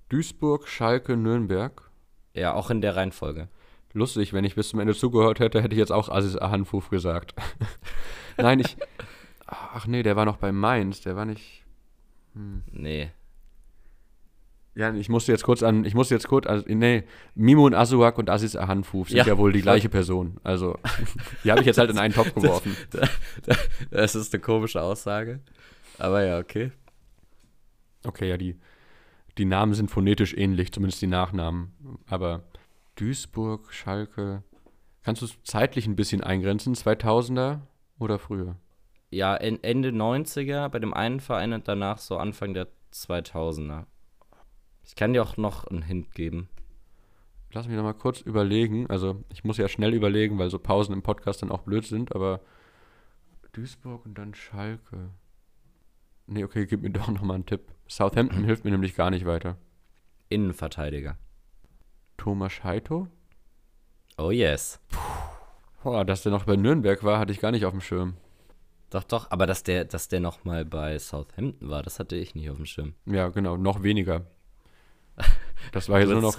Duisburg, 0.09 0.67
Schalke, 0.67 1.17
Nürnberg. 1.17 1.91
Ja, 2.33 2.53
auch 2.53 2.69
in 2.69 2.81
der 2.81 2.95
Reihenfolge. 2.95 3.49
Lustig, 3.93 4.33
wenn 4.33 4.43
ich 4.43 4.55
bis 4.55 4.69
zum 4.69 4.79
Ende 4.79 4.93
zugehört 4.93 5.39
hätte, 5.39 5.61
hätte 5.61 5.73
ich 5.73 5.79
jetzt 5.79 5.91
auch 5.91 6.09
Aziz 6.09 6.35
Ahanfuf 6.35 6.89
gesagt. 6.89 7.33
Nein, 8.37 8.59
ich. 8.59 8.77
Ach 9.47 9.87
nee, 9.87 10.03
der 10.03 10.15
war 10.15 10.25
noch 10.25 10.37
bei 10.37 10.51
Mainz. 10.51 11.01
Der 11.01 11.15
war 11.15 11.25
nicht. 11.25 11.63
Nee. 12.71 13.11
Ja, 14.75 14.93
ich 14.93 15.09
musste 15.09 15.31
jetzt 15.31 15.43
kurz 15.43 15.63
an, 15.63 15.85
ich 15.85 15.95
musste 15.95 16.13
jetzt 16.13 16.27
kurz, 16.27 16.45
also, 16.45 16.63
nee, 16.67 17.03
Mimun 17.33 17.73
Asuak 17.73 18.19
und 18.19 18.29
Aziz 18.29 18.55
Ahanfuf 18.55 19.09
sind 19.09 19.17
Ja, 19.17 19.25
ja, 19.25 19.35
wohl 19.35 19.51
die 19.51 19.63
gleiche 19.63 19.89
Person. 19.89 20.37
Also, 20.43 20.77
die 21.43 21.49
habe 21.49 21.61
ich 21.61 21.65
jetzt 21.65 21.79
halt 21.79 21.89
in 21.89 21.97
einen 21.97 22.13
Topf 22.13 22.31
geworfen. 22.35 22.77
Das 23.89 24.13
ist 24.13 24.33
eine 24.35 24.41
komische 24.41 24.79
Aussage. 24.79 25.39
Aber 25.97 26.23
ja, 26.23 26.37
okay. 26.37 26.71
Okay, 28.03 28.29
ja, 28.29 28.37
die, 28.37 28.55
die 29.39 29.45
Namen 29.45 29.73
sind 29.73 29.89
phonetisch 29.89 30.35
ähnlich, 30.35 30.71
zumindest 30.71 31.01
die 31.01 31.07
Nachnamen. 31.07 31.71
Aber 32.07 32.43
Duisburg, 32.97 33.71
Schalke, 33.73 34.43
kannst 35.03 35.21
du 35.21 35.25
es 35.27 35.37
zeitlich 35.43 35.87
ein 35.87 35.95
bisschen 35.95 36.21
eingrenzen? 36.23 36.73
2000er 36.73 37.59
oder 37.99 38.19
früher? 38.19 38.55
Ja, 39.09 39.35
en- 39.35 39.63
Ende 39.63 39.89
90er 39.89 40.67
bei 40.69 40.79
dem 40.79 40.93
einen 40.93 41.19
Verein 41.19 41.53
und 41.53 41.67
danach 41.67 41.97
so 41.99 42.17
Anfang 42.17 42.53
der 42.53 42.67
2000er. 42.93 43.85
Ich 44.83 44.95
kann 44.95 45.13
dir 45.13 45.21
auch 45.23 45.37
noch 45.37 45.65
einen 45.65 45.81
Hint 45.83 46.13
geben. 46.13 46.49
Lass 47.53 47.67
mich 47.67 47.77
noch 47.77 47.83
mal 47.83 47.93
kurz 47.93 48.21
überlegen. 48.21 48.89
Also, 48.89 49.23
ich 49.31 49.43
muss 49.43 49.57
ja 49.57 49.67
schnell 49.69 49.93
überlegen, 49.93 50.37
weil 50.37 50.49
so 50.49 50.59
Pausen 50.59 50.93
im 50.93 51.01
Podcast 51.03 51.41
dann 51.41 51.51
auch 51.51 51.61
blöd 51.61 51.85
sind, 51.85 52.13
aber 52.13 52.41
Duisburg 53.53 54.05
und 54.05 54.17
dann 54.17 54.33
Schalke. 54.33 55.11
Nee, 56.25 56.43
okay, 56.43 56.65
gib 56.65 56.81
mir 56.81 56.89
doch 56.89 57.07
noch 57.07 57.21
mal 57.21 57.35
einen 57.35 57.45
Tipp. 57.45 57.71
Southampton 57.87 58.43
hilft 58.45 58.65
mir 58.65 58.71
nämlich 58.71 58.95
gar 58.95 59.09
nicht 59.11 59.25
weiter. 59.25 59.57
Innenverteidiger. 60.29 61.17
Thomas 62.17 62.63
Heito? 62.63 63.07
Oh 64.17 64.31
yes. 64.31 64.79
Boah, 65.83 66.03
dass 66.03 66.23
der 66.23 66.31
noch 66.31 66.43
bei 66.43 66.55
Nürnberg 66.55 67.03
war, 67.03 67.19
hatte 67.19 67.31
ich 67.31 67.39
gar 67.39 67.51
nicht 67.51 67.65
auf 67.65 67.71
dem 67.71 67.81
Schirm. 67.81 68.15
Doch, 68.89 69.03
doch, 69.03 69.31
aber 69.31 69.47
dass 69.47 69.63
der, 69.63 69.85
dass 69.85 70.07
der 70.07 70.19
noch 70.19 70.43
mal 70.43 70.65
bei 70.65 70.97
Southampton 70.97 71.69
war, 71.69 71.83
das 71.83 71.99
hatte 71.99 72.15
ich 72.15 72.35
nicht 72.35 72.49
auf 72.49 72.57
dem 72.57 72.65
Schirm. 72.65 72.93
Ja, 73.05 73.29
genau, 73.29 73.57
noch 73.57 73.83
weniger. 73.83 74.25
Das 75.71 75.89
war 75.89 75.99
jetzt 75.99 76.09
nur 76.09 76.21
noch 76.21 76.37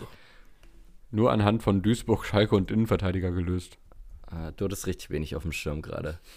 nur 1.10 1.32
anhand 1.32 1.62
von 1.62 1.82
Duisburg, 1.82 2.24
Schalke 2.24 2.54
und 2.54 2.70
Innenverteidiger 2.70 3.30
gelöst. 3.30 3.78
Ah, 4.26 4.52
du 4.52 4.64
hattest 4.64 4.86
richtig 4.86 5.10
wenig 5.10 5.34
auf 5.36 5.42
dem 5.42 5.52
Schirm 5.52 5.82
gerade. 5.82 6.18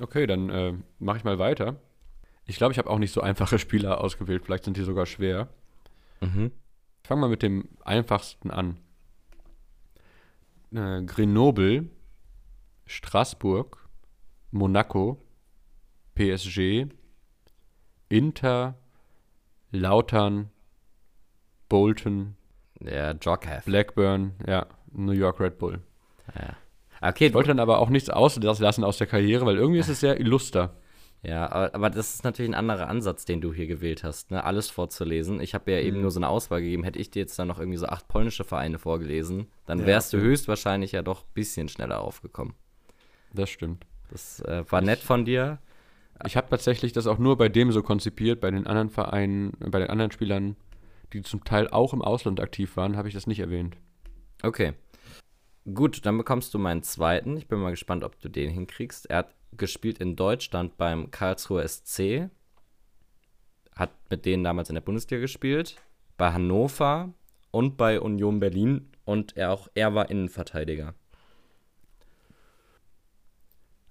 Okay, 0.00 0.26
dann 0.26 0.50
äh, 0.50 0.74
mache 0.98 1.18
ich 1.18 1.24
mal 1.24 1.38
weiter. 1.38 1.76
Ich 2.44 2.56
glaube, 2.56 2.72
ich 2.72 2.78
habe 2.78 2.90
auch 2.90 2.98
nicht 2.98 3.12
so 3.12 3.20
einfache 3.20 3.58
Spieler 3.58 4.00
ausgewählt. 4.00 4.44
Vielleicht 4.44 4.64
sind 4.64 4.76
die 4.76 4.82
sogar 4.82 5.06
schwer. 5.06 5.48
Mhm. 6.20 6.50
Ich 7.06 7.08
fange 7.08 7.20
mal 7.20 7.28
mit 7.30 7.42
dem 7.44 7.68
einfachsten 7.84 8.50
an. 8.50 8.78
Äh, 10.74 11.04
Grenoble, 11.04 11.88
Straßburg, 12.84 13.88
Monaco, 14.50 15.22
PSG, 16.16 16.88
Inter, 18.08 18.74
Lautern, 19.70 20.50
Bolton, 21.68 22.34
Der 22.80 23.12
Joghav. 23.12 23.64
Blackburn, 23.66 24.32
ja, 24.44 24.66
New 24.90 25.12
York 25.12 25.38
Red 25.38 25.58
Bull. 25.58 25.84
Ja. 26.34 26.56
Okay, 27.08 27.28
Ich 27.28 27.34
wollte 27.34 27.50
dann 27.50 27.60
aber 27.60 27.78
auch 27.78 27.88
nichts 27.88 28.10
auslassen 28.10 28.82
aus 28.82 28.98
der 28.98 29.06
Karriere, 29.06 29.46
weil 29.46 29.58
irgendwie 29.58 29.78
ist 29.78 29.88
es 29.88 30.00
sehr 30.00 30.18
illuster. 30.18 30.74
Ja, 31.26 31.50
aber, 31.50 31.74
aber 31.74 31.90
das 31.90 32.14
ist 32.14 32.24
natürlich 32.24 32.50
ein 32.50 32.54
anderer 32.54 32.88
Ansatz, 32.88 33.24
den 33.24 33.40
du 33.40 33.52
hier 33.52 33.66
gewählt 33.66 34.04
hast, 34.04 34.30
ne? 34.30 34.44
alles 34.44 34.70
vorzulesen. 34.70 35.40
Ich 35.40 35.54
habe 35.54 35.72
ja 35.72 35.80
Mhm. 35.80 35.86
eben 35.86 36.00
nur 36.02 36.10
so 36.12 36.20
eine 36.20 36.28
Auswahl 36.28 36.60
gegeben. 36.60 36.84
Hätte 36.84 37.00
ich 37.00 37.10
dir 37.10 37.20
jetzt 37.20 37.36
dann 37.38 37.48
noch 37.48 37.58
irgendwie 37.58 37.78
so 37.78 37.86
acht 37.86 38.06
polnische 38.06 38.44
Vereine 38.44 38.78
vorgelesen, 38.78 39.48
dann 39.66 39.80
Ja, 39.80 39.86
wärst 39.86 40.12
du 40.12 40.18
höchstwahrscheinlich 40.18 40.92
ja 40.92 41.02
doch 41.02 41.22
ein 41.24 41.30
bisschen 41.34 41.68
schneller 41.68 42.00
aufgekommen. 42.00 42.54
Das 43.34 43.50
stimmt. 43.50 43.84
Das 44.10 44.40
äh, 44.40 44.64
war 44.70 44.80
nett 44.82 45.00
von 45.00 45.24
dir. 45.24 45.58
Ich 46.24 46.36
habe 46.36 46.48
tatsächlich 46.48 46.92
das 46.92 47.06
auch 47.08 47.18
nur 47.18 47.36
bei 47.36 47.48
dem 47.48 47.72
so 47.72 47.82
konzipiert, 47.82 48.40
bei 48.40 48.50
den 48.50 48.66
anderen 48.66 48.88
Vereinen, 48.90 49.52
äh, 49.60 49.68
bei 49.68 49.80
den 49.80 49.90
anderen 49.90 50.12
Spielern, 50.12 50.54
die 51.12 51.22
zum 51.22 51.42
Teil 51.44 51.68
auch 51.68 51.92
im 51.92 52.02
Ausland 52.02 52.40
aktiv 52.40 52.76
waren, 52.76 52.96
habe 52.96 53.08
ich 53.08 53.14
das 53.14 53.26
nicht 53.26 53.40
erwähnt. 53.40 53.76
Okay. 54.42 54.74
Gut, 55.74 56.06
dann 56.06 56.16
bekommst 56.16 56.54
du 56.54 56.58
meinen 56.60 56.84
zweiten. 56.84 57.36
Ich 57.36 57.48
bin 57.48 57.58
mal 57.58 57.70
gespannt, 57.70 58.04
ob 58.04 58.20
du 58.20 58.28
den 58.28 58.50
hinkriegst. 58.50 59.10
Er 59.10 59.18
hat 59.18 59.34
gespielt 59.58 59.98
in 59.98 60.16
Deutschland 60.16 60.76
beim 60.76 61.10
Karlsruher 61.10 61.66
SC. 61.66 62.30
Hat 63.74 63.90
mit 64.10 64.24
denen 64.24 64.44
damals 64.44 64.68
in 64.68 64.74
der 64.74 64.82
Bundesliga 64.82 65.20
gespielt. 65.20 65.76
Bei 66.16 66.32
Hannover 66.32 67.12
und 67.50 67.76
bei 67.76 68.00
Union 68.00 68.40
Berlin. 68.40 68.90
Und 69.04 69.36
er 69.36 69.52
auch, 69.52 69.68
er 69.74 69.94
war 69.94 70.10
Innenverteidiger. 70.10 70.94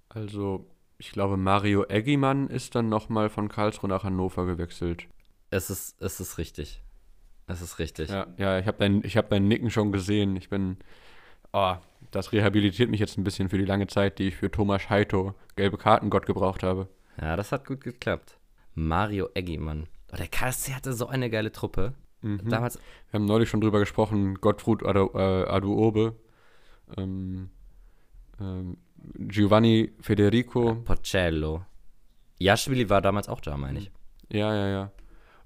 Also, 0.09 0.65
ich 0.97 1.11
glaube, 1.11 1.37
Mario 1.37 1.85
Eggimann 1.85 2.47
ist 2.47 2.75
dann 2.75 2.89
nochmal 2.89 3.29
von 3.29 3.49
Karlsruhe 3.49 3.89
nach 3.89 4.03
Hannover 4.03 4.45
gewechselt. 4.45 5.07
Es 5.51 5.69
ist, 5.69 6.01
es 6.01 6.19
ist 6.19 6.37
richtig. 6.37 6.81
Es 7.47 7.61
ist 7.61 7.79
richtig. 7.79 8.09
Ja, 8.09 8.27
ja 8.37 8.59
ich 8.59 8.67
habe 8.67 8.77
dein, 8.77 9.03
ich 9.03 9.17
hab 9.17 9.29
dein 9.29 9.47
Nicken 9.47 9.69
schon 9.69 9.91
gesehen. 9.91 10.35
Ich 10.35 10.49
bin. 10.49 10.77
Oh, 11.53 11.75
das 12.11 12.31
rehabilitiert 12.31 12.89
mich 12.89 12.99
jetzt 12.99 13.17
ein 13.17 13.23
bisschen 13.23 13.49
für 13.49 13.57
die 13.57 13.65
lange 13.65 13.87
Zeit, 13.87 14.19
die 14.19 14.27
ich 14.29 14.35
für 14.35 14.51
Thomas 14.51 14.89
Heito, 14.89 15.33
gelbe 15.55 15.77
Kartengott, 15.77 16.25
gebraucht 16.25 16.63
habe. 16.63 16.87
Ja, 17.21 17.35
das 17.35 17.51
hat 17.51 17.65
gut 17.65 17.81
geklappt. 17.81 18.37
Mario 18.73 19.29
Eggimann. 19.33 19.87
Oh, 20.11 20.17
der 20.17 20.27
KSC 20.27 20.73
hatte 20.73 20.93
so 20.93 21.07
eine 21.07 21.29
geile 21.29 21.51
Truppe. 21.51 21.93
Mhm. 22.21 22.49
Damals, 22.49 22.77
Wir 23.11 23.19
haben 23.19 23.25
neulich 23.25 23.49
schon 23.49 23.61
drüber 23.61 23.79
gesprochen, 23.79 24.35
Gottfried 24.35 24.83
Adu, 24.85 25.11
äh, 25.13 25.45
Aduobe, 25.47 26.15
ähm, 26.97 27.49
ähm, 28.39 28.77
Giovanni 29.17 29.93
Federico, 30.01 30.75
Porcello. 30.83 31.65
Jaschwili 32.39 32.89
war 32.89 33.01
damals 33.01 33.29
auch 33.29 33.39
da, 33.41 33.55
meine 33.57 33.79
ich. 33.79 33.91
ja, 34.29 34.53
ja, 34.53 34.67
ja. 34.67 34.91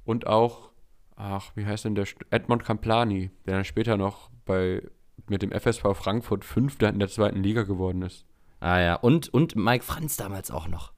Und 0.05 0.26
auch, 0.26 0.72
ach, 1.16 1.51
wie 1.55 1.66
heißt 1.66 1.86
denn 1.86 1.93
der, 1.95 2.05
St- 2.07 2.26
Edmond 2.32 2.64
Camplani, 2.64 3.30
der 3.45 3.55
dann 3.55 3.66
später 3.66 3.95
noch 3.97 4.32
bei, 4.45 4.82
mit 5.30 5.41
dem 5.41 5.51
FSV 5.51 5.93
Frankfurt 5.93 6.45
Fünfter 6.45 6.89
in 6.89 6.99
der 6.99 7.07
zweiten 7.07 7.41
Liga 7.43 7.63
geworden 7.63 8.01
ist. 8.01 8.25
Ah 8.59 8.80
ja, 8.80 8.95
und, 8.95 9.30
und 9.30 9.55
Mike 9.55 9.84
Franz 9.84 10.17
damals 10.17 10.51
auch 10.51 10.67
noch. 10.67 10.91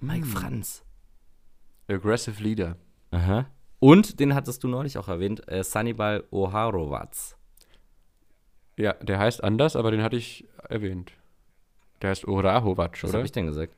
Mike 0.00 0.26
Franz. 0.26 0.84
Aggressive 1.88 2.42
Leader. 2.42 2.76
Aha. 3.10 3.46
Und 3.80 4.20
den 4.20 4.34
hattest 4.34 4.64
du 4.64 4.68
neulich 4.68 4.98
auch 4.98 5.08
erwähnt, 5.08 5.46
äh, 5.48 5.62
Sanibal 5.62 6.24
Oharovac. 6.30 7.36
Ja, 8.76 8.94
der 8.94 9.18
heißt 9.18 9.42
anders, 9.44 9.76
aber 9.76 9.90
den 9.90 10.02
hatte 10.02 10.16
ich 10.16 10.46
erwähnt. 10.68 11.12
Der 12.02 12.10
heißt 12.10 12.26
Orahovac, 12.26 13.02
Was 13.02 13.10
oder? 13.10 13.18
habe 13.18 13.26
ich 13.26 13.32
denn 13.32 13.46
gesagt? 13.46 13.76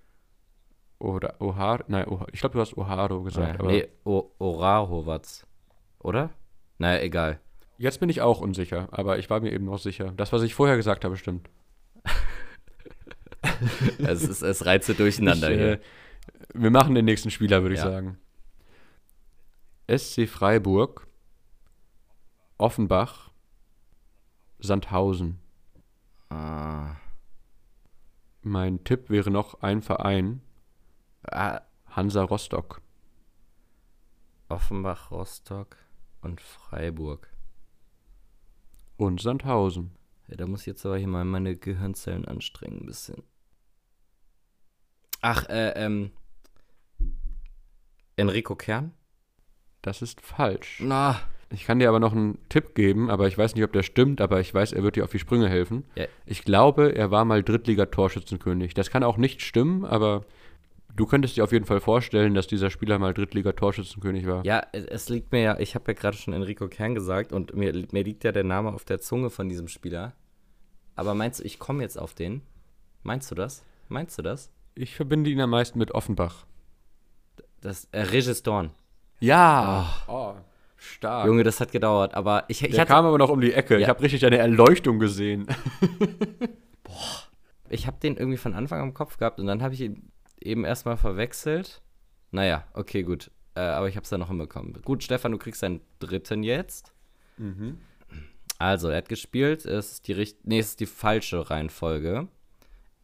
Oder 0.98 1.40
Ohar, 1.40 1.84
nein, 1.88 2.08
Oha, 2.08 2.26
ich 2.32 2.40
glaube, 2.40 2.54
du 2.54 2.60
hast 2.60 2.76
Oharo 2.76 3.22
gesagt. 3.22 3.60
Ah, 3.60 3.62
aber 3.62 3.68
nee, 3.70 3.88
Orahovac. 4.04 5.46
Oder? 5.98 6.30
Naja, 6.78 7.02
egal. 7.02 7.40
Jetzt 7.78 8.00
bin 8.00 8.08
ich 8.08 8.22
auch 8.22 8.40
unsicher, 8.40 8.88
aber 8.90 9.18
ich 9.18 9.28
war 9.28 9.40
mir 9.40 9.52
eben 9.52 9.66
noch 9.66 9.78
sicher. 9.78 10.12
Das, 10.16 10.32
was 10.32 10.42
ich 10.42 10.54
vorher 10.54 10.76
gesagt 10.76 11.04
habe, 11.04 11.16
stimmt. 11.16 11.48
es, 13.98 14.22
ist, 14.22 14.42
es 14.42 14.64
reizt 14.66 14.88
durcheinander 14.98 15.50
Ich, 15.50 15.56
hier. 15.58 15.72
äh, 15.72 15.80
wir 16.54 16.70
machen 16.70 16.94
den 16.94 17.04
nächsten 17.04 17.30
Spieler, 17.30 17.62
würde 17.62 17.74
ich 17.74 17.80
Ja. 17.80 17.90
sagen. 17.90 18.18
SC 19.94 20.26
Freiburg, 20.28 21.06
Offenbach, 22.58 23.30
Sandhausen. 24.58 25.38
Ah, 26.30 26.96
Mein 28.42 28.82
Tipp 28.84 29.10
wäre 29.10 29.30
noch 29.30 29.60
ein 29.62 29.82
Verein, 29.82 30.40
ah, 31.30 31.60
Hansa 31.90 32.22
Rostock. 32.22 32.80
Offenbach, 34.48 35.10
Rostock 35.10 35.76
und 36.22 36.40
Freiburg. 36.40 37.28
Und 38.96 39.20
Sandhausen. 39.20 39.92
Ja, 40.28 40.36
da 40.36 40.46
muss 40.46 40.62
ich 40.62 40.66
jetzt 40.66 40.84
aber 40.84 40.98
hier 40.98 41.08
mal 41.08 41.24
meine 41.24 41.56
Gehirnzellen 41.56 42.24
anstrengen 42.24 42.80
ein 42.80 42.86
bisschen. 42.86 43.22
Ach, 45.20 45.48
äh, 45.48 45.72
ähm. 45.76 46.10
Enrico 48.16 48.56
Kern? 48.56 48.92
Das 49.82 50.02
ist 50.02 50.20
falsch. 50.20 50.80
Na. 50.82 51.20
Ich 51.50 51.64
kann 51.64 51.78
dir 51.78 51.88
aber 51.88 52.00
noch 52.00 52.12
einen 52.12 52.38
Tipp 52.48 52.74
geben, 52.74 53.08
aber 53.08 53.28
ich 53.28 53.38
weiß 53.38 53.54
nicht, 53.54 53.62
ob 53.62 53.72
der 53.72 53.84
stimmt, 53.84 54.20
aber 54.20 54.40
ich 54.40 54.52
weiß, 54.52 54.72
er 54.72 54.82
wird 54.82 54.96
dir 54.96 55.04
auf 55.04 55.12
die 55.12 55.20
Sprünge 55.20 55.48
helfen. 55.48 55.84
Ja. 55.94 56.06
Ich 56.24 56.42
glaube, 56.42 56.96
er 56.96 57.12
war 57.12 57.24
mal 57.24 57.44
Drittliga-Torschützenkönig. 57.44 58.74
Das 58.74 58.90
kann 58.90 59.04
auch 59.04 59.16
nicht 59.16 59.42
stimmen, 59.42 59.84
aber 59.84 60.24
du 60.96 61.06
könntest 61.06 61.36
dir 61.36 61.44
auf 61.44 61.52
jeden 61.52 61.66
Fall 61.66 61.80
vorstellen, 61.80 62.34
dass 62.34 62.46
dieser 62.46 62.70
Spieler 62.70 62.98
mal 62.98 63.12
Drittliga-Torschützenkönig 63.14 64.26
war. 64.26 64.44
Ja, 64.44 64.66
es, 64.72 65.08
liegt 65.08 65.30
mir 65.32 65.42
ja, 65.42 65.58
ich 65.58 65.74
habe 65.74 65.92
ja 65.92 65.98
gerade 65.98 66.16
schon 66.16 66.34
Enrico 66.34 66.68
Kern 66.68 66.94
gesagt 66.94 67.32
und 67.32 67.54
mir, 67.54 67.72
mir 67.92 68.02
liegt 68.02 68.24
ja 68.24 68.32
der 68.32 68.44
Name 68.44 68.72
auf 68.72 68.84
der 68.84 69.00
Zunge 69.00 69.30
von 69.30 69.48
diesem 69.48 69.68
Spieler. 69.68 70.14
Aber 70.94 71.14
meinst 71.14 71.40
du, 71.40 71.44
ich 71.44 71.58
komme 71.58 71.82
jetzt 71.82 71.98
auf 71.98 72.14
den? 72.14 72.42
Meinst 73.02 73.30
du 73.30 73.34
das? 73.34 73.62
Meinst 73.88 74.18
du 74.18 74.22
das? 74.22 74.50
Ich 74.74 74.96
verbinde 74.96 75.30
ihn 75.30 75.40
am 75.40 75.50
meisten 75.50 75.78
mit 75.78 75.92
Offenbach. 75.92 76.46
Das, 77.60 77.88
äh, 77.92 78.00
Regis 78.00 78.42
Dorn. 78.42 78.70
Ja. 79.20 79.86
Oh, 80.08 80.34
stark. 80.76 81.26
Junge, 81.26 81.42
das 81.42 81.60
hat 81.60 81.72
gedauert, 81.72 82.14
aber 82.14 82.44
ich, 82.48 82.62
ich 82.62 82.70
der 82.70 82.80
hatte, 82.80 82.92
kam 82.92 83.06
aber 83.06 83.18
noch 83.18 83.30
um 83.30 83.40
die 83.40 83.52
Ecke. 83.52 83.76
Ich 83.76 83.82
Ja. 83.82 83.88
habe 83.88 84.02
richtig 84.02 84.24
eine 84.24 84.38
Erleuchtung 84.38 84.98
gesehen. 84.98 85.46
ich 87.68 87.86
habe 87.86 87.98
den 88.00 88.16
irgendwie 88.16 88.38
von 88.38 88.54
Anfang 88.54 88.80
am 88.80 88.94
Kopf 88.94 89.18
gehabt 89.18 89.38
und 89.38 89.46
dann 89.46 89.62
habe 89.62 89.74
ich 89.74 89.80
ihn 89.82 90.10
eben 90.46 90.64
erstmal 90.64 90.96
verwechselt. 90.96 91.82
Naja, 92.30 92.64
okay, 92.74 93.02
gut. 93.02 93.30
Äh, 93.54 93.60
aber 93.60 93.88
ich 93.88 93.96
habe 93.96 94.04
es 94.04 94.10
dann 94.10 94.20
noch 94.20 94.28
hinbekommen. 94.28 94.80
Gut, 94.82 95.02
Stefan, 95.02 95.32
du 95.32 95.38
kriegst 95.38 95.62
deinen 95.62 95.80
dritten 95.98 96.42
jetzt. 96.42 96.92
Also, 98.58 98.88
er 98.88 98.98
hat 98.98 99.08
gespielt, 99.08 99.66
es 99.66 99.92
ist 99.92 100.08
die 100.08 100.12
richt 100.12 100.46
nee, 100.46 100.58
es 100.58 100.70
ist 100.70 100.80
die 100.80 100.86
falsche 100.86 101.50
Reihenfolge. 101.50 102.28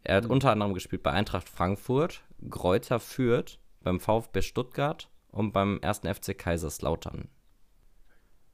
Er 0.03 0.17
hat 0.17 0.25
unter 0.25 0.51
anderem 0.51 0.73
gespielt 0.73 1.03
bei 1.03 1.11
Eintracht 1.11 1.47
Frankfurt, 1.47 2.23
Greuther 2.49 2.99
Fürth, 2.99 3.59
beim 3.81 3.99
VfB 3.99 4.41
Stuttgart 4.41 5.09
und 5.29 5.51
beim 5.53 5.79
1. 5.81 5.99
FC 5.99 6.37
Kaiserslautern. 6.37 7.29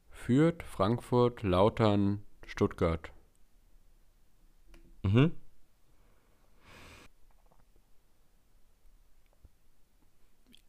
Fürth, 0.10 0.64
Frankfurt, 0.64 1.44
Lautern, 1.44 2.24
Stuttgart. 2.46 3.12
Mhm. 5.04 5.32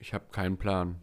Ich 0.01 0.15
habe 0.15 0.25
keinen 0.33 0.57
Plan. 0.57 0.97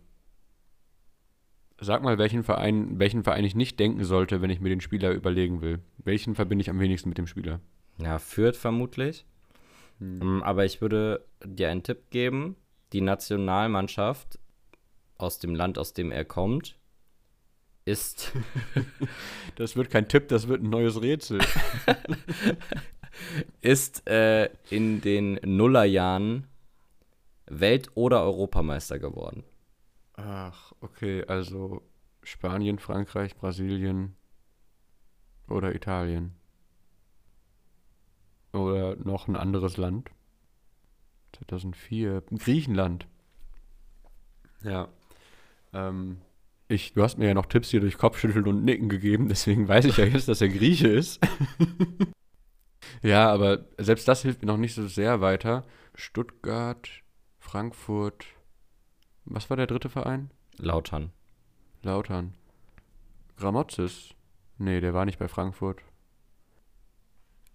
Sag 1.80 2.02
mal, 2.02 2.18
welchen 2.18 2.44
Verein, 2.44 2.98
welchen 2.98 3.24
Verein 3.24 3.46
ich 3.46 3.54
nicht 3.54 3.80
denken 3.80 4.04
sollte, 4.04 4.42
wenn 4.42 4.50
ich 4.50 4.60
mir 4.60 4.70
den 4.70 4.82
Spieler 4.82 5.12
überlegen 5.12 5.62
will. 5.62 5.80
Welchen 6.00 6.34
verbinde 6.34 6.64
ich 6.64 6.70
am 6.72 6.80
wenigsten 6.80 7.08
mit 7.08 7.20
dem 7.20 7.28
Spieler? 7.28 7.60
Ja, 8.00 8.18
Fürth 8.18 8.58
vermutlich. 8.58 9.26
Ähm, 10.02 10.42
Aber 10.44 10.66
ich 10.66 10.82
würde 10.82 11.24
dir 11.46 11.70
einen 11.70 11.84
Tipp 11.84 12.10
geben. 12.10 12.56
Die 12.94 13.02
Nationalmannschaft 13.02 14.40
aus 15.20 15.38
dem 15.38 15.54
Land, 15.54 15.78
aus 15.78 15.94
dem 15.94 16.12
er 16.12 16.26
kommt, 16.26 16.80
ist, 17.86 18.34
Das 19.56 19.76
wird 19.76 19.92
kein 19.92 20.08
Tipp, 20.08 20.28
das 20.30 20.48
wird 20.48 20.64
ein 20.64 20.70
neues 20.72 21.02
Rätsel. 21.02 21.40
ist 23.62 24.08
äh, 24.10 24.50
in 24.72 25.02
den 25.02 25.40
Nullerjahren 25.44 26.48
Welt- 27.48 27.90
oder 27.96 28.24
Europameister 28.24 29.00
geworden. 29.00 29.44
Ach, 30.14 30.74
okay, 30.82 31.24
also 31.26 31.82
Spanien, 32.24 32.80
Frankreich, 32.80 33.36
Brasilien 33.36 34.16
oder 35.48 35.74
Italien. 35.74 36.34
Oder 38.54 38.96
noch 38.96 39.28
ein 39.28 39.36
anderes 39.36 39.78
Land. 39.78 40.10
2004, 41.34 42.24
Griechenland. 42.38 43.08
Ja. 44.64 44.90
Ähm, 45.74 46.18
ich, 46.68 46.94
du 46.94 47.04
hast 47.04 47.18
mir 47.18 47.28
ja 47.28 47.34
noch 47.34 47.46
Tipps 47.46 47.70
hier 47.70 47.80
durch 47.80 47.98
Kopfschütteln 47.98 48.48
und 48.48 48.66
Nicken 48.66 48.90
gegeben, 48.90 49.30
deswegen 49.30 49.68
weiß 49.68 49.86
ich 49.86 49.98
ja 49.98 50.06
jetzt, 50.06 50.28
dass 50.28 50.42
er 50.42 50.50
Grieche 50.50 50.88
ist. 50.88 51.20
ja, 53.02 53.30
aber 53.32 53.66
selbst 53.78 54.08
das 54.08 54.24
hilft 54.24 54.42
mir 54.42 54.48
noch 54.48 54.58
nicht 54.58 54.74
so 54.74 54.88
sehr 54.88 55.22
weiter. 55.22 55.66
Stuttgart, 55.96 56.90
Frankfurt. 57.48 58.26
Was 59.24 59.50
war 59.50 59.56
der 59.56 59.68
dritte 59.68 59.88
Verein? 59.88 60.32
Lautern. 60.58 61.12
Lautern. 61.82 62.34
Gramozis. 63.38 64.10
Nee, 64.58 64.82
der 64.82 64.94
war 64.94 65.06
nicht 65.06 65.18
bei 65.18 65.30
Frankfurt. 65.30 65.80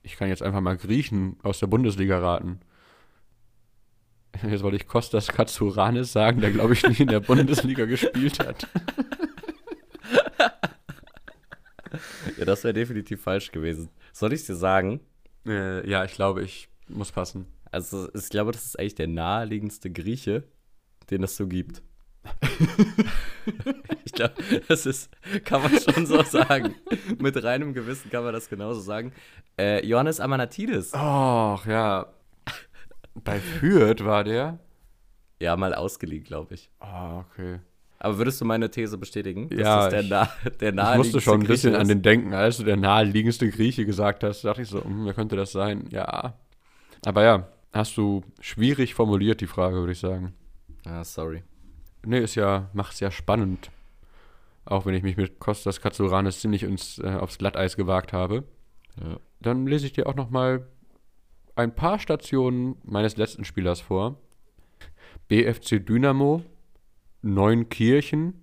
Ich 0.03 0.17
kann 0.17 0.29
jetzt 0.31 0.43
einfach 0.43 0.63
mal 0.63 0.79
Griechen 0.79 1.37
aus 1.43 1.59
der 1.59 1.67
Bundesliga 1.67 2.19
raten. 2.19 2.61
Jetzt 4.43 4.63
wollte 4.63 4.79
ich 4.79 4.87
Kostas 4.87 5.29
Katsouranis 5.29 6.11
sagen, 6.11 6.41
der 6.41 6.53
glaube 6.53 6.73
ich 6.73 6.83
nie 6.89 7.03
in 7.03 7.09
der 7.09 7.21
Bundesliga 7.21 7.85
gespielt 7.85 8.39
hat. 8.39 8.67
Ja, 12.39 12.47
das 12.47 12.65
wäre 12.65 12.73
definitiv 12.73 13.23
falsch 13.23 13.53
gewesen. 13.53 13.91
Soll 14.13 14.33
ich 14.33 14.45
dir 14.47 14.57
sagen? 14.57 15.01
Äh, 15.47 15.89
ja, 15.89 16.05
ich 16.05 16.15
glaube, 16.15 16.43
ich 16.43 16.69
muss 16.89 17.13
passen. 17.13 17.47
Also, 17.73 18.09
ich 18.15 18.29
glaube, 18.29 18.53
das 18.53 18.65
ist 18.67 18.79
eigentlich 18.79 18.95
der 18.95 19.09
naheliegendste 19.09 19.91
Grieche, 19.91 20.45
den 21.11 21.23
es 21.25 21.37
so 21.37 21.47
gibt. 21.49 21.83
ich 24.05 24.13
glaube, 24.13 24.35
das 24.69 24.87
ist, 24.87 25.11
kann 25.45 25.63
man 25.63 25.73
schon 25.81 26.07
so 26.07 26.23
sagen. 26.23 26.75
Mit 27.19 27.43
reinem 27.43 27.75
Gewissen 27.75 28.11
kann 28.11 28.25
man 28.25 28.33
das 28.33 28.49
genauso 28.49 28.81
sagen. 28.81 29.13
Äh, 29.59 29.85
Johannes 29.87 30.21
Amanatidis. 30.21 30.93
Och, 30.95 31.67
ja. 31.67 32.07
Bei 33.15 33.41
Fürth 33.41 34.05
war 34.05 34.25
der. 34.25 34.59
Ja, 35.41 35.57
mal 35.57 35.75
ausgeliehen, 35.75 36.25
glaube 36.25 36.55
ich. 36.55 36.71
Ah, 36.79 37.21
okay. 37.21 37.59
Aber 37.99 38.19
würdest 38.19 38.41
du 38.41 38.45
meine 38.45 38.71
These 38.71 38.99
bestätigen? 38.99 39.49
Ja, 39.53 39.89
das 39.89 39.91
der, 39.91 40.03
ich- 40.03 40.11
nah, 40.11 40.29
der 40.61 40.91
Ich 40.93 40.97
musste 40.97 41.21
schon 41.21 41.35
ein 41.35 41.41
Grieche 41.41 41.53
bisschen 41.53 41.75
an 41.75 41.83
ist? 41.83 41.89
den 41.89 42.03
denken, 42.03 42.35
als 42.35 42.57
du 42.59 42.65
der 42.65 42.77
naheliegendste 42.77 43.49
Grieche 43.51 43.85
gesagt 43.85 44.25
hast. 44.25 44.45
dachte 44.45 44.63
ich 44.63 44.69
so, 44.69 44.83
hm, 44.85 45.05
wer 45.07 45.15
könnte 45.15 45.37
das 45.37 45.53
sein? 45.53 45.87
Ja. 45.91 46.35
Aber 47.05 47.23
ja, 47.25 47.49
hast 47.73 47.97
du 47.97 48.23
schwierig 48.41 48.95
formuliert, 48.95 49.41
die 49.41 49.47
Frage, 49.47 49.77
würde 49.77 49.93
ich 49.93 50.01
sagen. 50.01 50.35
Ah, 50.85 51.05
sorry. 51.05 51.43
Nee, 52.05 52.21
ist 52.21 52.35
ja, 52.35 52.71
macht's 52.73 53.01
ja 53.01 53.11
spannend. 53.11 53.71
Auch 54.65 54.87
wenn 54.87 54.95
ich 54.95 55.03
mich 55.03 55.17
mit 55.17 55.41
Kostas 55.41 55.81
Katsouranis 55.81 56.41
ziemlich 56.41 56.63
ins, 56.63 56.99
äh, 56.99 57.17
aufs 57.21 57.39
Glatteis 57.39 57.77
gewagt 57.77 58.13
habe. 58.13 58.45
Ja. 59.01 59.19
Dann 59.41 59.67
lese 59.67 59.87
ich 59.87 59.93
dir 59.93 60.07
auch 60.07 60.15
noch 60.15 60.31
mal 60.31 60.69
ein 61.57 61.75
paar 61.75 61.99
Stationen 61.99 62.77
meines 62.85 63.17
letzten 63.17 63.45
Spielers 63.45 63.81
vor. 63.81 64.21
BFC 65.29 65.85
Dynamo, 65.85 66.43
Neunkirchen, 67.23 68.43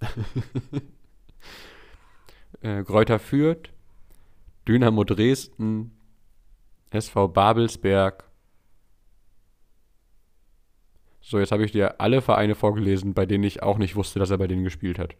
äh, 2.60 2.82
Greuther 2.82 3.18
Fürth, 3.18 3.70
Dynamo 4.66 5.04
Dresden, 5.04 5.92
SV 6.92 7.28
Babelsberg. 7.28 8.24
So, 11.20 11.38
jetzt 11.38 11.52
habe 11.52 11.64
ich 11.64 11.72
dir 11.72 12.00
alle 12.00 12.20
Vereine 12.20 12.54
vorgelesen, 12.54 13.14
bei 13.14 13.26
denen 13.26 13.44
ich 13.44 13.62
auch 13.62 13.78
nicht 13.78 13.96
wusste, 13.96 14.18
dass 14.18 14.30
er 14.30 14.38
bei 14.38 14.48
denen 14.48 14.64
gespielt 14.64 14.98
hat. 14.98 15.14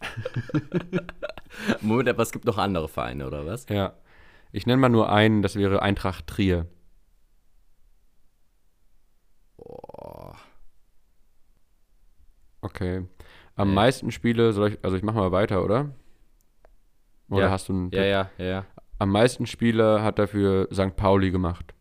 Moment, 1.80 2.08
aber 2.08 2.22
es 2.22 2.32
gibt 2.32 2.44
noch 2.44 2.58
andere 2.58 2.88
Vereine, 2.88 3.26
oder 3.26 3.46
was? 3.46 3.66
Ja. 3.68 3.94
Ich 4.52 4.66
nenne 4.66 4.80
mal 4.80 4.88
nur 4.88 5.10
einen, 5.10 5.42
das 5.42 5.56
wäre 5.56 5.82
Eintracht 5.82 6.26
Trier. 6.26 6.66
Boah. 9.56 10.36
Okay. 12.62 13.06
Am 13.56 13.68
Nee. 13.68 13.74
meisten 13.74 14.10
Spiele, 14.12 14.52
soll 14.52 14.72
ich, 14.72 14.84
also 14.84 14.96
ich 14.96 15.02
mache 15.02 15.16
mal 15.16 15.32
weiter, 15.32 15.64
oder? 15.64 15.90
Oder 17.30 17.44
Ja. 17.44 17.50
hast 17.50 17.68
du 17.68 17.72
einen 17.72 17.90
Ja, 17.90 18.02
Tipp? 18.02 18.04
ja, 18.04 18.30
ja, 18.38 18.44
ja. 18.44 18.66
Am 18.98 19.10
meisten 19.10 19.46
Spiele 19.46 20.02
hat 20.02 20.18
dafür 20.18 20.68
St. 20.72 20.96
Pauli 20.96 21.30
gemacht. 21.30 21.74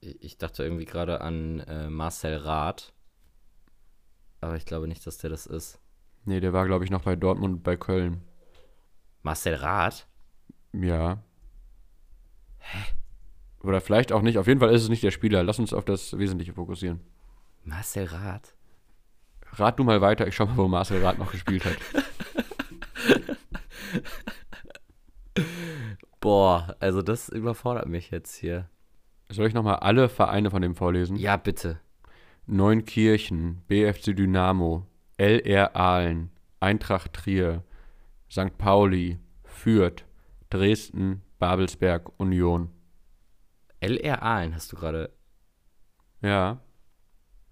Ich 0.00 0.38
dachte 0.38 0.64
irgendwie 0.64 0.84
gerade 0.84 1.20
an 1.20 1.60
äh, 1.60 1.88
Marcel 1.88 2.36
Rath. 2.36 2.92
Aber 4.40 4.56
ich 4.56 4.64
glaube 4.64 4.88
nicht, 4.88 5.06
dass 5.06 5.18
der 5.18 5.30
das 5.30 5.46
ist. 5.46 5.80
Nee, 6.24 6.40
der 6.40 6.52
war, 6.52 6.66
glaube 6.66 6.84
ich, 6.84 6.90
noch 6.90 7.02
bei 7.02 7.16
Dortmund 7.16 7.56
und 7.56 7.62
bei 7.62 7.76
Köln. 7.76 8.22
Marcel 9.22 9.54
Rath? 9.54 10.06
Ja. 10.72 11.22
Hä? 12.58 12.78
Oder 13.62 13.80
vielleicht 13.80 14.12
auch 14.12 14.22
nicht. 14.22 14.38
Auf 14.38 14.46
jeden 14.46 14.60
Fall 14.60 14.70
ist 14.70 14.82
es 14.82 14.88
nicht 14.88 15.02
der 15.02 15.10
Spieler. 15.10 15.42
Lass 15.42 15.58
uns 15.58 15.72
auf 15.72 15.84
das 15.84 16.16
Wesentliche 16.16 16.52
fokussieren. 16.52 17.00
Marcel 17.64 18.06
Rath? 18.06 18.54
Rat 19.52 19.78
du 19.78 19.84
mal 19.84 20.00
weiter. 20.00 20.26
Ich 20.26 20.36
schau 20.36 20.46
mal, 20.46 20.56
wo 20.56 20.68
Marcel 20.68 21.04
Rath 21.04 21.18
noch 21.18 21.32
gespielt 21.32 21.64
hat. 21.64 21.76
Boah, 26.20 26.76
also 26.80 27.02
das 27.02 27.28
überfordert 27.28 27.88
mich 27.88 28.10
jetzt 28.10 28.34
hier. 28.34 28.68
Soll 29.30 29.46
ich 29.46 29.54
noch 29.54 29.62
mal 29.62 29.76
alle 29.76 30.08
Vereine 30.08 30.50
von 30.50 30.62
dem 30.62 30.74
vorlesen? 30.74 31.16
Ja, 31.16 31.36
bitte. 31.36 31.80
Neunkirchen, 32.46 33.62
BFC 33.68 34.16
Dynamo, 34.16 34.86
LR 35.18 35.76
Aalen, 35.76 36.30
Eintracht 36.60 37.12
Trier, 37.12 37.62
St. 38.30 38.56
Pauli, 38.56 39.18
Fürth, 39.44 40.04
Dresden, 40.50 41.22
Babelsberg, 41.38 42.10
Union. 42.18 42.70
LR 43.80 44.22
Aalen 44.22 44.54
hast 44.54 44.72
du 44.72 44.76
gerade. 44.76 45.12
Ja, 46.22 46.60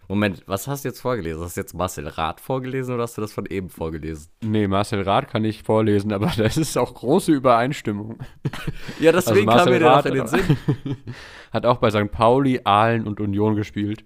Moment, 0.08 0.42
was 0.46 0.68
hast 0.68 0.84
du 0.84 0.88
jetzt 0.88 1.00
vorgelesen? 1.00 1.42
Hast 1.42 1.56
du 1.56 1.60
jetzt 1.60 1.74
Marcel 1.74 2.06
Rath 2.06 2.40
vorgelesen 2.40 2.94
oder 2.94 3.02
hast 3.02 3.16
du 3.16 3.20
das 3.20 3.32
von 3.32 3.46
eben 3.46 3.68
vorgelesen? 3.68 4.30
nee, 4.40 4.68
Marcel 4.68 5.02
Rath 5.02 5.28
kann 5.28 5.44
ich 5.44 5.62
vorlesen, 5.64 6.12
aber 6.12 6.26
das 6.36 6.56
ist 6.56 6.78
auch 6.78 6.94
große 6.94 7.32
Übereinstimmung. 7.32 8.18
Ja, 9.00 9.12
deswegen 9.12 9.46
kam 9.46 9.68
mir 9.68 9.78
der 9.78 9.96
noch 9.96 10.06
in 10.06 10.14
den 10.14 10.26
Sinn. 10.26 10.56
hat 11.52 11.66
auch 11.66 11.78
bei 11.78 11.90
St. 11.90 12.10
Pauli, 12.10 12.60
Aalen 12.64 13.06
und 13.06 13.20
Union 13.20 13.54
gespielt. 13.54 14.04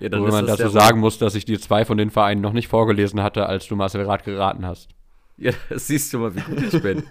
Ja, 0.00 0.10
Wo 0.12 0.26
man 0.26 0.46
dazu 0.46 0.68
sagen 0.68 1.00
muss, 1.00 1.18
dass 1.18 1.34
ich 1.34 1.44
die 1.44 1.58
zwei 1.58 1.84
von 1.84 1.96
den 1.96 2.10
Vereinen 2.10 2.40
noch 2.40 2.52
nicht 2.52 2.68
vorgelesen 2.68 3.22
hatte, 3.22 3.46
als 3.46 3.66
du 3.68 3.76
Marcel 3.76 4.04
Rath 4.04 4.24
geraten 4.24 4.66
hast. 4.66 4.88
Ja, 5.36 5.52
das 5.68 5.86
siehst 5.86 6.12
du 6.12 6.18
mal, 6.18 6.34
wie 6.34 6.40
gut 6.40 6.74
ich 6.74 6.82
bin. 6.82 7.04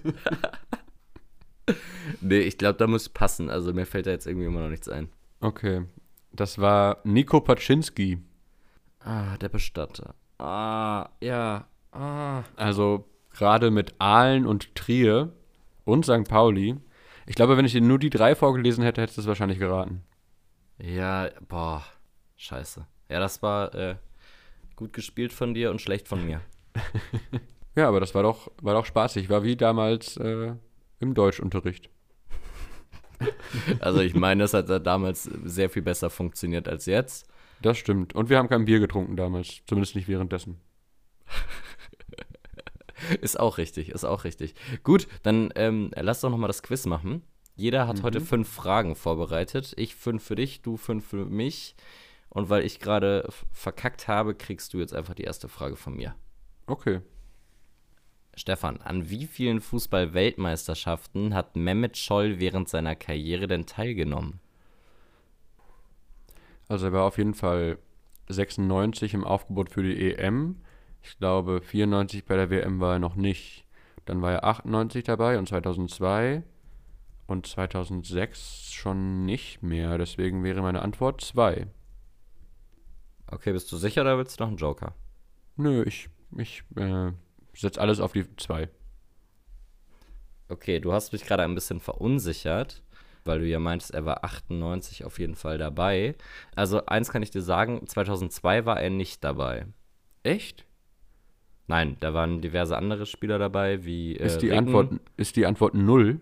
nee, 2.22 2.40
ich 2.40 2.58
glaube, 2.58 2.78
da 2.78 2.88
muss 2.88 3.08
passen. 3.08 3.50
Also 3.50 3.74
mir 3.74 3.86
fällt 3.86 4.08
da 4.08 4.12
jetzt 4.12 4.28
irgendwie 4.28 4.48
immer 4.48 4.62
noch 4.62 4.70
nichts 4.70 4.90
ein. 4.90 5.10
Okay. 5.40 5.84
Das 6.32 6.60
war 6.60 7.00
Nico 7.04 7.42
Paczynski. 7.42 8.20
Ah, 9.00 9.38
der 9.38 9.50
Bestatter. 9.50 10.16
Ah, 10.38 11.10
ja. 11.22 11.68
Ah. 11.92 12.44
Also 12.56 13.06
gerade 13.32 13.72
mit 13.72 13.96
Aalen 14.00 14.46
und 14.46 14.76
Trier 14.76 15.34
und 15.86 16.06
St. 16.06 16.28
Pauli. 16.28 16.76
Ich 17.26 17.36
glaube, 17.36 17.58
wenn 17.58 17.66
ich 17.66 17.72
dir 17.72 17.82
nur 17.82 18.00
die 18.00 18.10
drei 18.10 18.36
vorgelesen 18.36 18.84
hätte, 18.84 19.02
hättest 19.02 19.18
du 19.18 19.22
es 19.22 19.28
wahrscheinlich 19.28 19.60
geraten. 19.60 20.04
Ja, 20.80 21.30
boah. 21.48 21.84
Scheiße. 22.36 22.86
Ja, 23.10 23.20
das 23.20 23.42
war 23.42 23.74
äh, 23.74 23.96
gut 24.76 24.94
gespielt 24.94 25.34
von 25.34 25.54
dir 25.54 25.72
und 25.72 25.82
schlecht 25.82 26.08
von 26.08 26.26
mir. 26.26 26.42
Ja, 27.78 27.88
aber 27.88 28.00
das 28.00 28.16
war 28.16 28.24
doch, 28.24 28.52
war 28.64 28.74
doch 28.74 28.88
spaßig. 28.88 29.30
War 29.30 29.44
wie 29.44 29.56
damals 29.56 30.18
äh, 30.18 30.56
im 31.00 31.14
Deutschunterricht. 31.14 31.92
Also 33.80 34.00
ich 34.02 34.14
meine, 34.14 34.44
das 34.44 34.54
hat 34.54 34.70
damals 34.86 35.24
sehr 35.24 35.70
viel 35.70 35.82
besser 35.82 36.10
funktioniert 36.10 36.68
als 36.68 36.86
jetzt. 36.86 37.28
Das 37.62 37.78
stimmt. 37.78 38.14
Und 38.14 38.30
wir 38.30 38.38
haben 38.38 38.50
kein 38.50 38.66
Bier 38.66 38.80
getrunken 38.80 39.16
damals. 39.16 39.62
Zumindest 39.66 39.96
nicht 39.96 40.08
währenddessen. 40.08 40.60
Ist 43.22 43.40
auch 43.40 43.58
richtig, 43.58 43.90
ist 43.90 44.06
auch 44.06 44.24
richtig. 44.24 44.56
Gut, 44.84 45.08
dann 45.24 45.52
ähm, 45.56 45.92
lass 45.96 46.22
doch 46.22 46.30
noch 46.30 46.38
mal 46.38 46.48
das 46.48 46.64
Quiz 46.64 46.86
machen. 46.88 47.22
Jeder 47.56 47.88
hat 47.88 48.04
heute 48.04 48.22
fünf 48.22 48.50
Fragen 48.50 48.96
vorbereitet. 48.96 49.74
Ich 49.78 49.96
fünf 49.96 50.24
für 50.24 50.36
dich, 50.36 50.62
du 50.62 50.78
fünf 50.78 51.06
für 51.08 51.26
mich. 51.26 51.76
Und 52.30 52.50
weil 52.50 52.66
ich 52.66 52.80
gerade 52.80 53.28
verkackt 53.52 54.08
habe, 54.08 54.36
kriegst 54.36 54.74
du 54.74 54.80
jetzt 54.80 54.94
einfach 54.94 55.14
die 55.14 55.24
erste 55.24 55.48
Frage 55.48 55.76
von 55.76 55.96
mir. 55.96 56.16
Okay. 56.66 57.02
Stefan, 58.38 58.80
an 58.82 59.10
wie 59.10 59.26
vielen 59.26 59.62
Fußball-Weltmeisterschaften 59.62 61.34
hat 61.34 61.56
Mehmet 61.56 61.98
Scholl 61.98 62.40
während 62.40 62.70
seiner 62.70 62.96
Karriere 62.96 63.48
denn 63.48 63.66
teilgenommen? 63.66 64.40
Also 66.68 66.86
er 66.86 66.94
war 66.94 67.06
auf 67.06 67.18
jeden 67.18 67.34
Fall 67.34 67.80
96 68.30 69.16
im 69.16 69.24
Aufgebot 69.24 69.72
für 69.72 69.82
die 69.82 70.14
EM. 70.14 70.58
Ich 71.02 71.18
glaube, 71.18 71.62
94 71.62 72.26
bei 72.26 72.36
der 72.36 72.52
WM 72.52 72.80
war 72.80 72.94
er 72.94 73.00
noch 73.00 73.16
nicht. 73.16 73.66
Dann 74.06 74.22
war 74.22 74.32
er 74.32 74.44
98 74.44 75.04
dabei 75.04 75.40
und 75.40 75.48
2002 75.48 76.44
und 77.26 77.48
2006 77.48 78.72
schon 78.72 79.26
nicht 79.26 79.64
mehr. 79.64 79.98
Deswegen 79.98 80.44
wäre 80.44 80.62
meine 80.62 80.84
Antwort 80.84 81.22
2. 81.22 81.66
Okay, 83.32 83.52
bist 83.52 83.72
du 83.72 83.78
sicher 83.78 84.02
oder 84.02 84.20
willst 84.20 84.40
du 84.40 84.44
noch 84.44 84.50
einen 84.50 84.58
Joker? 84.58 84.94
Nö, 85.56 85.84
ich, 85.88 86.10
ich 86.38 86.64
äh, 86.76 87.12
setze 87.62 87.82
alles 87.82 88.00
auf 88.00 88.14
die 88.14 88.26
2. 88.36 88.70
Okay, 90.50 90.80
du 90.80 90.94
hast 90.94 91.12
mich 91.12 91.26
gerade 91.26 91.44
ein 91.44 91.56
bisschen 91.56 91.80
verunsichert, 91.80 92.82
weil 93.26 93.40
du 93.40 93.46
ja 93.46 93.60
meintest, 93.60 93.94
er 93.94 94.06
war 94.06 94.24
98 94.24 95.04
auf 95.04 95.20
jeden 95.20 95.36
Fall 95.36 95.58
dabei. 95.58 96.16
Also 96.56 96.86
eins 96.86 97.12
kann 97.12 97.24
ich 97.24 97.32
dir 97.32 97.42
sagen, 97.42 97.86
2002 97.86 98.66
war 98.66 98.80
er 98.80 98.90
nicht 98.90 99.24
dabei. 99.24 99.66
Echt? 100.24 100.66
Nein, 101.68 101.98
da 102.00 102.14
waren 102.14 102.42
diverse 102.42 102.78
andere 102.78 103.06
Spieler 103.06 103.40
dabei, 103.40 103.84
wie 103.84 104.16
äh, 104.16 104.26
Ist 104.26 104.42
die. 104.42 104.54
Antwort, 104.54 104.94
ist 105.18 105.36
die 105.36 105.46
Antwort 105.46 105.74
0? 105.74 106.22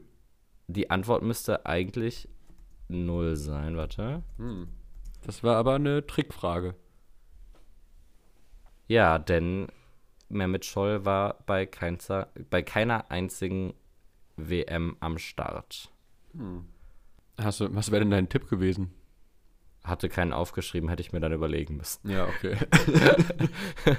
Die 0.68 0.90
Antwort 0.90 1.22
müsste 1.22 1.68
eigentlich 1.68 2.28
null 2.88 3.36
sein, 3.36 3.78
warte. 3.78 4.24
Das 5.24 5.44
war 5.44 5.56
aber 5.58 5.76
eine 5.76 6.06
Trickfrage. 6.08 6.74
Ja, 8.88 9.20
denn 9.20 9.68
Mehmet 10.30 10.66
Scholl 10.66 11.06
war 11.06 11.44
bei, 11.46 11.66
keinzer, 11.66 12.30
bei 12.50 12.62
keiner 12.62 13.12
einzigen 13.12 13.74
WM 14.38 14.98
am 15.00 15.18
Start. 15.18 15.92
Hast 17.38 17.60
du, 17.60 17.74
was 17.76 17.92
wäre 17.92 18.02
denn 18.02 18.12
dein 18.12 18.30
Tipp 18.30 18.50
gewesen? 18.50 18.92
Hatte 19.84 20.10
keinen 20.10 20.34
aufgeschrieben, 20.34 20.90
hätte 20.90 21.02
ich 21.02 21.14
mir 21.14 21.20
dann 21.20 21.32
überlegen 21.32 21.78
müssen. 21.78 22.10
Ja, 22.10 22.26
okay. 22.26 22.58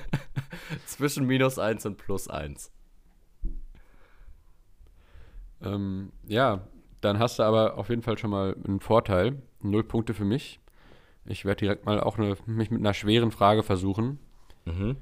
Zwischen 0.87 1.27
minus 1.27 1.59
1 1.59 1.87
und 1.87 1.97
plus 1.97 2.29
1. 2.29 2.73
ähm, 5.63 6.13
ja, 6.27 6.67
dann 7.01 7.19
hast 7.19 7.39
du 7.39 7.45
aber 7.45 7.79
auf 7.79 7.89
jeden 7.89 8.03
Fall 8.03 8.19
schon 8.19 8.31
mal 8.31 8.57
einen 8.67 8.81
Vorteil. 8.81 9.41
Null 9.63 9.85
Punkte 9.85 10.13
für 10.13 10.25
mich. 10.25 10.61
Ich 11.25 11.45
werde 11.45 11.61
direkt 11.61 11.87
mal 11.87 12.01
auch 12.01 12.19
eine, 12.19 12.37
mich 12.47 12.71
mit 12.71 12.81
einer 12.81 12.95
schweren 12.95 13.31
Frage 13.31 13.63
versuchen. 13.63 14.19
Mhm. 14.65 14.97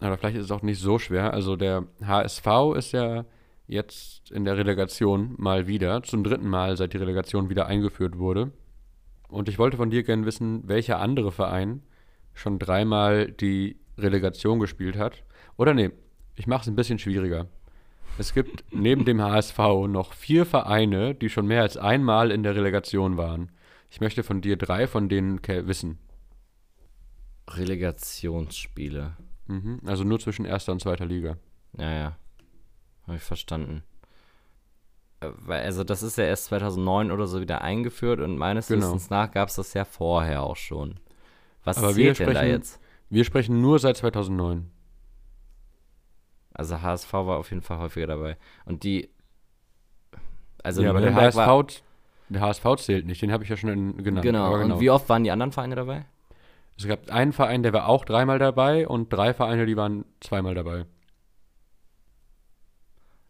Aber 0.00 0.16
vielleicht 0.16 0.36
ist 0.36 0.46
es 0.46 0.50
auch 0.50 0.62
nicht 0.62 0.80
so 0.80 0.98
schwer. 0.98 1.32
Also 1.32 1.56
der 1.56 1.86
HSV 2.04 2.46
ist 2.76 2.92
ja 2.92 3.24
jetzt 3.66 4.30
in 4.30 4.44
der 4.44 4.56
Relegation 4.56 5.34
mal 5.36 5.66
wieder, 5.66 6.02
zum 6.02 6.24
dritten 6.24 6.48
Mal, 6.48 6.76
seit 6.76 6.92
die 6.92 6.98
Relegation 6.98 7.50
wieder 7.50 7.66
eingeführt 7.66 8.18
wurde. 8.18 8.50
Und 9.28 9.48
ich 9.48 9.58
wollte 9.58 9.76
von 9.76 9.90
dir 9.90 10.02
gerne 10.02 10.26
wissen, 10.26 10.66
welcher 10.66 10.98
andere 10.98 11.30
Verein 11.30 11.82
schon 12.34 12.58
dreimal 12.58 13.30
die 13.30 13.76
Relegation 13.96 14.58
gespielt 14.58 14.96
hat. 14.96 15.22
Oder 15.56 15.74
nee, 15.74 15.90
ich 16.34 16.46
mache 16.46 16.62
es 16.62 16.68
ein 16.68 16.76
bisschen 16.76 16.98
schwieriger. 16.98 17.46
Es 18.18 18.34
gibt 18.34 18.64
neben 18.72 19.04
dem 19.04 19.22
HSV 19.22 19.58
noch 19.88 20.14
vier 20.14 20.46
Vereine, 20.46 21.14
die 21.14 21.28
schon 21.28 21.46
mehr 21.46 21.62
als 21.62 21.76
einmal 21.76 22.30
in 22.30 22.42
der 22.42 22.56
Relegation 22.56 23.16
waren. 23.16 23.52
Ich 23.90 24.00
möchte 24.00 24.22
von 24.22 24.40
dir 24.40 24.56
drei 24.56 24.86
von 24.86 25.08
denen 25.08 25.40
wissen. 25.46 25.98
Relegationsspiele. 27.48 29.16
Mhm. 29.50 29.80
Also 29.84 30.04
nur 30.04 30.20
zwischen 30.20 30.44
erster 30.44 30.72
und 30.72 30.80
zweiter 30.80 31.06
Liga. 31.06 31.36
Ja, 31.76 31.90
ja. 31.92 32.16
Habe 33.06 33.16
ich 33.16 33.22
verstanden. 33.22 33.82
Äh, 35.20 35.30
Also, 35.48 35.82
das 35.84 36.02
ist 36.02 36.16
ja 36.18 36.24
erst 36.24 36.44
2009 36.46 37.10
oder 37.10 37.26
so 37.26 37.40
wieder 37.40 37.62
eingeführt 37.62 38.20
und 38.20 38.36
meines 38.38 38.68
Genau. 38.68 38.86
Wissens 38.86 39.10
nach 39.10 39.30
gab 39.32 39.48
es 39.48 39.56
das 39.56 39.74
ja 39.74 39.84
vorher 39.84 40.42
auch 40.42 40.56
schon. 40.56 41.00
Was 41.64 41.78
Aber 41.78 41.96
wir 41.96 42.14
zählt 42.14 42.20
denn 42.20 42.26
da 42.34 42.40
sprechen- 42.40 42.50
jetzt? 42.52 42.80
Wir 43.08 43.24
sprechen 43.24 43.60
nur 43.60 43.78
seit 43.80 43.96
2009. 43.96 44.70
Also, 46.54 46.80
HSV 46.82 47.12
war 47.12 47.38
auf 47.38 47.50
jeden 47.50 47.62
Fall 47.62 47.78
häufiger 47.78 48.06
dabei. 48.06 48.36
Und 48.64 48.82
die. 48.84 49.08
Also, 50.62 50.82
ja, 50.82 50.90
aber 50.90 51.00
der 51.00 51.14
HSV, 51.14 51.36
war, 51.36 51.66
der 52.28 52.40
HSV 52.42 52.64
zählt 52.76 53.06
nicht, 53.06 53.22
den 53.22 53.32
habe 53.32 53.42
ich 53.44 53.50
ja 53.50 53.56
schon 53.56 53.96
genannt. 54.02 54.22
genau. 54.22 54.44
Aber 54.54 54.64
Und 54.64 54.80
wie 54.80 54.90
oft 54.90 55.08
waren 55.08 55.24
die 55.24 55.30
anderen 55.30 55.52
Vereine 55.52 55.74
dabei? 55.74 56.04
Es 56.80 56.86
gab 56.86 57.10
einen 57.10 57.34
Verein, 57.34 57.62
der 57.62 57.74
war 57.74 57.88
auch 57.90 58.06
dreimal 58.06 58.38
dabei 58.38 58.88
und 58.88 59.12
drei 59.12 59.34
Vereine, 59.34 59.66
die 59.66 59.76
waren 59.76 60.06
zweimal 60.20 60.54
dabei. 60.54 60.86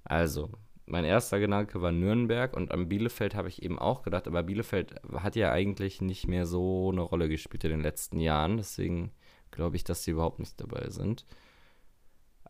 Also, 0.04 0.50
mein 0.86 1.04
erster 1.04 1.40
Gedanke 1.40 1.82
war 1.82 1.90
Nürnberg 1.90 2.56
und 2.56 2.70
an 2.70 2.88
Bielefeld 2.88 3.34
habe 3.34 3.48
ich 3.48 3.64
eben 3.64 3.76
auch 3.76 4.02
gedacht, 4.02 4.28
aber 4.28 4.44
Bielefeld 4.44 4.94
hat 5.14 5.34
ja 5.34 5.50
eigentlich 5.50 6.00
nicht 6.00 6.28
mehr 6.28 6.46
so 6.46 6.90
eine 6.92 7.00
Rolle 7.00 7.28
gespielt 7.28 7.64
in 7.64 7.70
den 7.70 7.80
letzten 7.80 8.20
Jahren, 8.20 8.56
deswegen 8.56 9.10
glaube 9.50 9.74
ich, 9.74 9.82
dass 9.82 10.04
sie 10.04 10.12
überhaupt 10.12 10.38
nicht 10.38 10.60
dabei 10.60 10.88
sind. 10.90 11.26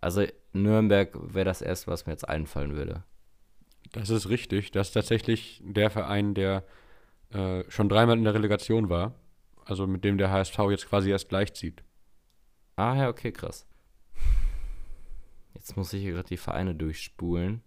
Also 0.02 0.26
Nürnberg 0.52 1.16
wäre 1.32 1.46
das 1.46 1.62
erste, 1.62 1.90
was 1.90 2.04
mir 2.04 2.12
jetzt 2.12 2.28
einfallen 2.28 2.76
würde. 2.76 3.04
Das 3.92 4.10
ist 4.10 4.28
richtig. 4.28 4.70
Das 4.70 4.88
ist 4.88 4.92
tatsächlich 4.92 5.62
der 5.64 5.88
Verein, 5.88 6.34
der 6.34 6.64
äh, 7.30 7.64
schon 7.68 7.88
dreimal 7.88 8.18
in 8.18 8.24
der 8.24 8.34
Relegation 8.34 8.90
war. 8.90 9.14
Also 9.70 9.86
mit 9.86 10.02
dem 10.02 10.18
der 10.18 10.32
HSV 10.32 10.58
jetzt 10.70 10.88
quasi 10.88 11.10
erst 11.10 11.28
gleichzieht. 11.28 11.84
Ah 12.74 12.96
ja, 12.96 13.08
okay, 13.08 13.30
krass. 13.30 13.68
Jetzt 15.54 15.76
muss 15.76 15.92
ich 15.92 16.02
hier 16.02 16.14
gerade 16.14 16.26
die 16.26 16.36
Vereine 16.36 16.74
durchspulen. 16.74 17.62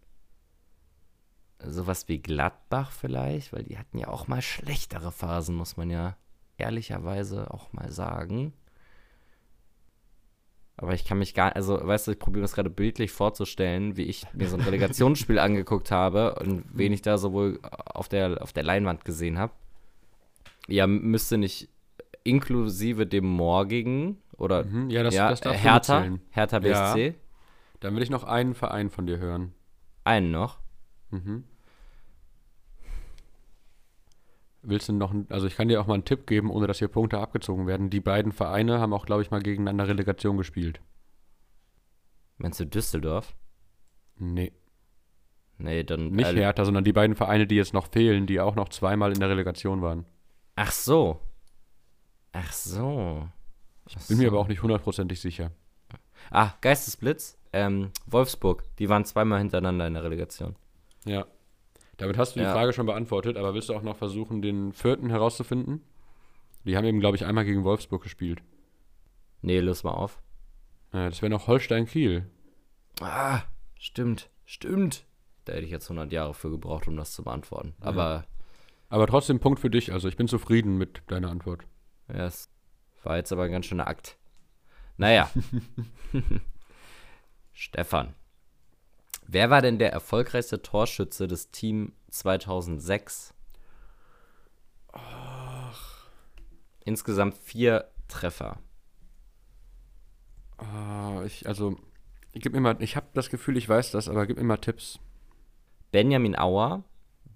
Sowas 1.60 2.10
wie 2.10 2.22
Gladbach 2.22 2.91
vielleicht, 2.91 3.54
weil 3.54 3.64
die 3.64 3.78
hatten 3.78 3.99
ja 3.99 4.10
auch 4.10 4.28
mal 4.28 4.41
schlechtere 4.41 5.14
Phasen, 5.14 5.56
muss 5.56 5.78
man 5.78 5.89
ja 5.89 6.18
ehrlicherweise 6.58 7.49
auch 7.51 7.72
mal 7.72 7.89
sagen. 7.89 8.51
Aber 10.76 10.93
ich 10.93 11.06
kann 11.06 11.20
mich 11.20 11.34
gar, 11.34 11.56
also 11.56 11.88
weißt 11.88 12.08
du, 12.08 12.12
ich 12.12 12.20
probiere 12.20 12.41
das 12.41 12.54
gerade 12.54 12.70
bildlich 12.70 13.14
vorzustellen, 13.14 13.95
wie 13.95 14.04
ich 14.04 14.26
mir 14.34 14.49
so 14.49 14.58
ein 14.58 14.64
Relegationsspiel 14.64 15.39
angeguckt 15.39 15.89
habe 15.89 16.36
und 16.36 16.66
wen 16.74 16.91
ich 16.91 17.01
da 17.01 17.18
sowohl 17.18 17.62
auf 17.62 18.10
der, 18.10 18.41
auf 18.41 18.51
der 18.51 18.64
Leinwand 18.64 19.06
gesehen 19.06 19.39
habe. 19.39 19.54
Ja, 20.68 20.86
müsste 20.86 21.38
nicht 21.38 21.70
inklusive 22.24 23.05
dem 23.07 23.26
morgigen 23.26 24.17
oder 24.38 24.63
Mhm, 24.63 24.89
ja, 24.89 25.03
das, 25.03 25.13
ja, 25.13 25.30
das 25.30 25.41
darf 25.41 25.55
Hertha. 25.61 26.05
Hertha 26.32 26.59
Ja. 26.61 26.93
BSC. 26.93 27.15
Dann 27.80 27.95
will 27.95 28.01
ich 28.03 28.09
noch 28.09 28.24
einen 28.24 28.53
Verein 28.53 28.89
von 28.89 29.05
dir 29.05 29.17
hören. 29.17 29.53
Einen 30.05 30.32
noch. 30.32 30.59
Mhm. 31.11 31.43
Willst 34.61 34.88
du 34.88 34.93
noch, 34.93 35.13
also 35.30 35.45
ich 35.47 35.55
kann 35.57 35.67
dir 35.67 35.82
auch 35.82 35.88
mal 35.88 35.95
einen 35.95 36.05
Tipp 36.05 36.26
geben, 36.26 36.49
ohne 36.49 36.67
dass 36.67 36.80
hier 36.80 36.88
Punkte 36.88 37.19
abgezogen 37.19 37.67
werden. 37.67 37.89
Die 37.89 37.99
beiden 37.99 38.32
Vereine 38.32 38.80
haben 38.80 38.93
auch, 38.93 39.05
glaube 39.05 39.21
ich, 39.21 39.30
mal 39.30 39.41
gegeneinander 39.41 39.89
Relegation 39.89 40.38
gespielt. 40.38 40.80
Meinst 42.38 42.59
du 42.61 42.65
Düsseldorf? 42.65 43.36
Nee, 44.17 44.53
Nee, 45.57 45.84
dann. 45.84 46.09
nicht 46.11 46.32
äh, 46.32 46.36
Hertha, 46.36 46.65
sondern 46.65 46.84
die 46.84 46.93
beiden 46.93 47.15
Vereine, 47.15 47.45
die 47.45 47.55
jetzt 47.55 47.74
noch 47.74 47.88
fehlen, 47.88 48.26
die 48.26 48.39
auch 48.39 48.55
noch 48.55 48.69
zweimal 48.69 49.11
in 49.11 49.19
der 49.19 49.30
Relegation 49.30 49.82
waren. 49.82 50.05
Ach 50.55 50.71
so. 50.71 51.19
Ach 52.34 52.51
so. 52.51 53.27
Ach 53.89 54.07
Bin 54.07 54.17
mir 54.17 54.23
so. 54.25 54.29
aber 54.29 54.39
auch 54.39 54.47
nicht 54.47 54.61
hundertprozentig 54.61 55.21
sicher. 55.21 55.51
Ah, 56.31 56.51
Geistesblitz. 56.61 57.38
Ähm, 57.53 57.91
Wolfsburg. 58.07 58.63
Die 58.79 58.89
waren 58.89 59.05
zweimal 59.05 59.39
hintereinander 59.39 59.88
in 59.88 59.93
der 59.93 60.03
Relegation. 60.03 60.55
Ja. 61.05 61.25
Damit 61.97 62.17
hast 62.17 62.36
du 62.36 62.39
die 62.39 62.45
Ja. 62.45 62.53
Frage 62.53 62.73
schon 62.73 62.86
beantwortet, 62.88 63.38
aber 63.38 63.53
willst 63.53 63.69
du 63.69 63.75
auch 63.75 63.84
noch 63.84 63.95
versuchen, 63.97 64.41
den 64.41 64.73
vierten 64.73 65.09
herauszufinden? 65.09 65.81
Die 66.65 66.75
haben 66.77 66.86
eben, 66.86 66.99
glaube 66.99 67.15
ich, 67.17 67.25
einmal 67.25 67.45
gegen 67.45 67.63
Wolfsburg 67.63 68.01
gespielt. 68.03 68.41
Nee, 69.41 69.59
löse 69.59 69.86
mal 69.86 69.93
auf. 69.93 70.21
Das 70.91 71.21
wäre 71.21 71.29
noch 71.29 71.47
Holstein-Kiel. 71.47 72.29
Ah, 73.01 73.41
stimmt. 73.77 74.29
Stimmt. 74.45 75.05
Da 75.45 75.53
hätte 75.53 75.65
ich 75.65 75.71
jetzt 75.71 75.86
100 75.89 76.11
Jahre 76.11 76.34
für 76.34 76.49
gebraucht, 76.49 76.88
um 76.88 76.95
das 76.95 77.11
zu 77.13 77.23
beantworten. 77.23 77.73
Aber 77.81 78.25
Aber 78.89 79.07
trotzdem 79.07 79.39
Punkt 79.39 79.59
für 79.59 79.69
dich. 79.69 79.91
Also 79.91 80.07
ich 80.07 80.15
bin 80.17 80.27
zufrieden 80.27 80.77
mit 80.77 81.01
deiner 81.07 81.29
Antwort. 81.29 81.65
Ja, 82.08 82.26
es 82.26 82.49
war 83.04 83.18
jetzt 83.18 83.32
aber 83.32 83.43
ein 83.43 83.51
ganz 83.51 83.66
schöner 83.66 83.88
Akt. 83.88 84.18
Naja. 84.97 85.30
Stefan. 87.54 88.14
Wer 89.26 89.49
war 89.49 89.62
denn 89.62 89.80
der 89.80 89.91
erfolgreichste 89.91 90.62
Torschütze 90.62 91.28
des 91.28 91.51
Team 91.51 91.93
2006? 92.10 93.34
Insgesamt 96.86 97.38
vier 97.38 97.89
Treffer. 98.08 98.60
Ah, 100.58 101.24
ich, 101.26 101.47
also, 101.47 101.78
ich 102.34 102.41
gib 102.41 102.54
mir 102.54 102.60
mal, 102.60 102.82
ich 102.82 102.95
habe 102.95 103.08
das 103.14 103.30
Gefühl, 103.30 103.58
ich 103.58 103.68
weiß 103.68 103.91
das, 103.91 104.10
aber 104.10 104.28
gib 104.28 104.38
mir 104.38 104.43
mal 104.43 104.58
Tipps. 104.58 104.99
Benjamin 105.91 106.38
Auer, 106.38 106.84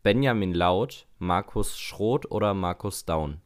Benjamin 0.03 0.53
Laut, 0.53 1.07
Markus 1.17 1.79
Schroth 1.79 2.29
oder 2.29 2.53
Markus 2.53 3.05
Daun? 3.05 3.41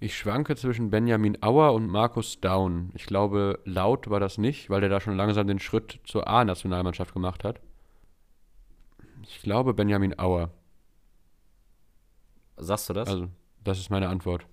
Ich 0.00 0.16
schwanke 0.18 0.56
zwischen 0.56 0.90
Benjamin 0.90 1.38
Auer 1.42 1.72
und 1.72 1.86
Markus 1.86 2.40
Daun. 2.40 2.90
Ich 2.94 3.06
glaube, 3.06 3.60
laut 3.64 4.10
war 4.10 4.20
das 4.20 4.36
nicht, 4.38 4.68
weil 4.68 4.80
der 4.80 4.90
da 4.90 5.00
schon 5.00 5.16
langsam 5.16 5.46
den 5.46 5.58
Schritt 5.60 6.00
zur 6.04 6.28
A-Nationalmannschaft 6.28 7.14
gemacht 7.14 7.44
hat. 7.44 7.60
Ich 9.22 9.40
glaube 9.40 9.72
Benjamin 9.72 10.18
Auer. 10.18 10.50
Sagst 12.56 12.88
du 12.88 12.92
das? 12.92 13.08
Also, 13.08 13.28
das 13.62 13.78
ist 13.78 13.90
meine 13.90 14.08
Antwort. 14.08 14.46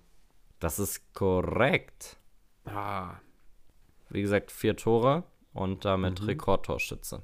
das 0.59 0.79
ist 0.79 1.13
korrekt. 1.13 2.17
Ah. 2.65 3.15
Wie 4.09 4.21
gesagt, 4.21 4.51
vier 4.51 4.75
Tore. 4.75 5.23
und 5.53 5.83
damit 5.83 6.25
Rekordtorschütze. 6.25 7.23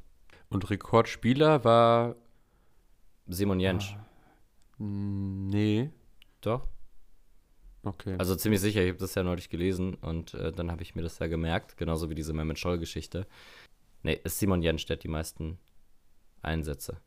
Und 0.49 0.69
Rekordspieler 0.69 1.63
war. 1.63 2.15
Simon 3.27 3.59
Jentsch. 3.59 3.95
mm, 4.79 5.47
Nee. 5.47 5.91
Doch? 6.41 6.67
Okay. 7.83 8.15
Also 8.17 8.35
ziemlich 8.35 8.59
sicher, 8.61 8.81
ich 8.81 8.89
habe 8.89 8.99
das 8.99 9.15
ja 9.15 9.23
neulich 9.23 9.49
gelesen 9.49 9.93
und 9.95 10.33
äh, 10.33 10.51
dann 10.51 10.71
habe 10.71 10.81
ich 10.81 10.95
mir 10.95 11.03
das 11.03 11.19
ja 11.19 11.27
gemerkt, 11.27 11.77
genauso 11.77 12.09
wie 12.09 12.15
diese 12.15 12.33
Mehmet 12.33 12.59
Scholl-Geschichte. 12.59 13.27
Nee, 14.03 14.19
ist 14.23 14.39
Simon 14.39 14.61
hat 14.63 15.03
die 15.03 15.07
meisten 15.07 15.57
Einsätze. 16.41 16.97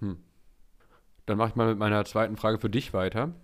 Dann 0.00 1.36
mache 1.38 1.50
ich 1.50 1.56
mal 1.56 1.68
mit 1.68 1.78
meiner 1.78 2.04
zweiten 2.04 2.36
Frage 2.36 2.58
für 2.58 2.70
dich 2.70 2.92
weiter, 2.94 3.34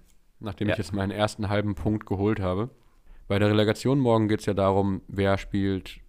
nachdem 0.40 0.68
Ja. 0.68 0.74
ich 0.74 0.78
jetzt 0.78 0.92
meinen 0.92 1.10
ersten 1.10 1.48
halben 1.48 1.74
Punkt 1.74 2.06
geholt 2.06 2.40
habe. 2.40 2.70
Bei 3.28 3.38
der 3.38 3.48
Relegation 3.50 3.98
morgen 3.98 4.28
geht 4.28 4.40
es 4.40 4.46
ja 4.46 4.54
darum, 4.54 5.02
wer 5.08 5.38
spielt 5.38 6.00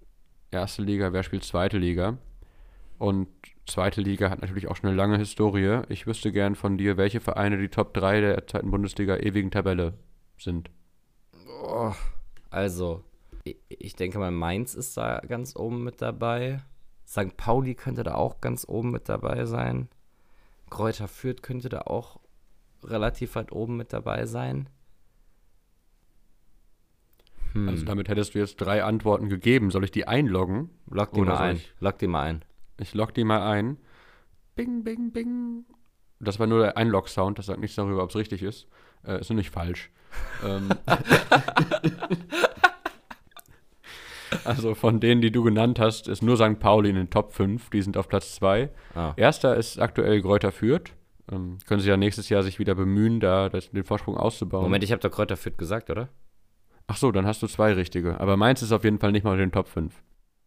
erste 0.52 0.82
Liga, 0.84 1.12
wer 1.14 1.24
spielt 1.24 1.44
zweite 1.44 1.78
Liga. 1.78 2.18
Und 2.98 3.28
zweite 3.66 4.00
Liga 4.02 4.30
hat 4.30 4.42
natürlich 4.42 4.68
auch 4.68 4.76
schon 4.78 4.88
eine 4.90 4.98
lange 4.98 5.18
Historie. 5.18 5.82
Ich 5.90 6.08
wüsste 6.08 6.32
gern 6.32 6.56
von 6.56 6.78
dir, 6.78 6.96
welche 6.98 7.20
Vereine 7.20 7.58
die 7.58 7.68
Top 7.70 7.94
3 7.94 8.22
der 8.22 8.48
zweiten 8.48 8.72
Bundesliga 8.72 9.18
ewigen 9.18 9.52
Tabelle 9.52 9.94
sind. 10.38 10.70
Also, 12.50 13.04
ich, 13.70 13.96
denke 13.96 14.18
mal, 14.20 14.32
Mainz 14.32 14.74
ist 14.76 14.98
da 14.98 15.20
ganz 15.20 15.56
oben 15.56 15.84
mit 15.84 16.02
dabei. 16.02 16.62
St. 17.08 17.38
Pauli 17.38 17.76
könnte 17.76 18.04
da 18.04 18.16
auch 18.16 18.42
ganz 18.42 18.66
oben 18.68 18.92
mit 18.92 19.08
dabei 19.10 19.46
sein. 19.46 19.90
Kräuter 20.70 21.08
Fürth 21.08 21.42
könnte 21.44 21.70
da 21.70 21.82
auch 21.82 22.20
relativ 22.84 23.36
weit 23.36 23.52
oben 23.52 23.78
mit 23.78 23.94
dabei 23.94 24.26
sein. 24.26 24.70
Hm. 27.54 27.70
Also 27.70 27.86
damit 27.86 28.10
hättest 28.10 28.36
du 28.36 28.40
jetzt 28.40 28.58
drei 28.58 28.84
Antworten 28.84 29.30
gegeben. 29.30 29.72
Soll 29.72 29.84
ich 29.84 29.92
die 29.92 30.08
einloggen? 30.08 30.70
Lock 30.90 31.14
die 31.14 31.22
oder 31.22 31.34
mal 31.34 31.42
ein. 31.52 31.56
ich- 31.58 31.74
Lock 31.80 31.98
die 32.00 32.08
mal 32.08 32.22
ein. 32.24 32.46
Ich 32.80 32.94
log 32.94 33.14
die 33.14 33.24
mal 33.24 33.42
ein. 33.50 33.78
Bing, 34.56 34.84
bing, 34.84 35.12
bing. 35.12 35.66
Das 36.20 36.40
war 36.40 36.48
nur 36.48 36.60
der 36.60 36.78
Einlog-Sound, 36.78 37.38
das 37.40 37.46
sagt 37.48 37.60
nichts 37.60 37.76
darüber, 37.76 38.04
ob 38.04 38.10
es 38.10 38.16
richtig 38.16 38.42
ist. 38.42 38.68
Äh, 39.06 39.20
ist 39.20 39.30
nicht 39.32 39.52
falsch. 39.52 39.92
ähm, 40.46 40.70
also 44.46 44.76
von 44.76 45.00
denen, 45.00 45.22
die 45.22 45.32
du 45.32 45.44
genannt 45.44 45.80
hast, 45.80 46.08
ist 46.08 46.22
nur 46.22 46.38
St. 46.38 46.60
Pauli 46.60 46.90
in 46.90 46.96
den 46.96 47.10
Top 47.10 47.34
5. 47.34 47.70
Die 47.70 47.82
sind 47.82 47.98
auf 47.98 48.08
Platz 48.08 48.36
2. 48.36 48.70
Ah. 48.96 49.14
Erster 49.18 49.56
ist 49.56 49.80
aktuell 49.80 50.22
Gräuter 50.22 50.52
Fürth. 50.52 50.94
Ähm, 51.32 51.58
können 51.66 51.82
sie 51.82 51.90
ja 51.90 51.98
nächstes 51.98 52.30
Jahr 52.30 52.44
sich 52.44 52.60
wieder 52.60 52.76
bemühen, 52.76 53.20
da 53.20 53.50
das, 53.50 53.72
den 53.72 53.84
Vorsprung 53.84 54.16
auszubauen. 54.18 54.64
Moment, 54.64 54.84
ich 54.84 54.92
habe 54.92 55.02
doch 55.02 55.12
Kräuter 55.12 55.38
Fürth 55.38 55.58
gesagt, 55.58 55.90
oder? 55.90 56.10
Ach 56.88 56.98
so, 56.98 57.12
dann 57.12 57.26
hast 57.26 57.42
du 57.42 57.48
zwei 57.48 57.74
richtige. 57.74 58.20
Aber 58.20 58.38
meins 58.38 58.62
ist 58.62 58.72
auf 58.72 58.84
jeden 58.84 59.00
Fall 59.00 59.12
nicht 59.12 59.24
mal 59.24 59.34
in 59.34 59.40
den 59.40 59.52
Top 59.52 59.68
5. 59.68 59.94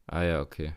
Ah 0.07 0.23
ja, 0.23 0.41
okay. 0.41 0.73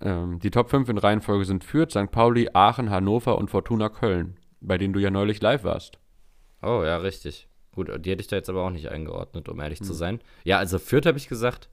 Ähm, 0.00 0.38
die 0.38 0.50
Top 0.50 0.70
5 0.70 0.88
in 0.88 0.98
Reihenfolge 0.98 1.44
sind 1.44 1.64
Fürth, 1.64 1.90
St. 1.90 2.10
Pauli, 2.10 2.48
Aachen, 2.52 2.90
Hannover 2.90 3.36
und 3.38 3.50
Fortuna 3.50 3.88
Köln, 3.88 4.38
bei 4.60 4.78
denen 4.78 4.94
du 4.94 5.00
ja 5.00 5.10
neulich 5.10 5.40
live 5.40 5.64
warst. 5.64 5.98
Oh, 6.62 6.82
ja, 6.84 6.96
richtig. 6.98 7.48
Gut, 7.74 7.88
die 8.04 8.10
hätte 8.10 8.20
ich 8.20 8.26
da 8.28 8.36
jetzt 8.36 8.48
aber 8.50 8.64
auch 8.64 8.70
nicht 8.70 8.88
eingeordnet, 8.88 9.48
um 9.48 9.58
ehrlich 9.60 9.80
Hm. 9.80 9.86
zu 9.86 9.92
sein. 9.94 10.20
Ja, 10.44 10.58
also 10.58 10.78
Fürth 10.78 11.06
habe 11.06 11.18
ich 11.18 11.28
gesagt. 11.28 11.68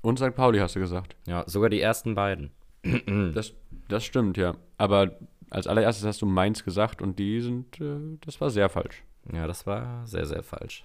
Und 0.00 0.18
St. 0.18 0.34
Pauli 0.34 0.58
hast 0.58 0.76
du 0.76 0.80
gesagt. 0.80 1.16
Ja, 1.26 1.44
sogar 1.46 1.70
die 1.70 1.80
ersten 1.80 2.14
beiden. 2.14 2.50
Das, 3.34 3.52
das 3.88 4.04
stimmt, 4.04 4.36
ja. 4.36 4.54
Aber 4.76 5.18
als 5.50 5.66
allererstes 5.66 6.06
hast 6.06 6.22
du 6.22 6.26
Mainz 6.26 6.64
gesagt 6.64 7.02
und 7.02 7.18
die 7.18 7.40
sind, 7.40 7.80
äh, 7.80 8.16
das 8.24 8.40
war 8.40 8.50
sehr 8.50 8.68
falsch. 8.68 9.02
Ja, 9.32 9.46
das 9.46 9.66
war 9.66 10.06
sehr, 10.06 10.24
sehr 10.26 10.42
falsch. 10.42 10.84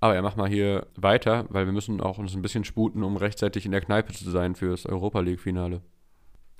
Aber 0.00 0.14
ja, 0.14 0.22
mach 0.22 0.36
mal 0.36 0.48
hier 0.48 0.86
weiter, 0.94 1.46
weil 1.50 1.66
wir 1.66 1.72
müssen 1.72 2.00
auch 2.00 2.18
uns 2.18 2.34
ein 2.36 2.42
bisschen 2.42 2.64
sputen, 2.64 3.02
um 3.02 3.16
rechtzeitig 3.16 3.66
in 3.66 3.72
der 3.72 3.80
Kneipe 3.80 4.12
zu 4.12 4.30
sein 4.30 4.54
fürs 4.54 4.86
Europa 4.86 5.18
League-Finale. 5.20 5.80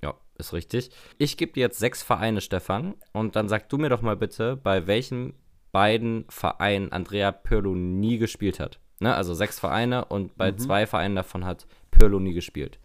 Ja, 0.02 0.14
ist 0.36 0.52
richtig. 0.52 0.90
Ich 1.18 1.36
gebe 1.36 1.52
dir 1.52 1.60
jetzt 1.60 1.78
sechs 1.78 2.02
Vereine, 2.02 2.40
Stefan. 2.40 2.94
Und 3.12 3.36
dann 3.36 3.48
sag 3.48 3.68
du 3.68 3.78
mir 3.78 3.88
doch 3.88 4.02
mal 4.02 4.16
bitte, 4.16 4.56
bei 4.56 4.86
welchen 4.86 5.34
beiden 5.72 6.24
Vereinen 6.28 6.92
Andrea 6.92 7.32
Pirlo 7.32 7.74
nie 7.74 8.18
gespielt 8.18 8.60
hat. 8.60 8.80
Ne? 9.00 9.14
Also 9.14 9.34
sechs 9.34 9.58
Vereine 9.60 10.06
und 10.06 10.36
bei 10.36 10.52
zwei 10.52 10.86
Vereinen 10.86 11.16
davon 11.16 11.44
hat 11.44 11.66
Pirlo 11.90 12.18
nie 12.18 12.32
gespielt. 12.32 12.78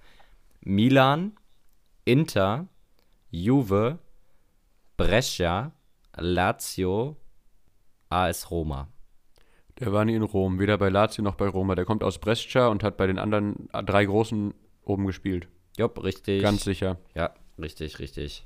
Milan, 0.62 1.34
Inter, 2.06 2.68
Juve, 3.32 4.00
Brescia, 4.98 5.72
Lazio, 6.16 7.18
AS 8.10 8.52
Roma. 8.52 8.90
Der 9.80 9.92
war 9.92 10.06
nie 10.06 10.16
in 10.16 10.24
Rom, 10.24 10.60
weder 10.60 10.78
bei 10.78 10.90
Lazio 10.90 11.24
noch 11.24 11.36
bei 11.36 11.48
Roma. 11.48 11.76
Der 11.76 11.86
kommt 11.86 12.04
aus 12.04 12.20
Brescia 12.20 12.68
und 12.68 12.84
hat 12.84 12.96
bei 12.98 13.08
den 13.08 13.18
anderen 13.18 13.70
drei 13.72 14.06
Großen 14.06 14.54
oben 14.84 15.08
gespielt. 15.08 15.48
Jopp, 15.78 16.04
richtig. 16.04 16.42
Ganz 16.42 16.64
sicher. 16.64 16.98
Ja, 17.16 17.34
richtig, 17.60 18.00
richtig. 18.00 18.46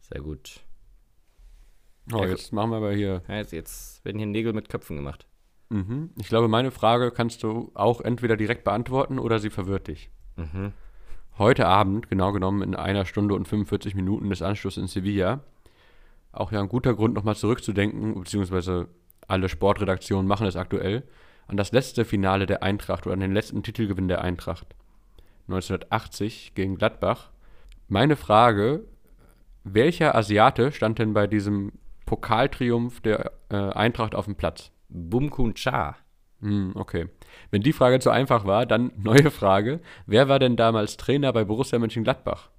Sehr 0.00 0.20
gut. 0.20 0.60
Oh, 2.12 2.18
Ja, 2.18 2.26
jetzt 2.26 2.52
machen 2.52 2.70
wir 2.70 2.76
aber 2.76 2.92
hier 2.92 3.22
Ja, 3.28 3.36
jetzt, 3.36 3.52
jetzt 3.52 4.04
werden 4.04 4.18
hier 4.18 4.26
Nägel 4.26 4.52
mit 4.52 4.68
Köpfen 4.68 4.96
gemacht. 4.96 5.26
Mhm. 5.68 6.10
Ich 6.20 6.28
glaube, 6.28 6.48
meine 6.48 6.70
Frage 6.70 7.10
kannst 7.10 7.42
du 7.42 7.72
auch 7.74 8.00
entweder 8.00 8.36
direkt 8.36 8.64
beantworten 8.64 9.18
oder 9.18 9.38
sie 9.40 9.50
verwirrt 9.50 9.88
dich. 9.88 10.10
Mhm. 10.36 10.72
Heute 11.38 11.66
Abend, 11.66 12.08
genau 12.08 12.32
genommen 12.32 12.62
in 12.62 12.74
einer 12.74 13.04
Stunde 13.04 13.34
und 13.34 13.48
45 13.48 13.94
Minuten 13.94 14.30
des 14.30 14.42
Anschlusses 14.42 14.80
in 14.80 14.86
Sevilla, 14.88 15.40
auch 16.32 16.52
ja 16.52 16.60
ein 16.60 16.68
guter 16.68 16.94
Grund, 16.94 17.14
nochmal 17.14 17.36
zurückzudenken, 17.36 18.14
beziehungsweise 18.14 18.88
alle 19.26 19.48
Sportredaktionen 19.48 20.26
machen 20.26 20.46
es 20.46 20.56
aktuell, 20.56 21.02
an 21.48 21.56
das 21.56 21.72
letzte 21.72 22.04
Finale 22.04 22.46
der 22.46 22.62
Eintracht 22.62 23.06
oder 23.06 23.14
an 23.14 23.20
den 23.20 23.32
letzten 23.32 23.62
Titelgewinn 23.62 24.08
der 24.08 24.20
Eintracht. 24.20 24.66
1980 25.48 26.54
gegen 26.54 26.76
Gladbach. 26.76 27.30
Meine 27.88 28.16
Frage, 28.16 28.84
welcher 29.64 30.14
Asiate 30.14 30.72
stand 30.72 30.98
denn 30.98 31.12
bei 31.12 31.26
diesem 31.26 31.72
Pokaltriumph 32.04 33.00
der 33.00 33.32
äh, 33.50 33.56
Eintracht 33.56 34.14
auf 34.14 34.26
dem 34.26 34.36
Platz? 34.36 34.70
Bumkun 34.88 35.54
Cha. 35.54 35.96
Hm, 36.40 36.72
okay. 36.74 37.08
Wenn 37.50 37.62
die 37.62 37.72
Frage 37.72 37.98
zu 37.98 38.10
einfach 38.10 38.44
war, 38.44 38.66
dann 38.66 38.92
neue 38.96 39.30
Frage. 39.30 39.80
Wer 40.06 40.28
war 40.28 40.38
denn 40.38 40.56
damals 40.56 40.96
Trainer 40.96 41.32
bei 41.32 41.44
Borussia 41.44 41.78
Mönchengladbach? 41.78 42.50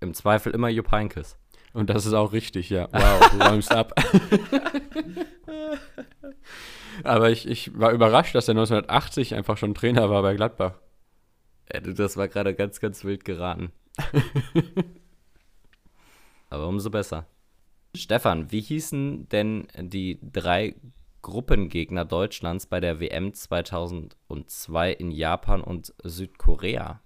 Im 0.00 0.14
Zweifel 0.14 0.52
immer 0.52 0.68
Jupp 0.68 0.90
Heynckes. 0.90 1.38
Und 1.72 1.90
das 1.90 2.06
ist 2.06 2.14
auch 2.14 2.32
richtig, 2.32 2.70
ja. 2.70 2.88
Wow, 2.92 3.30
du 3.30 3.38
räumst 3.44 3.72
ab. 3.72 3.92
Aber 7.02 7.30
ich, 7.30 7.48
ich 7.48 7.78
war 7.78 7.90
überrascht, 7.90 8.34
dass 8.34 8.48
er 8.48 8.52
1980 8.52 9.34
einfach 9.34 9.56
schon 9.56 9.74
Trainer 9.74 10.10
war 10.10 10.22
bei 10.22 10.34
Gladbach. 10.34 10.74
Das 11.68 12.16
war 12.16 12.28
gerade 12.28 12.54
ganz, 12.54 12.80
ganz 12.80 13.04
wild 13.04 13.24
geraten. 13.24 13.72
Aber 16.50 16.68
umso 16.68 16.90
besser. 16.90 17.26
Stefan, 17.96 18.50
wie 18.52 18.60
hießen 18.60 19.28
denn 19.28 19.68
die 19.78 20.18
drei 20.22 20.74
Gruppengegner 21.22 22.04
Deutschlands 22.04 22.66
bei 22.66 22.80
der 22.80 23.00
WM 23.00 23.32
2002 23.32 24.92
in 24.92 25.10
Japan 25.10 25.62
und 25.62 25.94
Südkorea? 26.02 27.00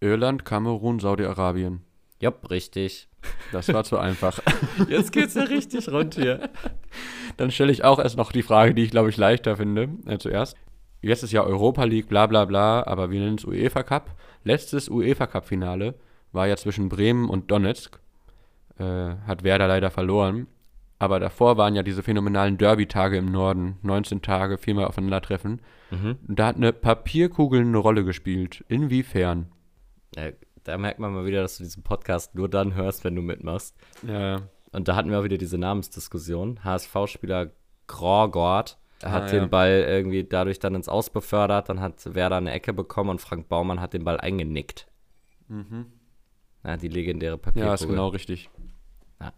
Irland, 0.00 0.44
Kamerun, 0.44 0.98
Saudi-Arabien. 0.98 1.82
Jopp, 2.20 2.50
richtig. 2.50 3.08
Das 3.52 3.72
war 3.72 3.84
zu 3.84 3.98
einfach. 3.98 4.38
Jetzt 4.88 5.12
geht's 5.12 5.34
ja 5.34 5.44
richtig 5.44 5.88
rund 5.88 6.14
hier. 6.14 6.50
Dann 7.36 7.50
stelle 7.50 7.72
ich 7.72 7.84
auch 7.84 7.98
erst 7.98 8.16
noch 8.16 8.32
die 8.32 8.42
Frage, 8.42 8.74
die 8.74 8.82
ich 8.82 8.90
glaube 8.90 9.10
ich 9.10 9.16
leichter 9.16 9.56
finde, 9.56 9.88
äh, 10.06 10.18
zuerst. 10.18 10.56
Jetzt 11.00 11.22
ist 11.22 11.32
ja 11.32 11.42
Europa 11.42 11.84
League, 11.84 12.08
bla 12.08 12.26
bla 12.26 12.44
bla, 12.44 12.86
aber 12.86 13.10
wir 13.10 13.20
nennen 13.20 13.36
es 13.36 13.44
UEFA 13.44 13.82
Cup. 13.82 14.14
Letztes 14.44 14.88
UEFA 14.88 15.26
Cup 15.26 15.46
Finale 15.46 15.94
war 16.32 16.46
ja 16.46 16.56
zwischen 16.56 16.88
Bremen 16.88 17.28
und 17.28 17.50
Donetsk. 17.50 17.98
Äh, 18.78 19.14
hat 19.26 19.42
Werder 19.42 19.68
leider 19.68 19.90
verloren. 19.90 20.46
Aber 20.98 21.20
davor 21.20 21.58
waren 21.58 21.74
ja 21.74 21.82
diese 21.82 22.02
phänomenalen 22.02 22.56
Derby-Tage 22.56 23.18
im 23.18 23.26
Norden. 23.26 23.78
19 23.82 24.22
Tage, 24.22 24.56
viermal 24.56 24.86
aufeinandertreffen. 24.86 25.60
Mhm. 25.90 26.18
Und 26.26 26.38
da 26.38 26.46
hat 26.46 26.56
eine 26.56 26.72
Papierkugel 26.72 27.60
eine 27.60 27.76
Rolle 27.76 28.04
gespielt. 28.04 28.64
Inwiefern? 28.68 29.52
Ja, 30.16 30.30
da 30.64 30.78
merkt 30.78 30.98
man 30.98 31.12
mal 31.12 31.26
wieder, 31.26 31.42
dass 31.42 31.58
du 31.58 31.64
diesen 31.64 31.82
Podcast 31.82 32.34
nur 32.34 32.48
dann 32.48 32.74
hörst, 32.74 33.04
wenn 33.04 33.14
du 33.14 33.22
mitmachst. 33.22 33.76
Ja, 34.06 34.40
Und 34.72 34.88
da 34.88 34.96
hatten 34.96 35.10
wir 35.10 35.20
auch 35.20 35.24
wieder 35.24 35.38
diese 35.38 35.58
Namensdiskussion. 35.58 36.64
HSV-Spieler 36.64 37.50
Grawgord 39.00 39.22
hat 39.22 39.22
Ah, 39.28 39.30
den 39.32 39.42
ja. 39.42 39.46
Ball 39.46 39.84
irgendwie 39.88 40.24
dadurch 40.24 40.58
dann 40.58 40.74
ins 40.74 40.88
Aus 40.88 41.10
befördert, 41.10 41.68
dann 41.68 41.80
hat 41.80 42.14
Werder 42.14 42.36
eine 42.36 42.52
Ecke 42.52 42.72
bekommen 42.72 43.10
und 43.10 43.20
Frank 43.20 43.48
Baumann 43.48 43.80
hat 43.80 43.92
den 43.92 44.04
Ball 44.04 44.18
eingenickt. 44.18 44.86
Ja, 46.64 46.76
die 46.76 46.88
legendäre 46.88 47.38
Papierkugel. 47.38 47.62
Mhm. 47.62 47.68
ja 47.68 47.74
ist 47.74 47.86
genau 47.88 48.08
richtig. 48.08 48.50
Ja. 49.20 49.32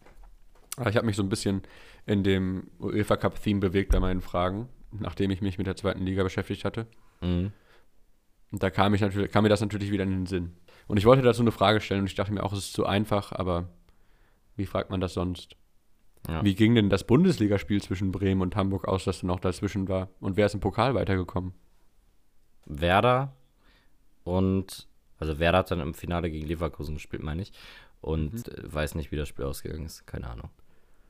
Ich 0.88 0.96
habe 0.96 1.06
mich 1.06 1.16
so 1.16 1.22
ein 1.22 1.28
bisschen 1.28 1.62
in 2.06 2.22
dem 2.24 2.68
UEFA 2.78 3.16
Cup-Theme 3.16 3.60
bewegt 3.60 3.92
bei 3.92 4.00
meinen 4.00 4.20
Fragen, 4.20 4.68
nachdem 4.92 5.30
ich 5.30 5.42
mich 5.42 5.58
mit 5.58 5.66
der 5.66 5.76
zweiten 5.76 6.04
Liga 6.06 6.22
beschäftigt 6.22 6.64
hatte. 6.64 6.86
Mhm. 7.20 7.52
Und 8.50 8.62
da 8.62 8.70
kam, 8.70 8.94
ich 8.94 9.02
natürlich, 9.02 9.30
kam 9.30 9.42
mir 9.42 9.50
das 9.50 9.60
natürlich 9.60 9.90
wieder 9.90 10.04
in 10.04 10.10
den 10.10 10.26
Sinn. 10.26 10.56
Und 10.86 10.96
ich 10.96 11.04
wollte 11.04 11.20
dazu 11.22 11.42
eine 11.42 11.52
Frage 11.52 11.82
stellen 11.82 12.00
und 12.00 12.06
ich 12.06 12.14
dachte 12.14 12.32
mir 12.32 12.42
auch, 12.42 12.52
es 12.52 12.60
ist 12.60 12.72
zu 12.72 12.86
einfach, 12.86 13.32
aber 13.32 13.68
wie 14.56 14.64
fragt 14.64 14.88
man 14.88 15.02
das 15.02 15.12
sonst? 15.12 15.56
Ja. 16.28 16.44
Wie 16.44 16.54
ging 16.54 16.74
denn 16.74 16.90
das 16.90 17.04
Bundesligaspiel 17.04 17.82
zwischen 17.82 18.12
Bremen 18.12 18.42
und 18.42 18.54
Hamburg 18.54 18.86
aus, 18.86 19.04
das 19.04 19.22
noch 19.22 19.40
dazwischen 19.40 19.88
war? 19.88 20.08
Und 20.20 20.36
wer 20.36 20.46
ist 20.46 20.54
im 20.54 20.60
Pokal 20.60 20.94
weitergekommen? 20.94 21.54
Werder 22.66 23.34
und 24.24 24.86
Also 25.18 25.38
Werder 25.38 25.58
hat 25.58 25.70
dann 25.70 25.80
im 25.80 25.94
Finale 25.94 26.30
gegen 26.30 26.46
Leverkusen 26.46 26.94
gespielt, 26.94 27.22
meine 27.22 27.42
ich. 27.42 27.52
Und 28.00 28.46
äh, 28.48 28.72
weiß 28.72 28.94
nicht, 28.94 29.10
wie 29.10 29.16
das 29.16 29.26
Spiel 29.28 29.44
ausgegangen 29.46 29.86
ist. 29.86 30.06
Keine 30.06 30.28
Ahnung. 30.30 30.50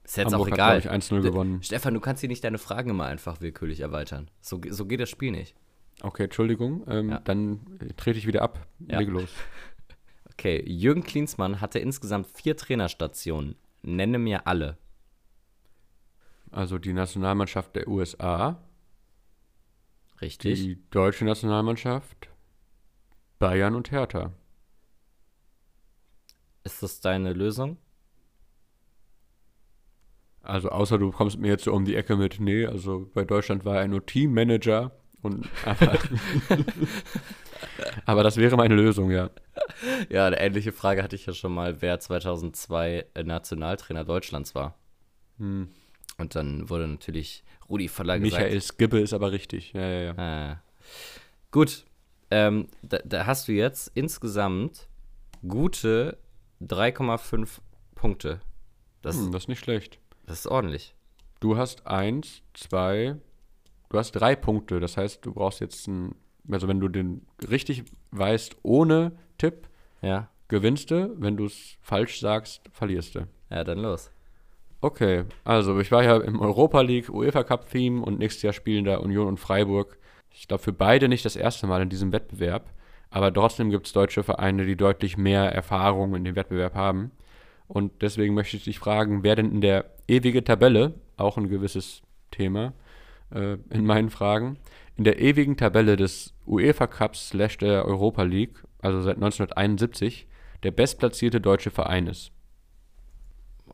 Ist 0.05 0.17
jetzt 0.17 0.33
Hamburg 0.33 0.41
auch 0.49 0.53
hat, 0.53 0.55
egal. 0.55 0.81
glaub 0.81 0.95
ich, 0.95 1.03
1-0 1.11 1.17
D- 1.21 1.29
gewonnen. 1.29 1.63
Stefan, 1.63 1.93
du 1.95 2.01
kannst 2.01 2.21
hier 2.21 2.29
nicht 2.31 2.43
deine 2.45 2.57
Fragen 2.59 2.89
immer 2.91 3.05
einfach 3.07 3.41
willkürlich 3.43 3.81
erweitern. 3.81 4.31
So, 4.41 4.61
so 4.71 4.87
geht 4.87 5.01
das 5.01 5.11
Spiel 5.11 5.33
nicht. 5.33 5.55
Okay, 6.01 6.25
Entschuldigung. 6.25 6.85
Ähm, 6.89 7.11
Ja. 7.11 7.19
Dann 7.19 7.61
trete 7.97 8.19
ich 8.19 8.27
wieder 8.27 8.41
ab. 8.43 8.67
Ja. 8.87 8.99
Lege 9.01 9.11
los. 9.13 9.29
Okay, 10.41 10.63
Jürgen 10.65 11.03
Klinsmann 11.03 11.61
hatte 11.61 11.81
insgesamt 11.81 12.29
vier 12.29 12.57
Trainerstationen. 12.57 13.57
Nenne 13.83 14.19
mir 14.21 14.47
alle. 14.47 14.79
Also 16.51 16.79
die 16.79 16.93
Nationalmannschaft 16.93 17.77
der 17.77 17.89
USA, 17.89 18.63
Richtig? 20.21 20.61
die 20.61 20.79
deutsche 20.91 21.25
Nationalmannschaft, 21.25 22.29
Bayern 23.39 23.75
und 23.75 23.91
Hertha. 23.91 24.33
Ist 26.65 26.83
das 26.83 27.01
deine 27.01 27.33
Lösung? 27.33 27.79
Also 30.43 30.71
außer 30.71 30.99
du 30.99 31.11
kommst 31.11 31.39
mir 31.39 31.49
jetzt 31.49 31.65
so 31.65 31.73
um 31.73 31.85
die 31.85 31.95
Ecke 31.95 32.17
mit, 32.17 32.41
nee, 32.41 32.67
also 32.67 33.11
bei 33.13 33.25
Deutschland 33.25 33.65
war 33.65 33.77
er 33.77 33.89
nur 33.89 34.05
Teammanager 34.05 34.93
und 35.21 35.49
aber, 35.65 35.99
aber 38.07 38.23
das 38.23 38.37
wäre 38.37 38.57
meine 38.57 38.75
Lösung, 38.75 39.11
ja. 39.11 39.31
Ja, 40.09 40.27
eine 40.27 40.41
ähnliche 40.41 40.73
Frage 40.73 41.03
hatte 41.03 41.17
ich 41.17 41.27
ja 41.27 41.33
schon 41.33 41.53
mal, 41.53 41.83
wer 41.83 42.01
2002 42.01 43.07
Nationaltrainer 43.25 44.05
Deutschlands 44.05 44.55
war. 44.55 44.79
Hm. 45.39 45.69
Und 46.19 46.35
dann 46.35 46.69
wurde 46.69 46.87
natürlich 46.89 47.45
Rudi 47.69 47.89
Völler 47.89 48.19
gesagt. 48.19 48.43
Michael 48.43 48.61
Skibbe 48.61 48.99
ist 49.01 49.13
aber 49.13 49.33
richtig. 49.33 49.73
Ja, 49.73 49.89
ja, 49.89 50.15
ja. 50.15 50.53
Äh, 50.53 50.57
gut, 51.51 51.85
ähm, 52.31 52.69
da, 52.83 52.99
da 53.05 53.27
hast 53.27 53.49
du 53.49 53.53
jetzt 53.53 53.91
insgesamt 53.95 54.89
gute 55.47 56.19
3,5 56.63 57.61
Punkte. 57.95 58.41
Das, 59.03 59.17
Hm, 59.17 59.33
das 59.33 59.45
ist 59.45 59.49
nicht 59.49 59.61
schlecht. 59.61 59.99
das 60.27 60.41
ist 60.41 60.47
ordentlich. 60.47 60.95
Du 61.41 61.57
hast 61.57 61.87
eins, 61.87 62.43
zwei, 62.55 63.17
du 63.91 63.99
hast 63.99 64.13
drei 64.13 64.35
Punkte. 64.35 64.81
Das 64.81 64.97
heißt, 64.97 65.25
du 65.25 65.33
brauchst 65.33 65.61
jetzt 65.61 65.87
ein, 65.87 66.15
also 66.51 66.67
wenn 66.67 66.81
du 66.81 66.89
den 66.89 67.25
richtig 67.49 67.85
weißt 68.11 68.57
ohne 68.63 69.13
Tipp, 69.39 69.69
Ja, 70.03 70.29
gewinnst 70.49 70.91
du. 70.91 71.15
Wenn 71.21 71.37
du 71.37 71.45
es 71.47 71.77
falsch 71.81 72.19
sagst, 72.21 72.63
verlierst 72.73 73.15
du. 73.15 73.29
ja, 73.51 73.63
dann 73.63 73.79
los. 73.79 74.11
Okay, 74.81 75.25
also 75.43 75.81
ich 75.81 75.91
war 75.91 76.05
ja 76.05 76.19
im 76.19 76.41
Europa 76.41 76.81
League 76.83 77.09
UEFA 77.09 77.43
Cup 77.43 77.69
Theme 77.69 78.01
und 78.01 78.21
nächstes 78.21 78.43
Jahr 78.43 78.53
spielen 78.53 78.85
da 78.85 78.99
Union 78.99 79.27
und 79.27 79.41
Freiburg. 79.41 79.99
Ich 80.31 80.47
glaube 80.47 80.63
für 80.63 80.73
beide 80.73 81.09
nicht 81.09 81.25
das 81.25 81.35
erste 81.35 81.67
Mal 81.67 81.83
in 81.83 81.89
diesem 81.89 82.13
Wettbewerb, 82.13 82.71
aber 83.11 83.33
trotzdem 83.35 83.71
gibt 83.71 83.87
es 83.87 83.93
deutsche 83.93 84.23
Vereine, 84.23 84.65
die 84.65 84.77
deutlich 84.77 85.17
mehr 85.17 85.53
Erfahrung 85.53 86.15
in 86.15 86.25
dem 86.25 86.37
Wettbewerb 86.37 86.75
haben. 86.77 87.11
Und 87.67 88.03
deswegen 88.03 88.35
möchte 88.35 88.57
ich 88.57 88.65
dich 88.65 88.79
fragen, 88.79 89.25
wer 89.25 89.35
denn 89.35 89.51
in 89.51 89.61
der 89.61 89.87
ewige 90.07 90.45
Tabelle, 90.45 90.95
auch 91.17 91.37
ein 91.37 91.49
gewisses 91.49 92.03
Thema 92.31 92.73
äh, 93.35 93.57
in 93.71 93.85
meinen 93.85 94.11
Fragen, 94.11 94.59
in 94.97 95.03
der 95.03 95.21
ewigen 95.21 95.57
Tabelle 95.57 95.97
des 95.97 96.35
UEFA 96.47 96.87
Cups 96.87 97.31
slash 97.31 97.59
der 97.59 97.85
Europa 97.85 98.23
League, 98.23 98.63
also 98.81 99.03
seit 99.03 99.17
1971, 99.17 100.29
der 100.63 100.71
bestplatzierte 100.71 101.41
deutsche 101.41 101.71
Verein 101.71 102.07
ist. 102.07 102.33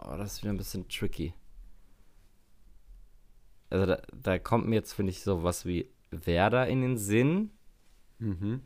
Oh, 0.06 0.16
das 0.16 0.34
ist 0.34 0.42
wieder 0.42 0.52
ein 0.52 0.56
bisschen 0.58 0.88
tricky. 0.88 1.34
Also 3.70 3.86
da, 3.86 4.02
da 4.12 4.38
kommt 4.38 4.66
mir 4.68 4.76
jetzt, 4.76 4.92
finde 4.92 5.10
ich, 5.10 5.22
so 5.22 5.42
was 5.42 5.64
wie 5.66 5.90
Werder 6.10 6.66
in 6.68 6.82
den 6.82 6.96
Sinn, 6.96 7.50
Mhm. 8.18 8.60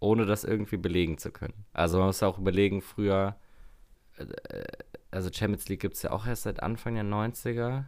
ohne 0.00 0.24
das 0.26 0.44
irgendwie 0.44 0.78
belegen 0.78 1.18
zu 1.18 1.30
können. 1.30 1.66
Also 1.72 1.98
man 1.98 2.06
muss 2.06 2.20
ja 2.20 2.28
auch 2.28 2.38
überlegen, 2.38 2.80
früher, 2.80 3.36
äh, 4.16 4.24
also 5.10 5.30
Champions 5.32 5.68
League 5.68 5.80
gibt 5.80 5.96
es 5.96 6.02
ja 6.02 6.10
auch 6.12 6.26
erst 6.26 6.44
seit 6.44 6.62
Anfang 6.62 6.94
der 6.94 7.04
90er. 7.04 7.84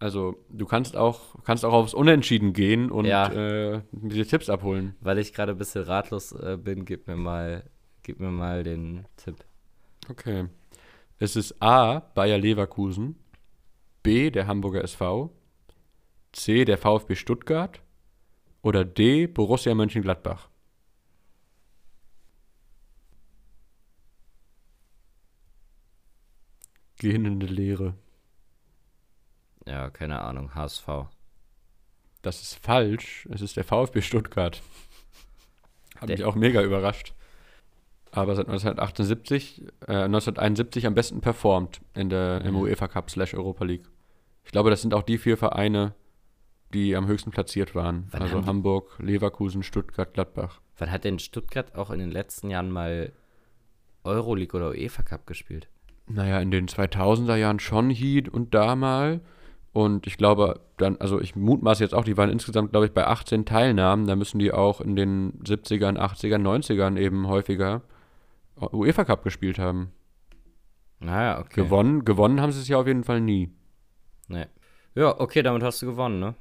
Also 0.00 0.42
du 0.48 0.64
kannst 0.66 0.96
auch, 0.96 1.42
kannst 1.44 1.64
auch 1.64 1.74
aufs 1.74 1.92
Unentschieden 1.94 2.52
gehen 2.54 2.90
und 2.90 3.04
Ja. 3.04 3.28
äh, 3.30 3.82
diese 3.92 4.26
Tipps 4.26 4.48
abholen. 4.48 4.96
Weil 5.00 5.18
ich 5.18 5.32
gerade 5.34 5.52
ein 5.52 5.58
bisschen 5.58 5.84
ratlos 5.84 6.32
äh, 6.32 6.56
bin, 6.60 6.84
gib 6.86 7.06
mir 7.06 7.16
mal, 7.16 7.68
gib 8.02 8.18
mir 8.18 8.30
mal 8.30 8.64
den 8.64 9.04
Tipp. 9.16 9.36
Okay. 10.10 10.48
Es 11.18 11.36
ist 11.36 11.62
A, 11.62 12.00
Bayer 12.00 12.38
Leverkusen, 12.38 13.16
B, 14.02 14.30
der 14.30 14.46
Hamburger 14.46 14.82
SV, 14.82 15.30
C, 16.32 16.64
der 16.64 16.78
VfB 16.78 17.14
Stuttgart 17.14 17.80
oder 18.62 18.84
D, 18.84 19.26
Borussia 19.26 19.74
Mönchengladbach. 19.74 20.48
Gehende 26.96 27.46
Lehre. 27.46 27.94
Ja, 29.66 29.90
keine 29.90 30.20
Ahnung, 30.22 30.54
HSV. 30.54 30.86
Das 32.22 32.42
ist 32.42 32.54
falsch. 32.62 33.26
Es 33.30 33.40
ist 33.40 33.56
der 33.56 33.64
VfB 33.64 34.02
Stuttgart. 34.02 34.60
Hat 35.96 36.08
Der- 36.08 36.16
mich 36.18 36.24
auch 36.24 36.34
mega 36.34 36.62
überrascht. 36.62 37.14
Aber 38.12 38.34
seit 38.34 38.48
1978, 38.48 39.62
äh, 39.86 39.92
1971 40.04 40.86
am 40.86 40.94
besten 40.94 41.20
performt 41.20 41.80
in 41.94 42.08
der, 42.10 42.40
im 42.44 42.54
Mhm. 42.54 42.60
UEFA 42.62 42.88
Cup 42.88 43.10
slash 43.10 43.34
Europa 43.34 43.64
League. 43.64 43.84
Ich 44.44 44.52
glaube, 44.52 44.70
das 44.70 44.82
sind 44.82 44.94
auch 44.94 45.02
die 45.02 45.18
vier 45.18 45.36
Vereine, 45.36 45.94
die 46.74 46.96
am 46.96 47.06
höchsten 47.06 47.30
platziert 47.30 47.74
waren. 47.74 48.08
Wann 48.10 48.22
also 48.22 48.44
Hamburg, 48.46 48.98
Leverkusen, 48.98 49.62
Stuttgart, 49.62 50.12
Gladbach. 50.14 50.60
Wann 50.78 50.90
hat 50.90 51.04
denn 51.04 51.18
Stuttgart 51.18 51.74
auch 51.76 51.90
in 51.90 51.98
den 52.00 52.10
letzten 52.10 52.50
Jahren 52.50 52.70
mal 52.70 53.12
Euroleague 54.04 54.56
oder 54.58 54.70
UEFA 54.70 55.02
Cup 55.02 55.26
gespielt? 55.26 55.68
Naja, 56.06 56.40
in 56.40 56.50
den 56.50 56.66
2000er 56.66 57.36
Jahren 57.36 57.60
schon 57.60 57.90
Heat 57.90 58.28
und 58.28 58.54
da 58.54 58.74
mal. 58.74 59.20
Und 59.72 60.08
ich 60.08 60.16
glaube, 60.16 60.60
dann, 60.78 60.96
also 60.96 61.20
ich 61.20 61.36
mutmaße 61.36 61.84
jetzt 61.84 61.94
auch, 61.94 62.04
die 62.04 62.16
waren 62.16 62.30
insgesamt, 62.30 62.72
glaube 62.72 62.86
ich, 62.86 62.92
bei 62.92 63.06
18 63.06 63.44
Teilnahmen. 63.44 64.06
Da 64.08 64.16
müssen 64.16 64.40
die 64.40 64.50
auch 64.52 64.80
in 64.80 64.96
den 64.96 65.34
70ern, 65.44 65.96
80ern, 65.96 66.42
90ern 66.42 66.98
eben 66.98 67.28
häufiger 67.28 67.82
UEFA 68.72 69.04
Cup 69.04 69.24
gespielt 69.24 69.58
haben. 69.58 69.92
Naja, 70.98 71.38
okay. 71.40 71.62
Gewonnen, 71.62 72.04
gewonnen 72.04 72.40
haben 72.40 72.52
sie 72.52 72.60
es 72.60 72.68
ja 72.68 72.78
auf 72.78 72.86
jeden 72.86 73.04
Fall 73.04 73.20
nie. 73.20 73.50
Nee. 74.28 74.46
Ja, 74.94 75.18
okay, 75.18 75.42
damit 75.42 75.62
hast 75.62 75.80
du 75.82 75.86
gewonnen, 75.86 76.20
ne? 76.20 76.34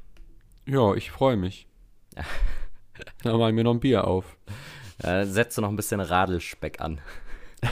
Ja, 0.65 0.93
ich 0.95 1.11
freue 1.11 1.37
mich. 1.37 1.67
Dann 3.23 3.37
mache 3.37 3.49
ich 3.49 3.55
mir 3.55 3.63
noch 3.63 3.73
ein 3.73 3.79
Bier 3.79 4.05
auf. 4.05 4.37
Ja, 5.01 5.23
du 5.57 5.61
noch 5.61 5.69
ein 5.69 5.75
bisschen 5.75 6.01
Radelspeck 6.01 6.81
an. 6.81 6.99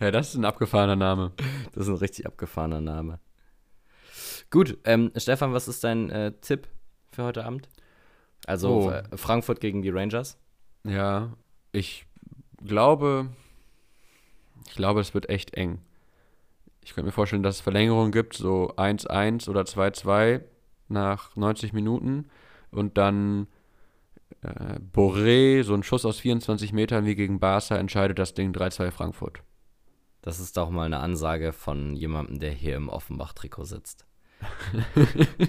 Ja, 0.00 0.10
das 0.10 0.30
ist 0.30 0.34
ein 0.34 0.44
abgefahrener 0.44 0.96
Name. 0.96 1.30
Das 1.72 1.84
ist 1.84 1.88
ein 1.88 1.94
richtig 1.94 2.26
abgefahrener 2.26 2.80
Name. 2.80 3.20
Gut, 4.50 4.76
ähm, 4.82 5.12
Stefan, 5.16 5.52
was 5.52 5.68
ist 5.68 5.84
dein 5.84 6.10
äh, 6.10 6.32
Tipp 6.40 6.66
für 7.12 7.22
heute 7.22 7.44
Abend? 7.44 7.68
Also 8.44 8.90
Oh. 8.90 9.16
Frankfurt 9.16 9.60
gegen 9.60 9.80
die 9.80 9.90
Rangers. 9.90 10.40
Ja, 10.82 11.32
ich 11.72 12.06
glaube, 12.64 13.28
ich 14.66 14.74
glaube, 14.74 15.00
es 15.00 15.14
wird 15.14 15.28
echt 15.28 15.54
eng. 15.54 15.80
Ich 16.84 16.94
könnte 16.94 17.06
mir 17.06 17.12
vorstellen, 17.12 17.42
dass 17.42 17.56
es 17.56 17.60
Verlängerungen 17.60 18.12
gibt, 18.12 18.34
so 18.34 18.74
1-1 18.76 19.48
oder 19.48 19.62
2-2 19.62 20.42
nach 20.88 21.34
90 21.36 21.72
Minuten 21.72 22.28
und 22.70 22.98
dann 22.98 23.46
äh, 24.42 24.78
Boré, 24.92 25.62
so 25.62 25.74
ein 25.74 25.82
Schuss 25.82 26.04
aus 26.04 26.18
24 26.18 26.72
Metern 26.72 27.06
wie 27.06 27.14
gegen 27.14 27.38
Barca, 27.40 27.76
entscheidet 27.76 28.18
das 28.18 28.34
Ding 28.34 28.52
3-2 28.52 28.90
Frankfurt. 28.90 29.42
Das 30.22 30.40
ist 30.40 30.56
doch 30.56 30.70
mal 30.70 30.86
eine 30.86 30.98
Ansage 30.98 31.52
von 31.52 31.94
jemandem, 31.96 32.38
der 32.38 32.52
hier 32.52 32.76
im 32.76 32.88
Offenbach-Trikot 32.88 33.64
sitzt. 33.64 34.06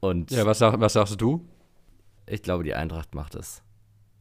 Und 0.00 0.30
Ja, 0.30 0.46
was, 0.46 0.58
sag, 0.58 0.80
was 0.80 0.94
sagst 0.94 1.20
du? 1.20 1.46
ich 2.26 2.42
glaube, 2.42 2.62
die 2.64 2.74
Eintracht 2.74 3.14
macht 3.14 3.34
es. 3.34 3.62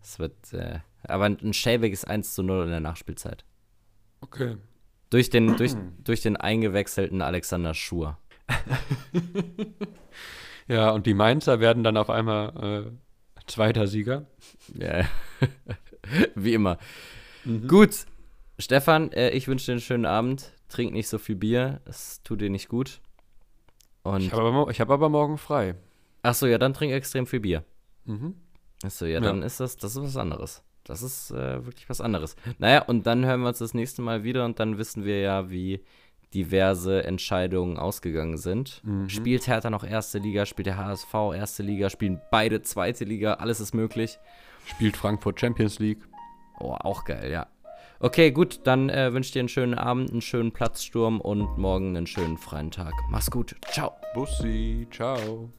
Es 0.01 0.19
wird, 0.19 0.53
äh, 0.53 0.79
aber 1.03 1.25
ein, 1.25 1.53
schäbiges 1.53 2.05
1 2.05 2.33
zu 2.33 2.43
0 2.43 2.65
in 2.65 2.71
der 2.71 2.79
Nachspielzeit. 2.79 3.45
Okay. 4.21 4.57
Durch 5.09 5.29
den, 5.29 5.55
durch, 5.57 5.73
durch 6.03 6.21
den 6.21 6.37
eingewechselten 6.37 7.21
Alexander 7.21 7.73
Schur. 7.73 8.17
Ja, 10.67 10.91
und 10.91 11.07
die 11.07 11.15
Mainzer 11.15 11.59
werden 11.59 11.83
dann 11.83 11.97
auf 11.97 12.11
einmal 12.11 12.85
äh, 12.87 13.41
zweiter 13.47 13.87
Sieger. 13.87 14.27
Ja. 14.75 15.03
Wie 16.35 16.53
immer. 16.53 16.77
Gut, 17.67 18.05
Stefan, 18.59 19.11
äh, 19.11 19.31
ich 19.31 19.47
wünsche 19.47 19.65
dir 19.65 19.71
einen 19.73 19.81
schönen 19.81 20.05
Abend. 20.05 20.53
Trink 20.67 20.93
nicht 20.93 21.07
so 21.09 21.17
viel 21.17 21.35
Bier, 21.35 21.81
es 21.85 22.21
tut 22.21 22.41
dir 22.41 22.51
nicht 22.51 22.69
gut. 22.69 23.01
Und 24.03 24.21
Ich 24.21 24.31
habe 24.31 24.43
aber, 24.43 24.69
ich 24.69 24.79
hab 24.79 24.91
aber 24.91 25.09
morgen 25.09 25.39
frei. 25.39 25.73
achso, 26.21 26.45
ja, 26.45 26.59
dann 26.59 26.75
trink 26.75 26.93
extrem 26.93 27.25
viel 27.25 27.39
Bier. 27.39 27.63
Mhm. 28.05 28.35
Achso, 28.83 29.05
ja, 29.05 29.15
Ja. 29.15 29.19
dann 29.21 29.43
ist 29.43 29.59
das, 29.59 29.77
das 29.77 29.95
ist 29.95 30.01
was 30.03 30.17
anderes. 30.17 30.63
Das 30.85 31.01
ist 31.03 31.31
äh, 31.31 31.65
wirklich 31.65 31.89
was 31.89 32.01
anderes. 32.01 32.35
Naja, 32.57 32.81
und 32.83 33.05
dann 33.05 33.25
hören 33.25 33.41
wir 33.41 33.49
uns 33.49 33.59
das 33.59 33.73
nächste 33.73 34.01
Mal 34.01 34.23
wieder 34.23 34.45
und 34.45 34.59
dann 34.59 34.77
wissen 34.77 35.05
wir 35.05 35.19
ja, 35.21 35.49
wie 35.49 35.83
diverse 36.33 37.03
Entscheidungen 37.03 37.77
ausgegangen 37.77 38.37
sind. 38.37 38.81
Mhm. 38.83 39.09
Spielt 39.09 39.47
Hertha 39.47 39.69
noch 39.69 39.83
erste 39.83 40.19
Liga, 40.19 40.45
spielt 40.45 40.67
der 40.67 40.77
HSV 40.77 41.13
erste 41.35 41.63
Liga, 41.63 41.89
spielen 41.89 42.21
beide 42.31 42.61
zweite 42.61 43.03
Liga, 43.03 43.35
alles 43.35 43.59
ist 43.59 43.73
möglich. 43.73 44.19
Spielt 44.65 44.95
Frankfurt 44.97 45.39
Champions 45.39 45.79
League. 45.79 46.01
Oh, 46.59 46.73
auch 46.73 47.03
geil, 47.05 47.31
ja. 47.31 47.47
Okay, 47.99 48.31
gut, 48.31 48.61
dann 48.63 48.89
äh, 48.89 49.11
wünsche 49.13 49.27
ich 49.27 49.33
dir 49.33 49.39
einen 49.39 49.49
schönen 49.49 49.73
Abend, 49.73 50.11
einen 50.11 50.21
schönen 50.21 50.51
Platzsturm 50.53 51.19
und 51.19 51.57
morgen 51.57 51.97
einen 51.97 52.07
schönen 52.07 52.37
freien 52.37 52.71
Tag. 52.71 52.93
Mach's 53.09 53.29
gut. 53.29 53.55
Ciao. 53.71 53.93
Bussi, 54.13 54.87
ciao. 54.91 55.51